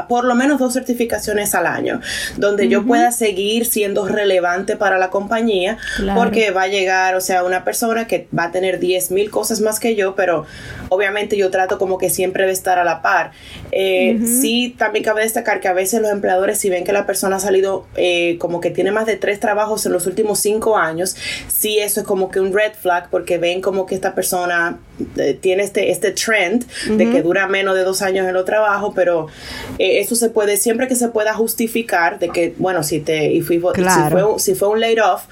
por 0.08 0.26
lo 0.26 0.36
menos 0.36 0.60
dos 0.60 0.74
certificaciones 0.74 1.56
al 1.56 1.66
año, 1.66 2.02
donde 2.38 2.68
yo 2.68 2.86
pueda 2.86 3.12
seguir 3.12 3.66
siendo 3.66 4.08
relevante 4.08 4.76
para 4.76 4.98
la 4.98 5.10
compañía, 5.10 5.78
porque 6.16 6.52
va 6.52 6.64
a 6.64 6.68
llegar, 6.68 7.16
o 7.16 7.22
sea, 7.22 7.44
una 7.44 7.64
persona 7.64 8.08
que 8.08 8.28
va 8.38 8.46
a 8.46 8.52
tener 8.52 8.80
10 8.80 9.12
mil 9.12 9.30
cosas 9.30 9.62
más 9.62 9.80
que 9.80 9.96
yo, 9.96 10.16
pero 10.16 10.46
obviamente 10.90 11.38
yo 11.38 11.50
trato 11.50 11.78
como 11.78 11.98
que 11.98 12.10
siempre 12.10 12.46
de 12.46 12.52
estar 12.52 12.80
a 12.80 12.84
la 12.84 13.02
par. 13.02 13.32
Eh, 13.72 14.20
sí, 14.26 14.76
también 14.78 15.06
cabe 15.06 15.22
destacar 15.22 15.62
que 15.62 15.68
a 15.68 15.74
veces 15.74 16.02
los 16.02 16.12
empleadores, 16.12 16.58
si 16.58 16.70
ven 16.70 16.84
que 16.84 16.94
la 16.94 17.06
persona 17.06 17.38
ha 17.38 17.40
salido 17.40 17.88
eh, 17.96 18.38
como 18.40 18.60
que 18.60 18.72
tiene 18.72 18.92
más 18.92 19.06
de 19.06 19.16
tres 19.16 19.40
trabajos 19.40 19.86
en 19.86 19.94
los 19.94 20.08
últimos 20.08 20.40
cinco 20.40 20.78
años, 20.78 21.16
sí, 21.48 21.80
eso 21.80 22.02
es 22.02 22.06
como 22.06 22.30
que 22.30 22.40
un 22.40 22.54
red 22.54 22.74
flag, 22.74 23.10
porque 23.10 23.38
ven 23.38 23.62
como 23.62 23.86
que 23.86 23.96
esta 23.96 24.14
persona 24.14 24.80
tiene 25.42 25.64
este, 25.64 25.92
este 25.92 26.12
trend 26.12 26.66
de 26.88 27.10
que 27.10 27.22
dura 27.22 27.48
menos 27.48 27.76
de 27.76 27.84
dos 27.84 28.02
años 28.02 28.28
en 28.28 28.34
los 28.34 28.46
trabajos, 28.46 28.94
pero 28.96 29.28
eso 29.78 30.16
se 30.16 30.30
puede, 30.30 30.58
siempre 30.58 30.88
que 30.88 30.96
se 30.96 31.10
pueda 31.10 31.34
justificar 31.34 32.20
de 32.20 32.30
que, 32.30 32.54
bueno, 32.58 32.84
si 32.84 33.00
te 33.00 33.32
y 33.32 33.42
fui, 33.42 33.58
si, 33.58 34.12
fue, 34.12 34.40
si 34.40 34.56
fue 34.56 34.70
un 34.70 34.80
laid 34.80 35.04
off, 35.04 35.24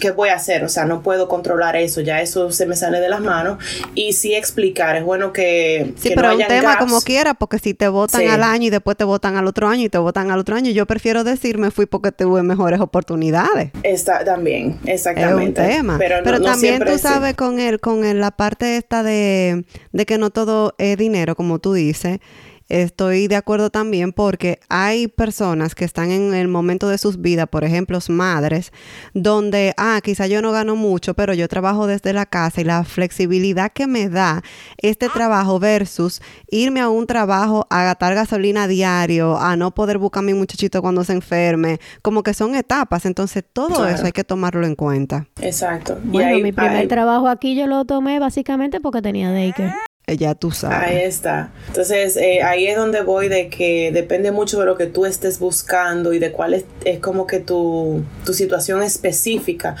¿qué 0.00 0.10
voy 0.10 0.28
a 0.28 0.36
hacer? 0.36 0.64
O 0.64 0.68
sea, 0.68 0.84
no 0.84 1.02
puedo 1.02 1.28
controlar 1.28 1.76
eso, 1.76 2.00
ya 2.00 2.20
eso 2.20 2.50
se 2.50 2.66
me 2.66 2.76
sale 2.76 3.00
de 3.00 3.08
las 3.08 3.20
manos. 3.20 3.58
Y 3.94 4.12
sí 4.12 4.34
explicar, 4.34 4.96
es 4.96 5.04
bueno 5.04 5.32
que. 5.32 5.94
Sí, 5.96 6.12
pero 6.14 6.34
un 6.34 6.46
tema 6.46 6.78
como 6.78 7.00
quiera, 7.00 7.34
porque 7.34 7.58
si 7.58 7.74
te 7.74 7.88
votan 7.88 8.28
al 8.28 8.42
año 8.42 8.66
y 8.66 8.70
después 8.70 8.96
te 8.96 9.04
votan 9.04 9.36
al 9.36 9.46
otro 9.46 9.68
año 9.68 9.84
y 9.84 9.88
te 9.88 9.98
votan 9.98 10.30
al 10.30 10.40
otro 10.40 10.56
año, 10.56 10.70
yo 10.70 10.86
prefiero 10.86 11.24
decir 11.24 11.58
me 11.58 11.70
fui 11.70 11.86
porque 11.86 12.12
tuve 12.12 12.42
mejores 12.42 12.80
oportunidades. 12.80 13.70
Está 13.82 14.24
también, 14.24 14.78
exactamente. 14.86 15.62
Es 15.62 15.68
un 15.68 15.76
tema. 15.76 15.98
Pero, 15.98 16.40
también 16.40 16.84
tú 16.84 16.98
sabes 16.98 17.34
con 17.34 17.60
él, 17.60 17.80
con 17.80 18.20
la 18.20 18.30
parte 18.30 18.76
esta 18.76 19.02
de, 19.02 19.64
de 19.92 20.06
que 20.06 20.18
no 20.18 20.30
todo 20.30 20.74
es 20.78 20.96
dinero, 20.96 21.34
como 21.34 21.58
tú 21.58 21.72
dices. 21.72 22.20
Estoy 22.68 23.28
de 23.28 23.36
acuerdo 23.36 23.70
también 23.70 24.12
porque 24.12 24.60
hay 24.68 25.08
personas 25.08 25.74
que 25.74 25.84
están 25.84 26.10
en 26.10 26.34
el 26.34 26.48
momento 26.48 26.88
de 26.88 26.98
sus 26.98 27.20
vidas, 27.20 27.46
por 27.48 27.64
ejemplo, 27.64 27.98
madres, 28.08 28.72
donde, 29.12 29.74
ah, 29.76 30.00
quizá 30.02 30.26
yo 30.26 30.42
no 30.42 30.52
gano 30.52 30.76
mucho, 30.76 31.14
pero 31.14 31.34
yo 31.34 31.48
trabajo 31.48 31.86
desde 31.86 32.12
la 32.12 32.26
casa 32.26 32.60
y 32.60 32.64
la 32.64 32.84
flexibilidad 32.84 33.72
que 33.72 33.86
me 33.86 34.08
da 34.08 34.42
este 34.78 35.08
trabajo 35.08 35.58
versus 35.58 36.20
irme 36.50 36.80
a 36.80 36.88
un 36.88 37.06
trabajo 37.06 37.66
a 37.70 37.84
gastar 37.84 38.14
gasolina 38.14 38.66
diario, 38.66 39.38
a 39.38 39.56
no 39.56 39.74
poder 39.74 39.98
buscar 39.98 40.20
a 40.20 40.26
mi 40.26 40.34
muchachito 40.34 40.80
cuando 40.80 41.04
se 41.04 41.12
enferme, 41.12 41.80
como 42.02 42.22
que 42.22 42.34
son 42.34 42.54
etapas, 42.54 43.04
entonces 43.04 43.44
todo 43.52 43.86
eso 43.86 44.06
hay 44.06 44.12
que 44.12 44.24
tomarlo 44.24 44.66
en 44.66 44.74
cuenta. 44.74 45.26
Exacto. 45.40 45.98
Bueno, 46.02 46.38
mi 46.38 46.52
primer 46.52 46.88
trabajo 46.88 47.28
aquí 47.28 47.56
yo 47.56 47.66
lo 47.66 47.84
tomé 47.84 48.18
básicamente 48.18 48.80
porque 48.80 49.02
tenía 49.02 49.32
daycare. 49.32 49.74
Ya 50.06 50.34
tú 50.34 50.50
sabes. 50.50 50.78
Ahí 50.78 50.98
está. 50.98 51.48
Entonces, 51.68 52.18
eh, 52.18 52.42
ahí 52.42 52.66
es 52.66 52.76
donde 52.76 53.00
voy 53.00 53.28
de 53.28 53.48
que 53.48 53.90
depende 53.90 54.32
mucho 54.32 54.60
de 54.60 54.66
lo 54.66 54.76
que 54.76 54.84
tú 54.84 55.06
estés 55.06 55.38
buscando 55.38 56.12
y 56.12 56.18
de 56.18 56.30
cuál 56.30 56.52
es, 56.52 56.66
es, 56.84 56.98
como 56.98 57.26
que 57.26 57.40
tu, 57.40 58.02
tu 58.26 58.34
situación 58.34 58.82
específica. 58.82 59.76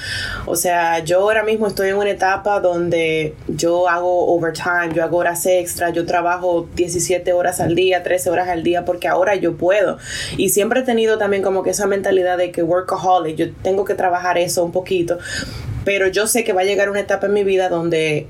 O 0.46 0.56
sea, 0.56 1.00
yo 1.00 1.20
ahora 1.20 1.44
mismo 1.44 1.66
estoy 1.66 1.90
en 1.90 1.96
una 1.96 2.08
etapa 2.08 2.60
donde 2.60 3.34
yo 3.48 3.86
hago 3.86 4.34
overtime, 4.34 4.94
yo 4.94 5.04
hago 5.04 5.18
horas 5.18 5.44
extra, 5.44 5.90
yo 5.90 6.06
trabajo 6.06 6.70
17 6.74 7.30
horas 7.34 7.60
al 7.60 7.74
día, 7.74 8.02
13 8.02 8.30
horas 8.30 8.48
al 8.48 8.62
día, 8.62 8.86
porque 8.86 9.08
ahora 9.08 9.34
yo 9.34 9.58
puedo. 9.58 9.98
Y 10.38 10.48
siempre 10.48 10.80
he 10.80 10.84
tenido 10.84 11.18
también 11.18 11.42
como 11.42 11.62
que 11.62 11.70
esa 11.70 11.86
mentalidad 11.86 12.38
de 12.38 12.50
que 12.50 12.62
workaholic, 12.62 13.36
yo 13.36 13.52
tengo 13.62 13.84
que 13.84 13.94
trabajar 13.94 14.38
eso 14.38 14.64
un 14.64 14.72
poquito. 14.72 15.18
Pero 15.84 16.08
yo 16.08 16.26
sé 16.26 16.44
que 16.44 16.54
va 16.54 16.62
a 16.62 16.64
llegar 16.64 16.88
una 16.88 17.00
etapa 17.00 17.26
en 17.26 17.34
mi 17.34 17.44
vida 17.44 17.68
donde 17.68 18.26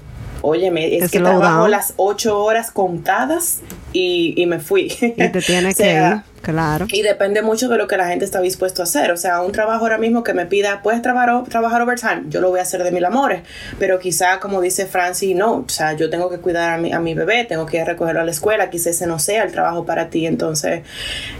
Óyeme, 0.47 0.99
es, 0.99 1.11
que 1.11 1.21
trabajo 1.21 1.69
las 1.69 1.95
ocho 1.97 2.39
horas 2.45 2.71
contadas 2.71 3.61
y, 3.95 4.35
y 4.37 4.45
me 4.45 4.59
fui. 4.59 4.93
Y 5.01 5.29
te 5.31 5.41
tienes 5.47 5.75
que 5.75 5.95
ir, 5.95 6.23
claro. 6.43 6.87
Y 6.93 7.01
depende 7.01 7.41
mucho 7.41 7.71
de 7.71 7.79
lo 7.79 7.87
que 7.87 7.97
la 7.97 8.09
gente 8.09 8.27
está 8.27 8.43
dispuesto 8.43 8.83
a 8.83 8.85
hacer. 8.85 9.11
O 9.11 9.17
sea, 9.17 9.41
un 9.41 9.53
trabajo 9.53 9.85
ahora 9.85 9.97
mismo 9.97 10.23
que 10.23 10.35
me 10.35 10.45
pida, 10.45 10.83
puedes 10.83 11.01
trabajar, 11.01 11.45
trabajar 11.45 11.81
overtime, 11.81 12.25
yo 12.29 12.43
lo 12.43 12.51
voy 12.51 12.59
a 12.59 12.63
hacer 12.63 12.85
de 12.85 12.91
mil 12.91 13.07
amores. 13.07 13.41
Pero 13.79 13.99
quizá, 13.99 14.39
como 14.39 14.61
dice 14.61 14.85
Francis, 14.85 15.35
no, 15.35 15.65
o 15.67 15.69
sea, 15.69 15.95
yo 15.95 16.11
tengo 16.11 16.29
que 16.29 16.37
cuidar 16.37 16.75
a 16.75 16.77
mi, 16.77 16.93
a 16.93 17.01
mi 17.01 17.15
bebé, 17.15 17.47
tengo 17.47 17.65
que 17.65 17.79
ir 17.79 17.83
a 17.85 17.87
recogerlo 17.87 18.21
a 18.21 18.25
la 18.25 18.31
escuela, 18.31 18.69
quizá 18.69 18.91
ese 18.91 19.07
no 19.07 19.19
sea 19.19 19.45
el 19.45 19.51
trabajo 19.51 19.87
para 19.87 20.11
ti. 20.11 20.27
Entonces, 20.27 20.83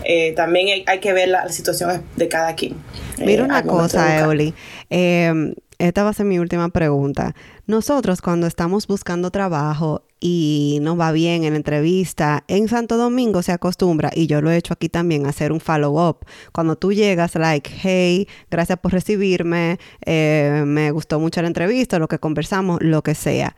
eh, 0.05 0.33
también 0.33 0.83
hay, 0.87 0.99
que 1.01 1.13
ver 1.13 1.29
la, 1.29 1.51
situación 1.51 2.03
de 2.17 2.29
cada 2.29 2.55
quien. 2.55 2.77
Mira 3.19 3.43
eh, 3.43 3.45
una 3.45 3.63
cosa, 3.65 4.21
Eoli. 4.21 4.55
Eh, 4.89 5.55
esta 5.89 6.03
va 6.03 6.11
a 6.11 6.15
ser 6.15 6.27
mi 6.27 6.39
última 6.39 6.69
pregunta. 6.69 7.35
Nosotros 7.67 8.21
cuando 8.21 8.47
estamos 8.47 8.87
buscando 8.87 9.31
trabajo 9.31 10.03
y 10.21 10.79
nos 10.83 10.99
va 10.99 11.13
bien 11.13 11.45
en 11.45 11.53
la 11.53 11.57
entrevista, 11.57 12.45
en 12.49 12.69
Santo 12.69 12.97
Domingo 12.97 13.43
se 13.43 13.53
acostumbra, 13.53 14.11
y 14.15 14.27
yo 14.27 14.41
lo 14.41 14.51
he 14.51 14.57
hecho 14.57 14.73
aquí 14.73 14.89
también, 14.89 15.27
hacer 15.27 15.53
un 15.53 15.61
follow-up. 15.61 16.25
Cuando 16.53 16.77
tú 16.77 16.93
llegas, 16.93 17.35
like, 17.35 17.71
hey, 17.83 18.27
gracias 18.51 18.79
por 18.79 18.93
recibirme, 18.93 19.79
eh, 20.07 20.63
me 20.67 20.91
gustó 20.91 21.21
mucho 21.21 21.43
la 21.43 21.49
entrevista, 21.49 21.99
lo 21.99 22.09
que 22.09 22.19
conversamos, 22.19 22.79
lo 22.81 23.03
que 23.03 23.15
sea. 23.15 23.55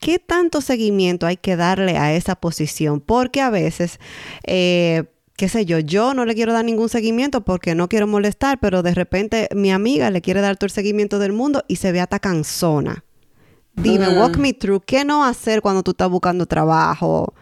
¿Qué 0.00 0.18
tanto 0.18 0.60
seguimiento 0.60 1.26
hay 1.26 1.36
que 1.36 1.56
darle 1.56 1.96
a 1.96 2.14
esa 2.14 2.36
posición? 2.36 3.00
Porque 3.00 3.40
a 3.40 3.50
veces... 3.50 4.00
Eh, 4.44 5.04
qué 5.38 5.48
sé 5.48 5.64
yo, 5.64 5.78
yo 5.78 6.14
no 6.14 6.24
le 6.24 6.34
quiero 6.34 6.52
dar 6.52 6.64
ningún 6.64 6.88
seguimiento 6.88 7.42
porque 7.42 7.76
no 7.76 7.88
quiero 7.88 8.08
molestar, 8.08 8.58
pero 8.58 8.82
de 8.82 8.92
repente 8.92 9.48
mi 9.54 9.70
amiga 9.70 10.10
le 10.10 10.20
quiere 10.20 10.40
dar 10.40 10.56
todo 10.56 10.66
el 10.66 10.72
seguimiento 10.72 11.20
del 11.20 11.32
mundo 11.32 11.62
y 11.68 11.76
se 11.76 11.92
ve 11.92 12.00
hasta 12.00 12.18
cansona. 12.18 13.04
Dime, 13.74 14.18
walk 14.18 14.36
me 14.36 14.52
through, 14.52 14.82
¿qué 14.84 15.04
no 15.04 15.24
hacer 15.24 15.62
cuando 15.62 15.84
tú 15.84 15.92
estás 15.92 16.10
buscando 16.10 16.44
trabajo? 16.46 17.32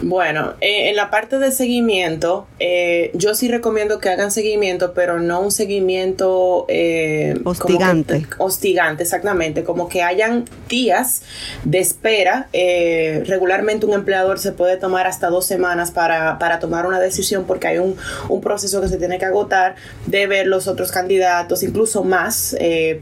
Bueno, 0.00 0.54
eh, 0.60 0.88
en 0.88 0.96
la 0.96 1.10
parte 1.10 1.38
de 1.38 1.52
seguimiento, 1.52 2.46
eh, 2.58 3.10
yo 3.14 3.34
sí 3.34 3.48
recomiendo 3.48 3.98
que 3.98 4.08
hagan 4.08 4.30
seguimiento, 4.30 4.94
pero 4.94 5.20
no 5.20 5.40
un 5.40 5.52
seguimiento 5.52 6.64
eh, 6.68 7.38
hostigante. 7.44 8.26
hostigante, 8.38 9.02
exactamente. 9.02 9.62
Como 9.62 9.88
que 9.88 10.02
hayan 10.02 10.44
días 10.68 11.22
de 11.64 11.78
espera. 11.78 12.48
regularmente 12.52 13.86
un 13.86 13.92
empleador 13.92 14.38
se 14.38 14.52
puede 14.52 14.76
tomar 14.76 15.06
hasta 15.06 15.28
dos 15.28 15.46
semanas 15.46 15.90
para, 15.90 16.38
para 16.38 16.58
tomar 16.58 16.86
una 16.86 16.98
decisión 16.98 17.44
porque 17.44 17.68
hay 17.68 17.78
un, 17.78 17.96
un, 18.28 18.40
proceso 18.40 18.80
que 18.80 18.88
se 18.88 18.96
tiene 18.96 19.18
que 19.18 19.24
agotar 19.24 19.76
de 20.06 20.26
ver 20.26 20.46
los 20.46 20.66
otros 20.66 20.90
candidatos, 20.90 21.62
incluso 21.62 22.02
más, 22.02 22.56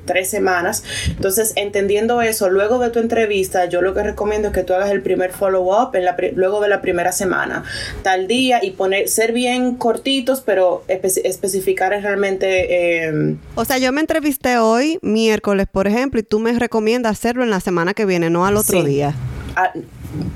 tres 0.05 0.31
semanas. 0.31 0.85
Entonces, 1.09 1.53
entendiendo 1.57 2.21
eso, 2.21 2.51
luego 2.51 2.79
de 2.79 2.91
tu 2.91 2.99
entrevista, 2.99 3.65
yo 3.67 3.81
lo 3.81 3.95
que 3.95 4.03
recomiendo 4.03 4.49
es 4.49 4.55
que 4.55 4.63
tú 4.63 4.75
hagas 4.75 4.91
el 4.91 5.03
primer 5.03 5.33
follow-up 5.33 5.93
luego 6.35 6.61
de 6.61 6.69
la 6.69 6.80
primera 6.81 6.91
primera 6.91 7.13
semana, 7.13 7.63
tal 8.03 8.27
día 8.27 8.59
y 8.65 8.73
poner, 8.73 9.09
ser 9.09 9.33
bien 9.33 9.77
cortitos, 9.77 10.43
pero 10.45 10.83
especificar 10.89 11.91
realmente... 11.91 13.05
Em, 13.07 13.39
o 13.55 13.65
sea, 13.65 13.79
yo 13.79 13.93
me 13.93 14.01
entrevisté 14.01 14.59
hoy, 14.59 14.99
miércoles, 15.01 15.67
por 15.71 15.87
ejemplo, 15.87 16.19
y 16.19 16.25
tú 16.25 16.41
me 16.41 16.53
recomiendas 16.59 17.13
hacerlo 17.13 17.45
en 17.45 17.51
la 17.51 17.61
semana 17.61 17.95
que 17.95 18.07
viene, 18.07 18.29
no 18.29 18.45
al 18.45 18.57
otro 18.57 18.83
día. 18.83 19.15
Ah, 19.55 19.73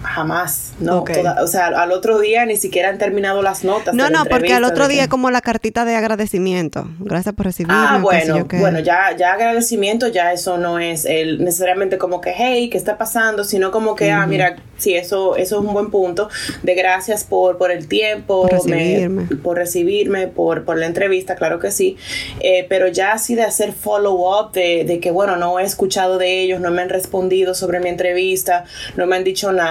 jamás, 0.03 0.73
no, 0.79 1.05
o 1.43 1.47
sea, 1.47 1.67
al 1.67 1.93
otro 1.93 2.19
día 2.19 2.47
ni 2.47 2.57
siquiera 2.57 2.89
han 2.89 2.99
terminado 2.99 3.43
las 3.43 3.65
notas. 3.65 3.95
No, 3.95 4.11
no, 4.11 4.25
porque 4.25 4.55
al 4.55 4.65
otro 4.65 4.89
día 4.89 5.05
es 5.05 5.09
como 5.09 5.31
la 5.31 5.41
cartita 5.41 5.85
de 5.85 5.97
agradecimiento. 5.97 6.89
Gracias 7.01 7.35
por 7.35 7.47
recibirme. 7.47 7.75
Ah, 7.77 7.99
bueno, 8.01 8.47
bueno, 8.59 8.79
ya, 8.81 9.17
ya 9.17 9.33
agradecimiento, 9.33 10.09
ya 10.09 10.33
eso 10.33 10.59
no 10.59 10.79
es 10.79 11.05
el, 11.05 11.43
necesariamente 11.43 11.99
como 11.99 12.21
que, 12.21 12.33
hey, 12.37 12.69
¿qué 12.71 12.79
está 12.79 12.97
pasando? 12.99 13.45
Sino 13.45 13.71
como 13.71 13.95
que, 13.97 14.13
ah, 14.13 14.27
mira, 14.27 14.57
sí, 14.77 14.95
eso, 14.95 15.37
eso 15.37 15.59
es 15.59 15.67
un 15.67 15.73
buen 15.73 15.91
punto 15.91 16.29
de 16.63 16.75
gracias 16.75 17.25
por, 17.25 17.59
por 17.59 17.71
el 17.71 17.89
tiempo, 17.89 18.43
por 18.43 18.53
recibirme, 18.53 19.25
por, 19.43 19.57
recibirme 19.57 20.29
por, 20.29 20.65
por, 20.65 20.79
la 20.79 20.87
entrevista, 20.87 21.35
claro 21.35 21.59
que 21.59 21.71
sí, 21.71 21.97
eh, 22.41 22.67
pero 22.69 22.89
ya 22.89 23.13
así 23.13 23.35
de 23.35 23.43
hacer 23.43 23.73
follow-up, 23.73 24.53
de, 24.53 24.85
de 24.85 25.01
que, 25.01 25.11
bueno, 25.11 25.37
no 25.37 25.59
he 25.59 25.65
escuchado 25.65 26.19
de 26.19 26.41
ellos, 26.41 26.61
no 26.61 26.71
me 26.71 26.83
han 26.83 26.89
respondido 26.89 27.55
sobre 27.55 27.81
mi 27.81 27.89
entrevista, 27.89 28.65
no 28.97 29.07
me 29.07 29.17
han 29.17 29.25
dicho 29.25 29.53
nada, 29.53 29.64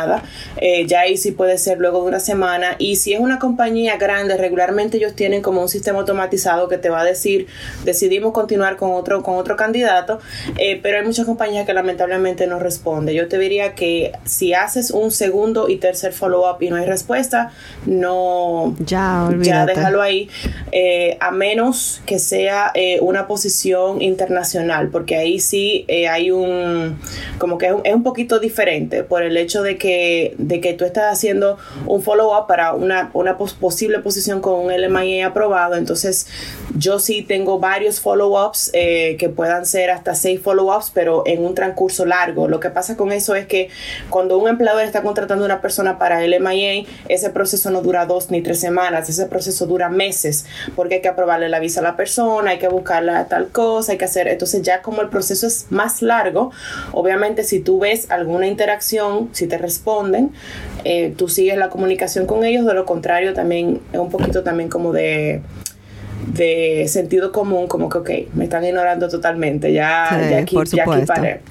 eh, 0.57 0.85
ya 0.87 1.01
ahí 1.01 1.17
sí 1.17 1.31
puede 1.31 1.57
ser 1.57 1.77
luego 1.79 2.01
de 2.01 2.07
una 2.07 2.19
semana. 2.19 2.75
Y 2.79 2.97
si 2.97 3.13
es 3.13 3.19
una 3.19 3.39
compañía 3.39 3.97
grande, 3.97 4.37
regularmente 4.37 4.97
ellos 4.97 5.15
tienen 5.15 5.41
como 5.41 5.61
un 5.61 5.69
sistema 5.69 5.99
automatizado 5.99 6.67
que 6.67 6.77
te 6.77 6.89
va 6.89 7.01
a 7.01 7.03
decir, 7.03 7.47
decidimos 7.83 8.33
continuar 8.33 8.77
con 8.77 8.91
otro, 8.91 9.23
con 9.23 9.35
otro 9.35 9.55
candidato, 9.55 10.19
eh, 10.57 10.79
pero 10.81 10.99
hay 10.99 11.05
muchas 11.05 11.25
compañías 11.25 11.65
que 11.65 11.73
lamentablemente 11.73 12.47
no 12.47 12.59
responden. 12.59 13.15
Yo 13.15 13.27
te 13.27 13.37
diría 13.37 13.75
que 13.75 14.13
si 14.25 14.53
haces 14.53 14.91
un 14.91 15.11
segundo 15.11 15.69
y 15.69 15.77
tercer 15.77 16.13
follow-up 16.13 16.61
y 16.61 16.69
no 16.69 16.75
hay 16.77 16.85
respuesta, 16.85 17.51
no, 17.85 18.75
ya, 18.79 19.29
ya 19.39 19.65
déjalo 19.65 20.01
ahí, 20.01 20.29
eh, 20.71 21.17
a 21.19 21.31
menos 21.31 22.01
que 22.05 22.19
sea 22.19 22.73
una 23.01 23.27
posición 23.27 24.01
internacional, 24.01 24.89
porque 24.89 25.15
ahí 25.15 25.39
sí 25.39 25.85
hay 26.09 26.31
un, 26.31 26.97
como 27.37 27.57
que 27.57 27.67
es 27.67 27.73
un, 27.73 27.81
es 27.83 27.93
un 27.93 28.03
poquito 28.03 28.39
diferente 28.39 29.03
por 29.03 29.23
el 29.23 29.37
hecho 29.37 29.61
de 29.61 29.77
que, 29.77 29.82
de 29.89 30.61
que 30.61 30.73
tú 30.73 30.85
estás 30.85 31.11
haciendo 31.11 31.57
un 31.85 32.01
follow-up 32.01 32.47
para 32.47 32.73
una, 32.73 33.09
una 33.13 33.37
posible 33.37 33.99
posición 33.99 34.41
con 34.41 34.59
un 34.59 34.71
LMIA 34.71 35.27
aprobado. 35.27 35.75
Entonces, 35.75 36.27
yo 36.75 36.99
sí 36.99 37.21
tengo 37.21 37.59
varios 37.59 37.99
follow-ups 37.99 38.71
eh, 38.73 39.15
que 39.19 39.29
puedan 39.29 39.65
ser 39.65 39.91
hasta 39.91 40.15
seis 40.15 40.41
follow-ups, 40.41 40.91
pero 40.93 41.23
en 41.25 41.43
un 41.45 41.55
transcurso 41.55 42.05
largo. 42.05 42.47
Lo 42.47 42.59
que 42.59 42.69
pasa 42.69 42.97
con 42.97 43.11
eso 43.11 43.35
es 43.35 43.45
que 43.45 43.69
cuando 44.09 44.37
un 44.37 44.47
empleador 44.47 44.83
está 44.83 45.01
contratando 45.03 45.43
a 45.43 45.47
una 45.47 45.61
persona 45.61 45.99
para 45.99 46.23
el 46.23 46.39
MIA, 46.39 46.85
ese 47.09 47.29
proceso 47.29 47.69
no 47.69 47.81
dura 47.81 48.05
dos 48.05 48.31
ni 48.31 48.41
tres 48.41 48.59
semanas, 48.59 49.09
ese 49.09 49.25
proceso 49.27 49.65
dura 49.67 49.89
meses, 49.89 50.45
porque 50.75 50.95
hay 50.95 51.01
que 51.01 51.09
aprobarle 51.09 51.49
la 51.49 51.59
visa 51.59 51.79
a 51.79 51.83
la 51.83 51.95
persona, 51.95 52.51
hay 52.51 52.59
que 52.59 52.67
buscarla 52.67 53.27
tal 53.27 53.49
cosa, 53.49 53.91
hay 53.91 53.97
que 53.97 54.05
hacer. 54.05 54.27
Entonces, 54.27 54.61
ya 54.63 54.81
como 54.81 55.01
el 55.01 55.09
proceso 55.09 55.45
es 55.45 55.67
más 55.69 56.01
largo, 56.01 56.51
obviamente, 56.91 57.43
si 57.43 57.59
tú 57.59 57.79
ves 57.79 58.09
alguna 58.09 58.47
interacción, 58.47 59.29
si 59.31 59.47
te 59.47 59.57
responden, 59.57 60.31
eh, 60.83 61.13
tú 61.17 61.29
sigues 61.29 61.57
la 61.57 61.69
comunicación 61.69 62.25
con 62.25 62.43
ellos, 62.43 62.65
de 62.65 62.73
lo 62.73 62.85
contrario 62.85 63.33
también 63.33 63.81
es 63.91 63.99
un 63.99 64.09
poquito 64.09 64.43
también 64.43 64.69
como 64.69 64.91
de 64.91 65.41
de 66.27 66.85
sentido 66.87 67.31
común, 67.31 67.67
como 67.67 67.89
que, 67.89 67.97
ok, 67.97 68.09
me 68.33 68.45
están 68.45 68.63
ignorando 68.63 69.09
totalmente, 69.09 69.73
ya, 69.73 70.37
aquí, 70.39 70.55
ya 70.71 70.83
aquí 70.83 71.05
paré. 71.05 71.41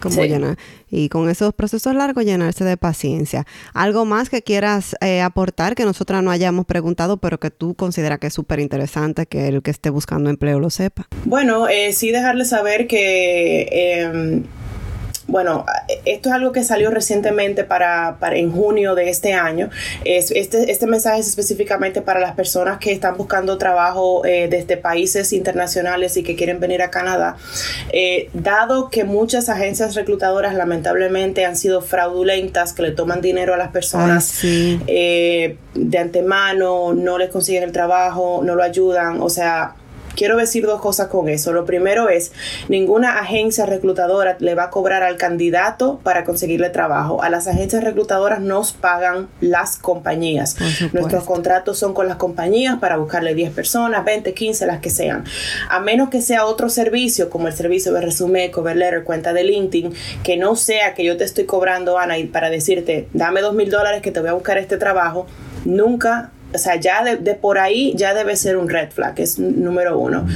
como 0.00 0.22
llenar. 0.22 0.56
Y 0.90 1.08
con 1.08 1.28
esos 1.28 1.52
procesos 1.52 1.94
largos, 1.94 2.24
llenarse 2.24 2.64
de 2.64 2.76
paciencia. 2.76 3.46
¿Algo 3.74 4.04
más 4.04 4.30
que 4.30 4.42
quieras 4.42 4.96
eh, 5.00 5.20
aportar 5.20 5.74
que 5.74 5.84
nosotras 5.84 6.22
no 6.22 6.30
hayamos 6.30 6.64
preguntado, 6.66 7.18
pero 7.18 7.38
que 7.38 7.50
tú 7.50 7.74
consideras 7.74 8.18
que 8.18 8.28
es 8.28 8.34
súper 8.34 8.60
interesante 8.60 9.26
que 9.26 9.48
el 9.48 9.62
que 9.62 9.70
esté 9.70 9.90
buscando 9.90 10.30
empleo 10.30 10.60
lo 10.60 10.70
sepa? 10.70 11.06
Bueno, 11.24 11.68
eh, 11.68 11.92
sí 11.92 12.10
dejarle 12.10 12.44
saber 12.44 12.86
que 12.86 13.68
em, 13.70 14.44
bueno, 15.28 15.66
esto 16.06 16.30
es 16.30 16.34
algo 16.34 16.52
que 16.52 16.64
salió 16.64 16.90
recientemente 16.90 17.62
para, 17.62 18.16
en 18.32 18.50
junio 18.50 18.94
de 18.94 19.10
este 19.10 19.34
año. 19.34 19.68
Es, 20.04 20.30
este, 20.30 20.70
este 20.72 20.86
mensaje 20.86 21.20
es 21.20 21.28
específicamente 21.28 22.00
para 22.00 22.18
las 22.18 22.34
personas 22.34 22.78
que 22.78 22.92
están 22.92 23.18
buscando 23.18 23.58
trabajo 23.58 24.24
eh, 24.24 24.48
desde 24.50 24.78
países 24.78 25.34
internacionales 25.34 26.16
y 26.16 26.22
que 26.22 26.34
quieren 26.34 26.60
venir 26.60 26.80
a 26.80 26.90
Canadá. 26.90 27.36
Eh, 27.92 28.30
dado 28.32 28.88
que 28.88 29.04
muchas 29.04 29.50
agencias 29.50 29.94
reclutadoras 29.94 30.54
lamentablemente 30.54 31.44
han 31.44 31.56
sido 31.56 31.82
fraudulentas, 31.82 32.72
que 32.72 32.82
le 32.82 32.92
toman 32.92 33.20
dinero 33.20 33.52
a 33.52 33.58
las 33.58 33.68
personas 33.68 34.40
eh, 34.42 35.56
de 35.74 35.98
antemano, 35.98 36.94
no 36.94 37.18
les 37.18 37.28
consiguen 37.28 37.64
el 37.64 37.72
trabajo, 37.72 38.40
no 38.42 38.54
lo 38.54 38.62
ayudan, 38.62 39.20
o 39.20 39.28
sea, 39.28 39.74
quiero 40.18 40.36
decir 40.36 40.66
dos 40.66 40.80
cosas 40.80 41.06
con 41.06 41.28
eso. 41.28 41.52
Lo 41.52 41.64
primero 41.64 42.08
es, 42.08 42.32
ninguna 42.68 43.20
agencia 43.20 43.66
reclutadora 43.66 44.36
le 44.40 44.56
va 44.56 44.64
a 44.64 44.70
cobrar 44.70 45.04
al 45.04 45.16
candidato 45.16 46.00
para 46.02 46.24
conseguirle 46.24 46.70
trabajo. 46.70 47.22
A 47.22 47.30
las 47.30 47.46
agencias 47.46 47.84
reclutadoras 47.84 48.40
nos 48.40 48.72
pagan 48.72 49.28
las 49.40 49.76
compañías. 49.78 50.56
Nuestros 50.92 51.22
contratos 51.22 51.78
son 51.78 51.94
con 51.94 52.08
las 52.08 52.16
compañías 52.16 52.78
para 52.80 52.96
buscarle 52.96 53.34
10 53.34 53.52
personas, 53.52 54.04
20, 54.04 54.34
15, 54.34 54.66
las 54.66 54.80
que 54.80 54.90
sean. 54.90 55.24
A 55.70 55.78
menos 55.78 56.08
que 56.08 56.20
sea 56.20 56.46
otro 56.46 56.68
servicio, 56.68 57.30
como 57.30 57.46
el 57.46 57.54
servicio 57.54 57.92
de 57.92 58.00
resumen, 58.00 58.50
cover 58.50 58.76
letter, 58.76 59.04
cuenta 59.04 59.32
de 59.32 59.44
LinkedIn, 59.44 59.94
que 60.24 60.36
no 60.36 60.56
sea 60.56 60.94
que 60.94 61.04
yo 61.04 61.16
te 61.16 61.22
estoy 61.22 61.44
cobrando, 61.44 61.96
Ana, 61.96 62.18
y 62.18 62.24
para 62.24 62.50
decirte, 62.50 63.08
dame 63.12 63.40
dos 63.40 63.54
mil 63.54 63.70
dólares 63.70 64.02
que 64.02 64.10
te 64.10 64.18
voy 64.18 64.30
a 64.30 64.32
buscar 64.32 64.58
este 64.58 64.78
trabajo, 64.78 65.28
nunca 65.64 66.32
o 66.54 66.58
sea, 66.58 66.76
ya 66.76 67.04
de, 67.04 67.34
por 67.34 67.58
ahí 67.58 67.92
ya 67.96 68.14
debe 68.14 68.36
ser 68.36 68.56
un 68.56 68.68
red 68.68 68.90
flag, 68.90 69.20
es 69.20 69.38
número 69.38 69.98
uno. 69.98 70.26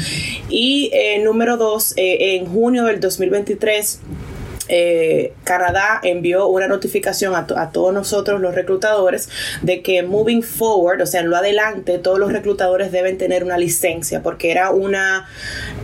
Y 0.49 0.91
eh, 0.93 1.23
número 1.23 1.57
dos, 1.57 1.95
eh, 1.97 2.37
en 2.37 2.47
junio 2.47 2.85
del 2.85 3.01
2023 3.01 4.01
eh, 4.69 5.33
Canadá 5.45 6.01
envió 6.03 6.47
una 6.47 6.69
notificación 6.69 7.35
a, 7.35 7.47
todos 7.73 7.93
nosotros 7.93 8.41
los 8.41 8.55
reclutadores 8.55 9.29
de 9.63 9.83
que 9.83 10.03
moving 10.03 10.43
forward, 10.43 11.03
o 11.03 11.07
sea, 11.07 11.21
en 11.21 11.31
lo 11.31 11.37
adelante, 11.37 11.99
todos 11.99 12.19
los 12.19 12.33
reclutadores 12.33 12.93
deben 12.93 13.19
tener 13.19 13.45
una 13.45 13.59
licencia 13.59 14.23
porque 14.23 14.51
era 14.51 14.71
una 14.71 15.27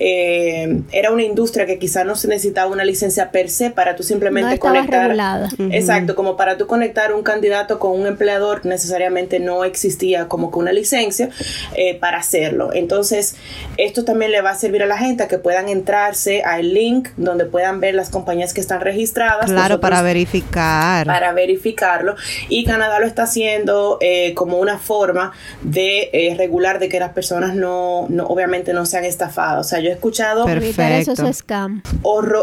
eh, 0.01 0.83
era 0.93 1.11
una 1.11 1.23
industria 1.23 1.67
que 1.67 1.79
quizás 1.79 2.07
no 2.07 2.17
se 2.17 2.29
necesitaba 2.29 2.71
una 2.71 2.85
licencia 2.85 3.31
per 3.31 3.51
se 3.51 3.71
para 3.71 3.97
tú 3.97 4.03
simplemente 4.03 4.55
no 4.55 4.61
conectar. 4.61 5.09
Regulada. 5.09 5.49
Exacto, 5.71 6.15
como 6.15 6.37
para 6.37 6.57
tú 6.57 6.67
conectar 6.67 7.13
un 7.13 7.23
candidato 7.23 7.79
con 7.79 7.99
un 7.99 8.07
empleador 8.07 8.65
necesariamente 8.65 9.41
no 9.41 9.65
existía 9.65 10.29
como 10.29 10.51
que 10.51 10.59
una 10.59 10.73
licencia 10.73 11.31
eh, 11.75 11.95
para 11.99 12.19
hacerlo. 12.19 12.71
Entonces, 12.73 13.37
esto 13.77 14.05
también 14.05 14.33
le 14.33 14.41
va 14.41 14.51
a 14.51 14.55
servir 14.55 14.83
a 14.83 14.87
la 14.87 14.99
gente 14.99 15.23
a 15.23 15.29
que 15.29 15.39
puedan 15.39 15.69
entrarse 15.69 16.43
al 16.43 16.75
link 16.75 17.09
donde 17.17 17.45
puedan 17.45 17.81
ver 17.81 17.95
las 17.95 18.11
compañías 18.11 18.55
que 18.55 18.61
están 18.61 18.78
registradas. 18.83 19.51
Claro, 19.51 19.81
para 19.81 20.03
verificar. 20.03 21.07
Para 21.07 21.33
verificarlo. 21.33 22.17
Y 22.49 22.65
Canadá 22.65 22.99
lo 23.01 23.07
está 23.07 23.25
haciendo 23.25 23.99
eh, 24.01 24.35
como 24.35 24.59
una 24.59 24.79
forma 24.79 25.33
de 25.63 26.11
eh, 26.13 26.35
regular 26.37 26.79
de 26.79 26.89
que 26.89 27.01
las 27.01 27.13
personas 27.13 27.55
no, 27.55 28.07
no, 28.09 28.27
obviamente 28.27 28.73
no 28.73 28.87
sean 28.87 29.05
estafadas. 29.05 29.67
O 29.67 29.69
sea, 29.69 29.81
yo 29.81 29.91
he 29.91 29.93
escuchado... 29.93 30.45
Perfecto. 30.45 31.13
Eso 31.13 31.27
es 31.27 31.39
scam. 31.39 31.83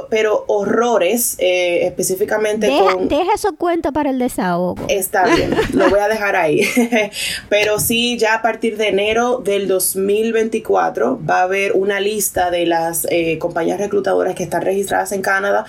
pero 0.10 0.46
horrores, 0.48 1.36
eh, 1.40 1.86
específicamente 1.86 2.68
deja, 2.68 2.94
con... 2.94 3.08
Deja 3.08 3.34
eso 3.34 3.56
cuenta 3.56 3.92
para 3.92 4.10
el 4.10 4.20
desahogo. 4.20 4.76
Está 4.88 5.26
bien, 5.28 5.54
lo 5.74 5.90
voy 5.90 6.00
a 6.00 6.08
dejar 6.08 6.36
ahí. 6.36 6.62
pero 7.50 7.80
sí, 7.80 8.18
ya 8.18 8.36
a 8.36 8.42
partir 8.42 8.78
de 8.78 8.90
enero 8.90 9.42
del 9.44 9.68
2024 9.68 11.20
va 11.28 11.40
a 11.40 11.44
haber 11.44 11.74
una 11.74 12.00
lista 12.00 12.52
de 12.52 12.66
las 12.66 13.08
compañías 13.40 13.80
reclutadoras 13.80 14.36
que 14.36 14.44
están 14.44 14.62
registradas 14.62 15.12
en 15.12 15.22
Canadá 15.22 15.66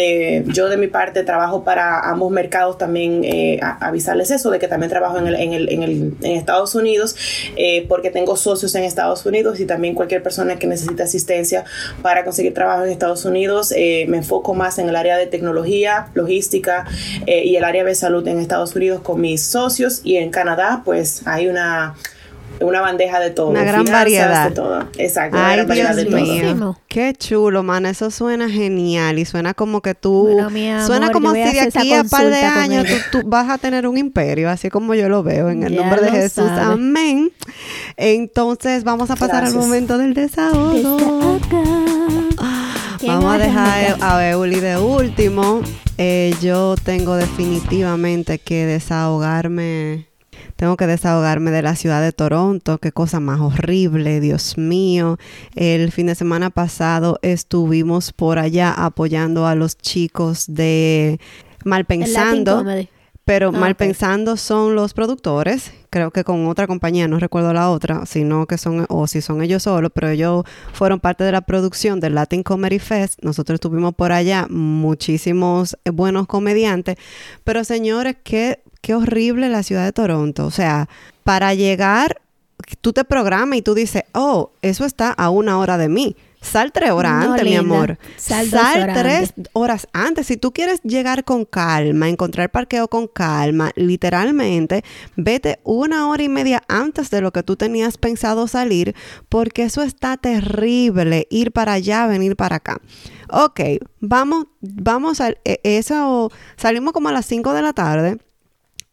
eh, 0.00 0.44
yo 0.46 0.68
de 0.68 0.76
mi 0.76 0.86
parte 0.86 1.24
trabajo 1.24 1.64
para 1.64 2.08
ambos 2.08 2.30
mercados 2.30 2.78
también 2.78 3.24
eh, 3.24 3.58
avisarles 3.60 4.30
eso, 4.30 4.48
de 4.48 4.60
que 4.60 4.68
también 4.68 4.90
trabajo 4.90 5.18
en, 5.18 5.26
el, 5.26 5.34
en, 5.34 5.52
el, 5.52 5.68
en, 5.72 5.82
el, 5.82 6.14
en 6.22 6.32
Estados 6.36 6.76
Unidos, 6.76 7.16
eh, 7.56 7.84
porque 7.88 8.10
tengo 8.10 8.36
socios 8.36 8.72
en 8.76 8.84
Estados 8.84 9.26
Unidos 9.26 9.58
y 9.58 9.66
también 9.66 9.96
cualquier 9.96 10.22
persona 10.22 10.56
que 10.56 10.68
necesite 10.68 11.02
asistencia 11.02 11.64
para 12.00 12.24
conseguir 12.24 12.54
trabajo 12.54 12.84
en 12.84 12.90
Estados 12.90 13.24
Unidos. 13.24 13.72
me 13.72 14.18
enfoco 14.18 14.54
más 14.54 14.78
en 14.78 14.88
el 14.88 14.94
área 14.94 15.16
de 15.16 15.26
tecnología, 15.26 16.10
logística 16.14 16.86
y 17.26 17.56
el 17.56 17.64
área 17.64 17.82
de 17.82 17.96
salud 17.96 18.26
en 18.28 18.38
Estados 18.38 18.76
Unidos 18.76 19.00
con 19.00 19.20
mis 19.20 19.42
socios 19.42 20.00
y 20.04 20.14
en 20.14 20.30
Canadá 20.30 20.82
pues 20.84 21.26
hay 21.26 21.48
una 21.48 21.96
una 22.60 22.80
bandeja 22.80 23.20
de 23.20 23.30
todo. 23.30 23.48
Una 23.48 23.64
gran 23.64 23.84
variedad. 23.84 24.48
De 24.48 24.54
todo. 24.54 24.88
Exacto, 24.98 25.36
una 25.36 25.52
gran 25.54 25.68
variedad 25.68 25.94
de 25.94 26.04
todo. 26.04 26.78
Qué 26.88 27.14
chulo, 27.14 27.62
man. 27.62 27.86
Eso 27.86 28.10
suena 28.10 28.48
genial 28.48 29.18
y 29.18 29.24
suena 29.24 29.54
como 29.54 29.80
que 29.80 29.94
tú. 29.94 30.28
suena 30.86 31.10
como 31.10 31.32
si 31.32 31.38
de 31.38 31.60
aquí 31.60 31.92
a 31.94 32.02
un 32.02 32.08
par 32.08 32.26
de 32.26 32.42
años 32.42 32.86
tú, 33.12 33.22
vas 33.24 33.48
a 33.48 33.58
tener 33.58 33.86
un 33.86 33.96
imperio, 33.96 34.50
así 34.50 34.70
como 34.70 34.94
yo 34.94 35.08
lo 35.08 35.22
veo 35.22 35.50
en 35.50 35.62
el 35.62 35.76
nombre 35.76 36.00
de 36.00 36.10
Jesús. 36.10 36.50
Amén. 36.50 37.30
Entonces, 37.96 38.84
vamos 38.84 39.10
a 39.10 39.16
pasar 39.16 39.44
al 39.44 39.54
momento 39.54 39.98
del 39.98 40.14
desahogo. 40.14 41.38
Vamos 43.06 43.34
a 43.34 43.38
dejar 43.38 43.96
a 44.00 44.16
Beuli 44.16 44.60
de 44.60 44.76
último. 44.76 45.62
Eh, 45.98 46.34
yo 46.40 46.74
tengo 46.82 47.16
definitivamente 47.16 48.38
que 48.38 48.66
desahogarme 48.66 50.07
tengo 50.56 50.76
que 50.76 50.86
desahogarme 50.86 51.50
de 51.50 51.62
la 51.62 51.76
ciudad 51.76 52.02
de 52.02 52.12
Toronto, 52.12 52.78
qué 52.78 52.92
cosa 52.92 53.20
más 53.20 53.40
horrible, 53.40 54.20
Dios 54.20 54.58
mío. 54.58 55.18
El 55.54 55.92
fin 55.92 56.06
de 56.06 56.14
semana 56.14 56.50
pasado 56.50 57.18
estuvimos 57.22 58.12
por 58.12 58.38
allá 58.38 58.72
apoyando 58.72 59.46
a 59.46 59.54
los 59.54 59.76
chicos 59.76 60.46
de 60.48 61.20
Malpensando 61.64 62.64
Pero 63.24 63.48
Ah, 63.48 63.52
mal 63.52 63.72
ok. 63.72 63.78
pensando 63.78 64.38
son 64.38 64.74
los 64.74 64.94
productores, 64.94 65.72
creo 65.90 66.10
que 66.10 66.24
con 66.24 66.46
otra 66.46 66.66
compañía, 66.66 67.08
no 67.08 67.18
recuerdo 67.18 67.52
la 67.52 67.68
otra, 67.70 68.06
sino 68.06 68.46
que 68.46 68.56
son, 68.56 68.86
o 68.88 69.06
si 69.06 69.20
son 69.20 69.42
ellos 69.42 69.64
solos, 69.64 69.90
pero 69.94 70.08
ellos 70.08 70.44
fueron 70.72 70.98
parte 70.98 71.24
de 71.24 71.32
la 71.32 71.42
producción 71.42 72.00
del 72.00 72.14
Latin 72.14 72.42
Comedy 72.42 72.78
Fest. 72.78 73.18
Nosotros 73.22 73.56
estuvimos 73.56 73.92
por 73.94 74.12
allá, 74.12 74.46
muchísimos 74.48 75.76
eh, 75.84 75.90
buenos 75.90 76.26
comediantes. 76.26 76.96
Pero 77.44 77.64
señores, 77.64 78.16
qué, 78.24 78.62
qué 78.80 78.94
horrible 78.94 79.48
la 79.48 79.62
ciudad 79.62 79.84
de 79.84 79.92
Toronto. 79.92 80.46
O 80.46 80.50
sea, 80.50 80.88
para 81.24 81.54
llegar, 81.54 82.20
tú 82.80 82.92
te 82.92 83.04
programas 83.04 83.58
y 83.58 83.62
tú 83.62 83.74
dices, 83.74 84.04
oh, 84.12 84.50
eso 84.62 84.84
está 84.84 85.10
a 85.12 85.30
una 85.30 85.58
hora 85.58 85.78
de 85.78 85.88
mí. 85.88 86.16
Sal 86.40 86.70
tres 86.70 86.92
horas 86.92 87.24
No, 87.24 87.32
antes, 87.32 87.44
mi 87.44 87.56
amor. 87.56 87.98
Sal 88.16 88.46
horas 88.54 88.94
tres 88.94 89.32
antes. 89.36 89.50
horas 89.54 89.88
antes. 89.92 90.26
Si 90.28 90.36
tú 90.36 90.52
quieres 90.52 90.80
llegar 90.84 91.24
con 91.24 91.44
calma, 91.44 92.08
encontrar 92.08 92.48
parqueo 92.52 92.86
con 92.86 93.08
calma, 93.08 93.72
literalmente, 93.74 94.84
vete 95.16 95.58
una 95.64 96.08
hora 96.08 96.22
y 96.22 96.28
media 96.28 96.62
antes 96.68 97.10
de 97.10 97.22
lo 97.22 97.32
que 97.32 97.42
tú 97.42 97.56
tenías 97.56 97.98
pensado 97.98 98.46
salir, 98.46 98.94
porque 99.28 99.64
eso 99.64 99.82
está 99.82 100.16
terrible, 100.16 101.26
ir 101.28 101.50
para 101.50 101.72
allá, 101.72 102.06
venir 102.06 102.36
para 102.36 102.56
acá. 102.56 102.80
Ok, 103.30 103.60
vamos, 104.00 104.46
vamos 104.60 105.20
a 105.20 105.30
e- 105.44 105.60
eso, 105.64 106.30
salimos 106.56 106.92
como 106.92 107.08
a 107.08 107.12
las 107.12 107.26
5 107.26 107.52
de 107.52 107.62
la 107.62 107.72
tarde, 107.72 108.18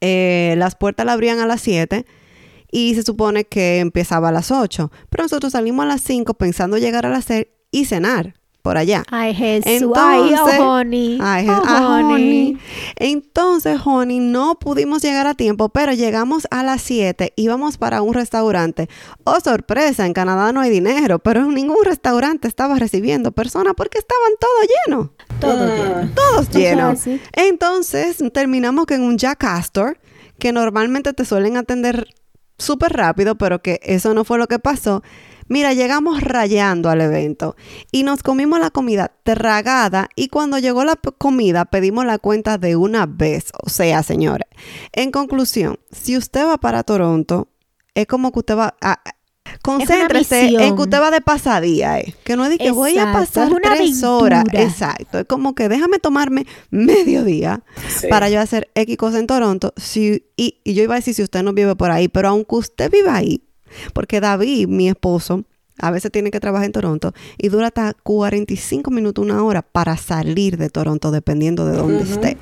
eh, 0.07 0.53
las 0.57 0.75
puertas 0.75 1.03
la 1.03 1.13
abrían 1.13 1.39
a 1.39 1.47
las 1.47 1.61
7 1.61 2.05
y 2.71 2.93
se 2.93 3.01
supone 3.01 3.45
que 3.45 3.79
empezaba 3.79 4.29
a 4.29 4.31
las 4.31 4.51
8, 4.51 4.91
pero 5.09 5.23
nosotros 5.23 5.53
salimos 5.53 5.83
a 5.83 5.87
las 5.87 6.01
5 6.01 6.35
pensando 6.35 6.77
llegar 6.77 7.07
a 7.07 7.09
las 7.09 7.25
6 7.25 7.47
y 7.71 7.85
cenar 7.85 8.35
por 8.65 8.77
allá. 8.79 9.03
Ay, 9.11 9.35
Jesús. 9.35 9.71
Entonces, 9.83 10.39
ay, 10.49 10.59
oh, 10.59 10.71
honey. 10.71 11.19
Ay, 11.21 11.47
Oh, 11.47 11.61
ah, 11.67 11.99
honey. 12.01 12.13
honey. 12.15 12.57
Entonces, 12.95 13.79
honey, 13.85 14.19
no 14.19 14.57
pudimos 14.57 15.03
llegar 15.03 15.27
a 15.27 15.35
tiempo, 15.35 15.69
pero 15.69 15.93
llegamos 15.93 16.47
a 16.49 16.63
las 16.63 16.81
7, 16.81 17.31
íbamos 17.35 17.77
para 17.77 18.01
un 18.01 18.15
restaurante. 18.15 18.89
Oh, 19.23 19.39
sorpresa, 19.39 20.07
en 20.07 20.13
Canadá 20.13 20.51
no 20.51 20.61
hay 20.61 20.71
dinero, 20.71 21.19
pero 21.19 21.45
ningún 21.45 21.77
restaurante 21.85 22.47
estaba 22.47 22.79
recibiendo 22.79 23.31
personas 23.31 23.75
porque 23.77 23.99
estaban 23.99 24.31
todos 24.39 24.67
llenos. 24.87 25.09
Todo 25.39 25.67
Mm. 25.67 25.77
lleno. 25.77 26.11
Todos 26.15 26.49
llenos. 26.49 26.99
Entonces, 27.33 28.17
terminamos 28.33 28.87
que 28.87 28.95
en 28.95 29.03
un 29.03 29.17
Jack 29.19 29.43
Astor, 29.43 29.99
que 30.39 30.51
normalmente 30.51 31.13
te 31.13 31.23
suelen 31.23 31.55
atender 31.55 32.07
súper 32.57 32.93
rápido, 32.93 33.35
pero 33.37 33.61
que 33.61 33.79
eso 33.83 34.13
no 34.13 34.23
fue 34.23 34.37
lo 34.37 34.47
que 34.47 34.59
pasó. 34.59 35.03
Mira, 35.47 35.73
llegamos 35.73 36.21
rayando 36.21 36.89
al 36.89 37.01
evento 37.01 37.55
y 37.91 38.01
nos 38.01 38.23
comimos 38.23 38.59
la 38.59 38.71
comida 38.71 39.11
tragada 39.23 40.09
y 40.15 40.29
cuando 40.29 40.57
llegó 40.57 40.83
la 40.83 40.95
comida 40.95 41.65
pedimos 41.65 42.03
la 42.05 42.17
cuenta 42.17 42.57
de 42.57 42.75
una 42.75 43.05
vez. 43.05 43.51
O 43.61 43.69
sea, 43.69 44.01
señores, 44.01 44.47
en 44.91 45.11
conclusión, 45.11 45.77
si 45.91 46.17
usted 46.17 46.47
va 46.47 46.57
para 46.57 46.83
Toronto, 46.83 47.49
es 47.93 48.07
como 48.07 48.31
que 48.31 48.39
usted 48.39 48.57
va 48.57 48.75
a... 48.81 49.01
Concéntrese 49.61 50.47
en 50.47 50.75
que 50.75 50.81
usted 50.81 50.99
va 51.01 51.11
de 51.11 51.21
pasadía, 51.21 51.99
eh. 51.99 52.15
Que 52.23 52.35
no 52.35 52.43
es 52.45 52.49
de 52.51 52.57
que 52.57 52.71
voy 52.71 52.97
a 52.97 53.11
pasar 53.11 53.51
una 53.51 53.75
tres 53.75 54.03
horas. 54.03 54.43
Exacto. 54.51 55.19
Es 55.19 55.25
como 55.25 55.55
que 55.55 55.69
déjame 55.69 55.99
tomarme 55.99 56.45
medio 56.69 57.23
día 57.23 57.63
Sí. 57.87 58.07
para 58.09 58.29
yo 58.29 58.39
hacer 58.39 58.69
X 58.75 58.97
cosa 58.97 59.19
en 59.19 59.27
Toronto. 59.27 59.73
Si, 59.77 60.25
y, 60.35 60.59
y 60.63 60.73
yo 60.73 60.83
iba 60.83 60.95
a 60.95 60.97
decir 60.97 61.13
si 61.13 61.23
usted 61.23 61.43
no 61.43 61.53
vive 61.53 61.75
por 61.75 61.91
ahí, 61.91 62.07
pero 62.07 62.29
aunque 62.29 62.55
usted 62.55 62.91
viva 62.91 63.15
ahí, 63.15 63.41
porque 63.93 64.19
David, 64.21 64.67
mi 64.67 64.87
esposo, 64.89 65.43
a 65.79 65.91
veces 65.91 66.11
tiene 66.11 66.31
que 66.31 66.39
trabajar 66.39 66.65
en 66.67 66.71
Toronto 66.71 67.13
y 67.37 67.49
dura 67.49 67.67
hasta 67.67 67.93
45 67.93 68.91
minutos, 68.91 69.23
una 69.25 69.43
hora 69.43 69.61
para 69.61 69.97
salir 69.97 70.57
de 70.57 70.69
Toronto, 70.69 71.11
dependiendo 71.11 71.65
de 71.65 71.75
dónde 71.77 72.03
esté. 72.03 72.37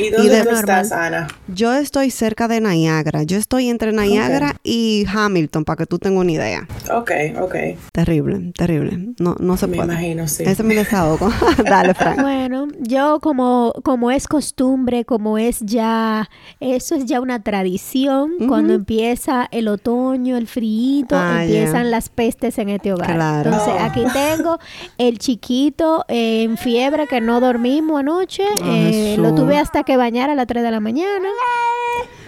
¿Y 0.00 0.10
dónde 0.10 0.30
de 0.36 0.42
tú 0.44 0.50
normal. 0.52 0.80
estás, 0.84 0.92
Ana? 0.92 1.28
Yo 1.48 1.72
estoy 1.74 2.10
cerca 2.10 2.48
de 2.48 2.60
Niagara. 2.60 3.22
Yo 3.22 3.36
estoy 3.38 3.68
entre 3.68 3.92
Niagara 3.92 4.56
y 4.62 5.04
Hamilton, 5.12 5.64
para 5.64 5.76
que 5.76 5.86
tú 5.86 5.98
tengas 5.98 6.20
una 6.20 6.32
idea. 6.32 6.68
Ok, 6.92 7.10
ok. 7.40 7.54
Terrible, 7.92 8.52
terrible. 8.56 9.14
No, 9.18 9.36
no 9.38 9.56
se 9.56 9.66
Me 9.66 9.76
puede. 9.76 9.92
imagino, 9.92 10.28
sí. 10.28 10.42
Ese 10.42 10.52
es 10.52 10.64
mi 10.64 10.74
desahogo. 10.74 11.28
Dale, 11.64 11.94
Frank. 11.94 12.20
Bueno, 12.20 12.66
yo 12.80 13.20
como, 13.20 13.72
como 13.84 14.10
es 14.10 14.26
costumbre, 14.28 15.04
como 15.04 15.38
es 15.38 15.60
ya, 15.60 16.28
eso 16.60 16.94
es 16.94 17.06
ya 17.06 17.20
una 17.20 17.42
tradición, 17.42 18.32
cuando 18.48 18.74
empieza 18.74 19.48
el 19.50 19.68
otoño, 19.68 20.36
el 20.36 20.46
frío, 20.46 21.06
Ah, 21.10 21.42
empiezan 21.44 21.90
las 21.90 22.08
pestes 22.08 22.58
en 22.58 22.68
este 22.70 22.92
hogar. 22.92 23.14
Claro. 23.14 23.50
Entonces, 23.50 23.74
Oh. 23.76 23.82
aquí 23.84 24.02
tengo 24.12 24.58
el 24.98 25.18
chiquito 25.18 26.04
eh, 26.08 26.42
en 26.44 26.56
fiebre 26.56 27.06
que 27.06 27.20
no 27.20 27.40
dormimos 27.40 28.00
anoche, 28.00 28.42
eh, 28.64 29.16
lo 29.18 29.34
tuve 29.34 29.56
hasta 29.58 29.82
que 29.84 29.89
bañar 29.96 30.30
a 30.30 30.34
las 30.34 30.46
3 30.46 30.62
de 30.62 30.70
la 30.70 30.80
mañana. 30.80 31.28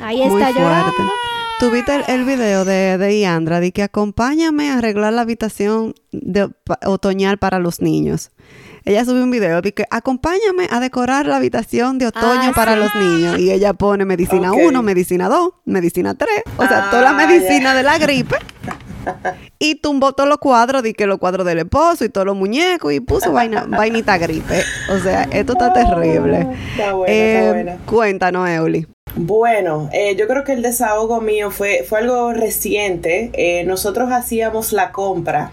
Ahí 0.03 0.17
Muy 0.19 0.27
está 0.43 0.53
fuerte. 0.53 0.61
llorando. 0.61 0.93
Tuviste 1.61 1.95
el, 1.95 2.05
el 2.09 2.25
video 2.25 2.65
de, 2.65 2.99
de 2.99 3.19
Iandra 3.21 3.61
de 3.61 3.71
que 3.71 3.85
acompáñame 3.85 4.71
a 4.71 4.79
arreglar 4.79 5.13
la 5.13 5.21
habitación 5.21 5.95
de, 6.11 6.49
pa- 6.49 6.81
otoñal 6.87 7.39
para 7.39 7.61
los 7.61 7.81
niños. 7.81 8.31
Ella 8.85 9.05
subió 9.05 9.23
un 9.23 9.31
video 9.31 9.63
de 9.63 9.73
que 9.73 9.85
acompáñame 9.91 10.67
a 10.73 10.81
decorar 10.81 11.27
la 11.27 11.37
habitación 11.37 11.99
de 11.99 12.09
otoño 12.09 12.51
Ah, 12.51 12.53
para 12.53 12.73
sí. 12.75 12.79
los 12.81 12.95
niños. 12.97 13.39
Y 13.39 13.53
ella 13.53 13.75
pone 13.75 14.05
medicina 14.05 14.51
Ok. 14.53 14.59
1, 14.65 14.83
medicina 14.83 15.29
2, 15.29 15.51
medicina 15.67 16.15
3. 16.17 16.31
O 16.57 16.67
sea, 16.67 16.91
toda 16.91 17.03
la 17.03 17.11
Ah, 17.11 17.27
medicina 17.27 17.71
ya. 17.71 17.75
de 17.75 17.83
la 17.85 17.99
gripe. 17.99 18.37
Y 19.59 19.77
tumbó 19.77 20.13
todos 20.13 20.29
los 20.29 20.39
cuadros, 20.39 20.83
de 20.83 20.93
que 20.93 21.07
los 21.07 21.19
cuadros 21.19 21.47
del 21.47 21.59
esposo 21.61 22.05
y 22.05 22.09
todos 22.09 22.27
los 22.27 22.35
muñecos 22.37 22.93
y 22.93 22.99
puso 23.01 23.31
vaina, 23.33 23.65
vainita 23.69 24.19
gripe. 24.19 24.63
O 24.91 24.99
sea, 24.99 25.23
esto 25.31 25.53
está 25.53 25.73
terrible. 25.73 26.49
Está 26.73 26.95
buena, 26.95 27.13
Eh, 27.13 27.39
está 27.39 27.53
buena. 27.53 27.77
Cuéntanos, 27.87 28.49
Euli. 28.49 28.87
Bueno, 29.15 29.89
eh, 29.93 30.17
yo 30.17 30.27
creo 30.27 30.43
que 30.43 30.53
el 30.55 30.63
desahogo 30.63 31.21
mío 31.21 31.51
fue, 31.51 31.85
fue 31.89 32.01
algo 32.01 32.33
reciente. 32.33 33.31
Eh, 33.35 33.63
nosotros 33.65 34.11
hacíamos 34.11 34.73
la 34.73 34.91
compra, 34.91 35.53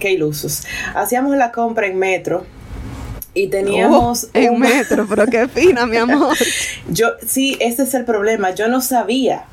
qué 0.00 0.12
ilusos, 0.12 0.64
hacíamos 0.94 1.36
la 1.36 1.50
compra 1.50 1.86
en 1.86 1.98
metro 1.98 2.44
y 3.34 3.48
teníamos... 3.48 4.24
Oh, 4.24 4.28
en 4.34 4.54
un- 4.54 4.60
metro, 4.60 5.06
pero 5.08 5.26
qué 5.26 5.48
fina, 5.48 5.86
mi 5.86 5.96
amor. 5.96 6.36
Yo, 6.90 7.08
sí, 7.26 7.56
ese 7.60 7.84
es 7.84 7.94
el 7.94 8.04
problema, 8.04 8.50
yo 8.50 8.68
no 8.68 8.80
sabía. 8.80 9.44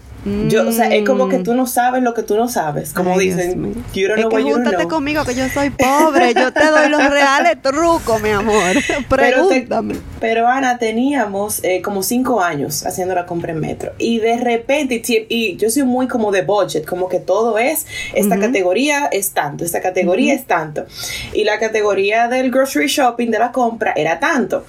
Yo, 0.48 0.68
o 0.68 0.72
sea, 0.72 0.88
es 0.88 1.06
como 1.06 1.30
que 1.30 1.38
tú 1.40 1.54
no 1.54 1.68
sabes 1.68 2.02
lo 2.02 2.14
que 2.16 2.24
tú 2.24 2.36
no 2.36 2.48
sabes. 2.50 2.94
Como 2.94 3.12
Mm. 3.16 3.20
Ay, 3.20 3.30
dicen, 3.30 3.74
you 3.94 4.08
don't 4.08 4.20
es 4.20 4.26
que 4.26 4.36
what 4.36 4.40
you 4.42 4.56
don't 4.58 4.76
know. 4.76 4.88
conmigo 4.90 5.24
que 5.24 5.36
yo 5.36 5.48
soy 5.50 5.70
pobre, 5.70 6.34
yo 6.34 6.52
te 6.52 6.66
doy 6.66 6.90
los 6.90 7.10
reales 7.10 7.62
trucos, 7.62 8.22
mi 8.24 8.30
amor. 8.32 8.56
Pero, 9.10 9.48
te- 9.48 9.62
Pregúntame. 9.62 9.96
pero 10.20 10.48
Ana, 10.48 10.80
teníamos 10.80 11.64
eh, 11.64 11.82
como 11.84 12.02
cinco 12.02 12.42
años 12.42 12.86
haciendo 12.88 13.14
la 13.14 13.26
compra 13.28 13.52
en 13.52 13.60
metro. 13.60 13.92
Y 14.00 14.18
de 14.20 14.38
repente, 14.38 15.02
y, 15.08 15.26
y 15.30 15.58
yo 15.58 15.70
soy 15.70 15.84
muy 15.84 16.08
como 16.08 16.32
de 16.32 16.42
budget, 16.42 16.86
como 16.86 17.08
que 17.08 17.20
todo 17.20 17.60
es, 17.60 17.86
esta 18.16 18.40
categoría 18.40 19.06
es 19.12 19.32
tanto, 19.32 19.64
esta 19.64 19.80
categoría 19.82 20.34
es 20.34 20.46
tanto. 20.48 20.86
Y 21.34 21.44
la 21.44 21.60
categoría 21.60 22.28
del 22.28 22.50
grocery 22.50 22.88
shopping 22.88 23.30
de 23.30 23.38
la 23.40 23.52
compra 23.52 23.94
era 23.96 24.20
tanto. 24.20 24.66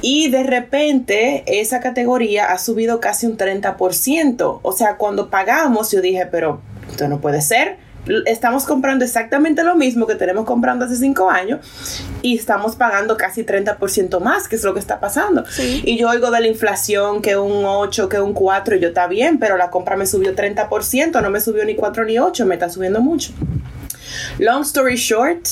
Y 0.00 0.28
de 0.30 0.42
repente 0.44 1.42
esa 1.46 1.80
categoría 1.80 2.46
ha 2.52 2.58
subido 2.58 3.00
casi 3.00 3.26
un 3.26 3.36
30%. 3.36 4.60
O 4.62 4.72
sea, 4.72 4.87
cuando 4.96 5.30
pagamos, 5.30 5.90
yo 5.90 6.00
dije, 6.00 6.26
pero 6.26 6.60
esto 6.88 7.08
no 7.08 7.20
puede 7.20 7.42
ser. 7.42 7.76
Estamos 8.24 8.64
comprando 8.64 9.04
exactamente 9.04 9.62
lo 9.62 9.74
mismo 9.74 10.06
que 10.06 10.14
tenemos 10.14 10.46
comprando 10.46 10.86
hace 10.86 10.96
cinco 10.96 11.28
años 11.28 11.60
y 12.22 12.38
estamos 12.38 12.74
pagando 12.74 13.18
casi 13.18 13.44
30% 13.44 14.20
más, 14.20 14.48
que 14.48 14.56
es 14.56 14.64
lo 14.64 14.72
que 14.72 14.80
está 14.80 14.98
pasando. 14.98 15.44
Y 15.58 15.98
yo 15.98 16.08
oigo 16.08 16.30
de 16.30 16.40
la 16.40 16.46
inflación 16.46 17.20
que 17.20 17.36
un 17.36 17.64
8, 17.66 18.08
que 18.08 18.20
un 18.20 18.32
4, 18.32 18.76
y 18.76 18.80
yo 18.80 18.88
está 18.88 19.08
bien, 19.08 19.38
pero 19.38 19.58
la 19.58 19.68
compra 19.68 19.96
me 19.96 20.06
subió 20.06 20.34
30%, 20.34 21.20
no 21.20 21.28
me 21.28 21.40
subió 21.40 21.64
ni 21.66 21.74
4 21.74 22.04
ni 22.06 22.18
8, 22.18 22.46
me 22.46 22.54
está 22.54 22.70
subiendo 22.70 23.02
mucho. 23.02 23.32
Long 24.38 24.62
story 24.62 24.96
short, 24.96 25.46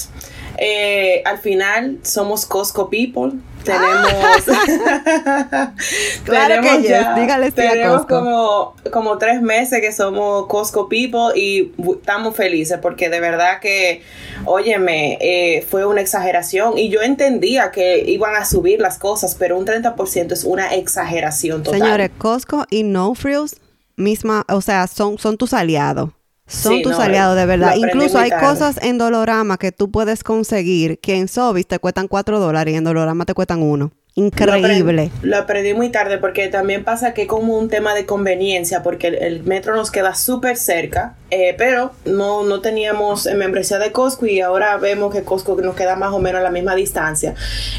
eh, 0.57 1.23
al 1.27 1.39
final 1.39 1.99
somos 2.03 2.47
Costco 2.47 2.89
people. 2.89 3.33
Tenemos. 3.67 4.13
Claro 6.25 6.63
que 6.63 6.83
yes, 6.83 7.07
dígale 7.17 7.51
tenemos 7.53 8.07
Costco. 8.07 8.19
como, 8.19 8.77
como 8.91 9.19
tres 9.19 9.41
meses 9.41 9.81
que 9.81 9.93
somos 9.93 10.47
Costco 10.47 10.89
people 10.89 11.39
y 11.39 11.73
estamos 11.93 12.35
felices 12.35 12.79
porque 12.81 13.09
de 13.09 13.21
verdad 13.21 13.61
que, 13.61 14.03
óyeme, 14.45 15.19
eh, 15.21 15.63
fue 15.69 15.87
una 15.87 16.01
exageración 16.01 16.79
y 16.79 16.89
yo 16.89 17.03
entendía 17.03 17.71
que 17.71 17.99
iban 18.07 18.35
a 18.35 18.45
subir 18.45 18.81
las 18.81 18.99
cosas, 18.99 19.35
pero 19.35 19.57
un 19.59 19.67
30% 19.67 20.33
es 20.33 20.45
una 20.45 20.75
exageración 20.75 21.63
total. 21.63 21.81
Señores, 21.81 22.11
Costco 22.19 22.67
y 22.71 22.83
No 22.83 23.15
Frills, 23.15 23.61
misma, 23.97 24.45
o 24.49 24.61
sea, 24.61 24.87
son, 24.87 25.19
son 25.19 25.37
tus 25.37 25.53
aliados. 25.53 26.11
Son 26.47 26.79
Sí, 26.79 26.83
tus 26.83 26.99
no, 26.99 27.01
aliados, 27.01 27.37
de 27.37 27.47
verdad. 27.47 27.75
Incluso 27.77 28.19
hay 28.19 28.31
tarde. 28.31 28.47
cosas 28.47 28.79
en 28.83 28.99
Dolorama 28.99 29.59
que 29.59 29.73
tú 29.73 29.91
puedes 29.91 30.23
conseguir 30.23 30.99
que 31.01 31.17
en 31.17 31.29
Sobis 31.29 31.67
te 31.67 31.79
cuestan 31.79 32.09
4 32.09 32.39
dólares 32.41 32.75
y 32.75 32.77
en 32.77 32.85
Dolorama 32.85 33.25
te 33.25 33.35
cuestan 33.35 33.63
1. 33.63 33.91
Increíble. 34.19 35.11
Lo 35.23 35.37
aprendí, 35.37 35.75
muy 35.75 35.91
tarde 35.91 36.17
porque 36.17 36.49
también 36.49 36.85
pasa 36.85 37.13
que 37.13 37.27
como 37.27 37.59
un 37.59 37.69
tema 37.69 37.95
de 37.95 38.07
conveniencia, 38.07 38.83
porque 38.83 39.09
el, 39.09 39.43
metro 39.45 39.77
nos 39.77 39.91
queda 39.91 40.15
súper 40.15 40.57
cerca, 40.57 41.15
eh, 41.31 41.55
pero 41.59 41.93
no, 42.07 42.43
no 42.43 42.63
teníamos 42.63 43.27
membresía 43.37 43.79
de 43.79 43.93
Costco 43.93 44.25
y 44.25 44.41
ahora 44.41 44.79
vemos 44.79 45.15
que 45.15 45.23
Costco 45.23 45.61
nos 45.61 45.77
queda 45.77 45.97
más 45.97 46.15
o 46.15 46.19
menos 46.19 46.41
a 46.41 46.45
la 46.45 46.51
misma 46.51 46.75
distancia. 46.75 47.35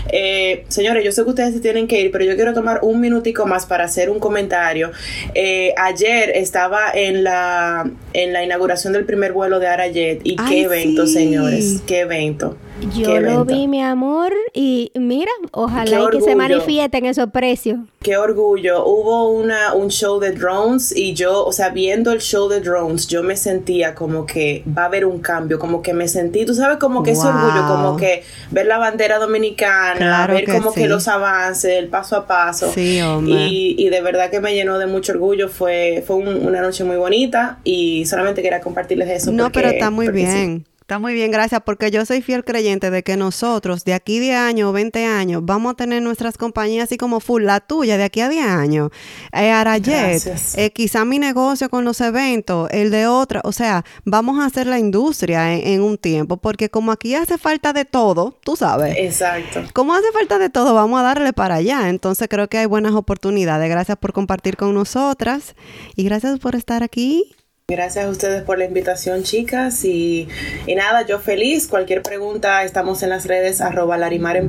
Eh, 0.10 0.64
señores, 0.68 1.04
yo 1.04 1.12
sé 1.12 1.24
que 1.24 1.30
ustedes 1.30 1.56
se 1.56 1.60
tienen 1.60 1.88
que 1.88 2.00
ir, 2.02 2.12
pero 2.12 2.24
yo 2.24 2.36
quiero 2.36 2.54
tomar 2.54 2.82
un 2.84 3.02
minutico 3.02 3.48
más 3.48 3.66
para 3.66 3.86
hacer 3.86 4.12
un 4.12 4.20
comentario. 4.20 4.92
Eh, 5.34 5.74
ayer 5.76 6.30
estaba 6.36 6.92
en 6.94 7.24
la, 7.24 7.90
en 8.14 8.32
la 8.32 8.44
inauguración 8.44 8.94
del 8.94 9.06
primer 9.06 9.34
vuelo 9.34 9.60
de 9.60 9.68
Arayet 9.68 10.22
y 10.24 10.36
qué 10.36 10.62
evento, 10.62 11.08
señores, 11.08 11.82
qué 11.88 12.02
evento. 12.02 12.58
Yo 12.96 13.20
lo 13.20 13.46
vi, 13.46 13.68
mi 13.68 13.82
amor, 13.82 14.34
y 14.54 14.92
mira, 14.96 15.32
ojalá 15.52 16.10
que 16.12 16.22
se 16.22 16.36
manifiesten 16.36 17.06
esos 17.06 17.30
precios. 17.32 17.80
Qué 18.02 18.18
orgullo. 18.18 18.86
Hubo 18.86 19.30
una, 19.32 19.74
un 19.74 19.90
show 19.90 20.20
de 20.20 20.32
drones 20.32 20.96
y 20.96 21.14
yo, 21.14 21.46
o 21.46 21.52
sea, 21.52 21.70
viendo 21.70 22.12
el 22.12 22.20
show 22.22 22.48
de 22.48 22.62
drones, 22.62 23.08
yo 23.08 23.24
me 23.24 23.36
sentía 23.36 23.96
como 23.96 24.26
que 24.26 24.64
va 24.78 24.84
a 24.84 24.86
haber 24.86 25.06
un 25.06 25.20
cambio, 25.20 25.60
como 25.60 25.82
que 25.82 25.94
me 25.94 26.08
sentí, 26.08 26.46
tú 26.46 26.54
sabes, 26.54 26.78
como 26.78 27.04
que 27.04 27.12
ese 27.12 27.28
orgullo, 27.28 27.68
como 27.68 27.98
que 27.98 28.24
ver 28.52 28.68
la 28.68 28.78
bandera 28.78 29.18
dominicana, 29.18 30.28
ver 30.28 30.46
como 30.46 30.72
que 30.72 30.88
los 30.88 31.08
avances, 31.08 31.72
el 31.72 31.88
paso 31.88 32.16
a 32.16 32.28
paso. 32.28 32.72
Sí, 32.72 33.00
y, 33.26 33.76
y, 33.78 33.90
de 33.90 34.02
verdad 34.02 34.30
que 34.30 34.40
me 34.40 34.54
llenó 34.54 34.78
de 34.78 34.86
mucho 34.86 35.14
orgullo. 35.14 35.50
Fue, 35.50 36.04
fue 36.06 36.18
una 36.18 36.62
noche 36.62 36.84
muy 36.84 36.96
bonita 36.96 37.60
y 37.64 38.06
solamente 38.06 38.42
quería 38.42 38.62
compartirles 38.62 39.10
eso. 39.10 39.32
No, 39.32 39.52
pero 39.52 39.70
está 39.70 39.90
muy 39.90 40.10
bien. 40.10 40.66
Está 40.88 41.00
muy 41.00 41.14
bien, 41.14 41.32
gracias, 41.32 41.64
porque 41.66 41.92
yo 41.92 42.06
soy 42.06 42.22
fiel 42.22 42.46
creyente 42.46 42.90
de 42.90 43.04
que 43.04 43.18
nosotros 43.18 43.84
de 43.84 43.94
aquí 43.94 44.20
10 44.20 44.38
años 44.38 44.70
o 44.70 44.72
20 44.72 45.04
años 45.04 45.42
vamos 45.44 45.74
a 45.74 45.76
tener 45.76 46.02
nuestras 46.02 46.38
compañías 46.38 46.86
así 46.86 46.96
como 46.96 47.20
full, 47.20 47.44
la 47.44 47.60
tuya 47.60 47.98
de 47.98 48.06
aquí 48.06 48.22
a 48.22 48.30
10 48.30 48.46
años, 48.46 48.92
eh, 49.34 49.52
Arayet, 49.52 50.22
eh, 50.56 50.72
quizá 50.72 51.04
mi 51.04 51.20
negocio 51.20 51.70
con 51.70 51.84
los 51.84 52.00
eventos, 52.00 52.70
el 52.72 52.90
de 52.90 53.06
otra, 53.06 53.42
o 53.44 53.52
sea, 53.52 53.84
vamos 54.06 54.40
a 54.40 54.46
hacer 54.46 54.66
la 54.66 54.80
industria 54.80 55.56
en, 55.56 55.68
en, 55.68 55.82
un 55.82 55.98
tiempo, 55.98 56.38
porque 56.38 56.70
como 56.70 56.94
aquí 56.94 57.16
hace 57.16 57.38
falta 57.38 57.74
de 57.74 57.84
todo, 57.84 58.40
tú 58.42 58.56
sabes. 58.56 58.96
Exacto. 58.98 59.64
Como 59.74 59.94
hace 59.94 60.10
falta 60.14 60.40
de 60.40 60.50
todo, 60.50 60.74
vamos 60.74 61.02
a 61.02 61.04
darle 61.04 61.34
para 61.34 61.56
allá, 61.56 61.90
entonces 61.90 62.30
creo 62.30 62.48
que 62.48 62.60
hay 62.60 62.66
buenas 62.66 62.94
oportunidades. 62.94 63.70
Gracias 63.70 63.98
por 63.98 64.14
compartir 64.14 64.56
con 64.56 64.74
nosotras 64.74 65.54
y 65.98 66.06
gracias 66.06 66.40
por 66.40 66.56
estar 66.56 66.82
aquí. 66.82 67.36
Gracias 67.70 68.06
a 68.06 68.10
ustedes 68.10 68.44
por 68.44 68.58
la 68.58 68.64
invitación, 68.64 69.24
chicas. 69.24 69.84
Y, 69.84 70.30
nada, 70.74 71.06
yo 71.06 71.20
feliz. 71.20 71.68
Cualquier 71.68 72.02
pregunta, 72.02 72.64
estamos 72.64 73.04
en 73.04 73.10
las 73.10 73.26
redes 73.26 73.60
arroba 73.60 73.98
Larimar 73.98 74.42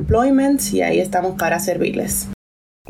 y 0.71 0.81
ahí 0.81 1.01
estamos 1.01 1.35
para 1.37 1.59
servirles. 1.59 2.29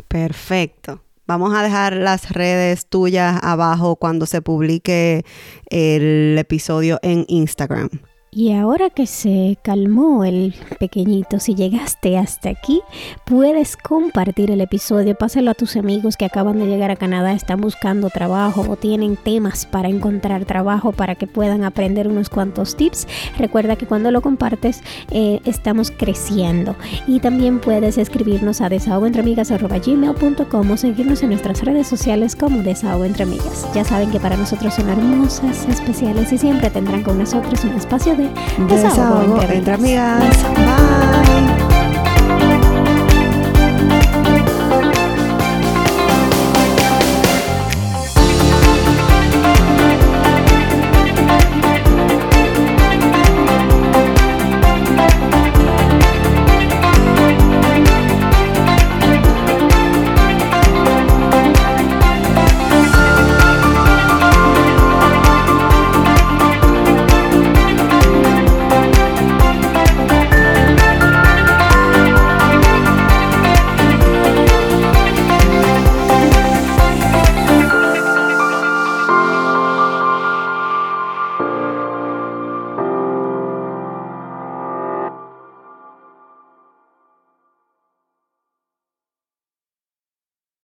Perfecto. 0.08 1.02
Vamos 1.26 1.56
a 1.56 1.64
dejar 1.64 1.94
las 1.94 2.30
redes 2.30 2.86
tuyas 2.86 3.40
abajo 3.42 3.96
cuando 3.96 4.28
se 4.28 4.44
publique 4.44 5.26
el 5.72 6.38
episodio 6.38 7.00
en 7.02 7.26
Instagram. 7.28 7.90
Y 8.32 8.52
ahora 8.52 8.92
que 8.92 9.08
se 9.08 9.58
calmó 9.64 10.24
el 10.24 10.54
pequeñito, 10.80 11.40
si 11.40 11.56
llegaste 11.56 12.16
hasta 12.16 12.50
aquí, 12.50 12.84
puedes 13.26 13.76
compartir 13.76 14.52
el 14.52 14.62
episodio, 14.62 15.16
pásalo 15.16 15.50
a 15.50 15.56
tus 15.56 15.76
amigos 15.76 16.16
que 16.16 16.26
acaban 16.26 16.60
de 16.60 16.68
llegar 16.68 16.92
a 16.92 16.96
Canadá, 16.96 17.34
están 17.34 17.60
buscando 17.60 18.12
trabajo 18.12 18.64
o 18.70 18.76
tienen 18.76 19.16
temas 19.16 19.66
para 19.66 19.90
encontrar 19.90 20.46
trabajo 20.46 20.92
para 20.92 21.16
que 21.16 21.26
puedan 21.26 21.64
aprender 21.64 22.08
unos 22.08 22.30
cuantos 22.30 22.76
tips. 22.76 23.08
Recuerda 23.38 23.78
que 23.78 23.88
cuando 23.88 24.12
lo 24.12 24.22
compartes 24.22 24.84
eh, 25.10 25.40
estamos 25.46 25.90
creciendo. 25.90 26.76
Y 27.08 27.22
también 27.22 27.60
puedes 27.60 27.98
escribirnos 27.98 28.62
a 28.62 28.70
desahogoentreamigas.gmail.com 28.70 30.72
o 30.72 30.78
seguirnos 30.78 31.24
en 31.24 31.30
nuestras 31.30 31.64
redes 31.64 31.88
sociales 31.88 32.36
como 32.36 32.62
Desahogo 32.62 33.06
Entre. 33.06 33.26
Ya 33.74 33.84
saben 33.84 34.12
que 34.12 34.20
para 34.20 34.38
nosotros 34.38 34.76
son 34.76 34.90
hermosas, 34.90 35.68
especiales 35.68 36.32
y 36.32 36.38
siempre 36.38 36.70
tendrán 36.70 37.04
con 37.04 37.18
nosotros 37.18 37.64
un 37.64 37.72
espacio 37.72 38.19
de 38.20 38.76
Desahogo, 38.76 39.42
entre 39.52 39.74
amigas. 39.74 40.44
Bye. 40.56 41.69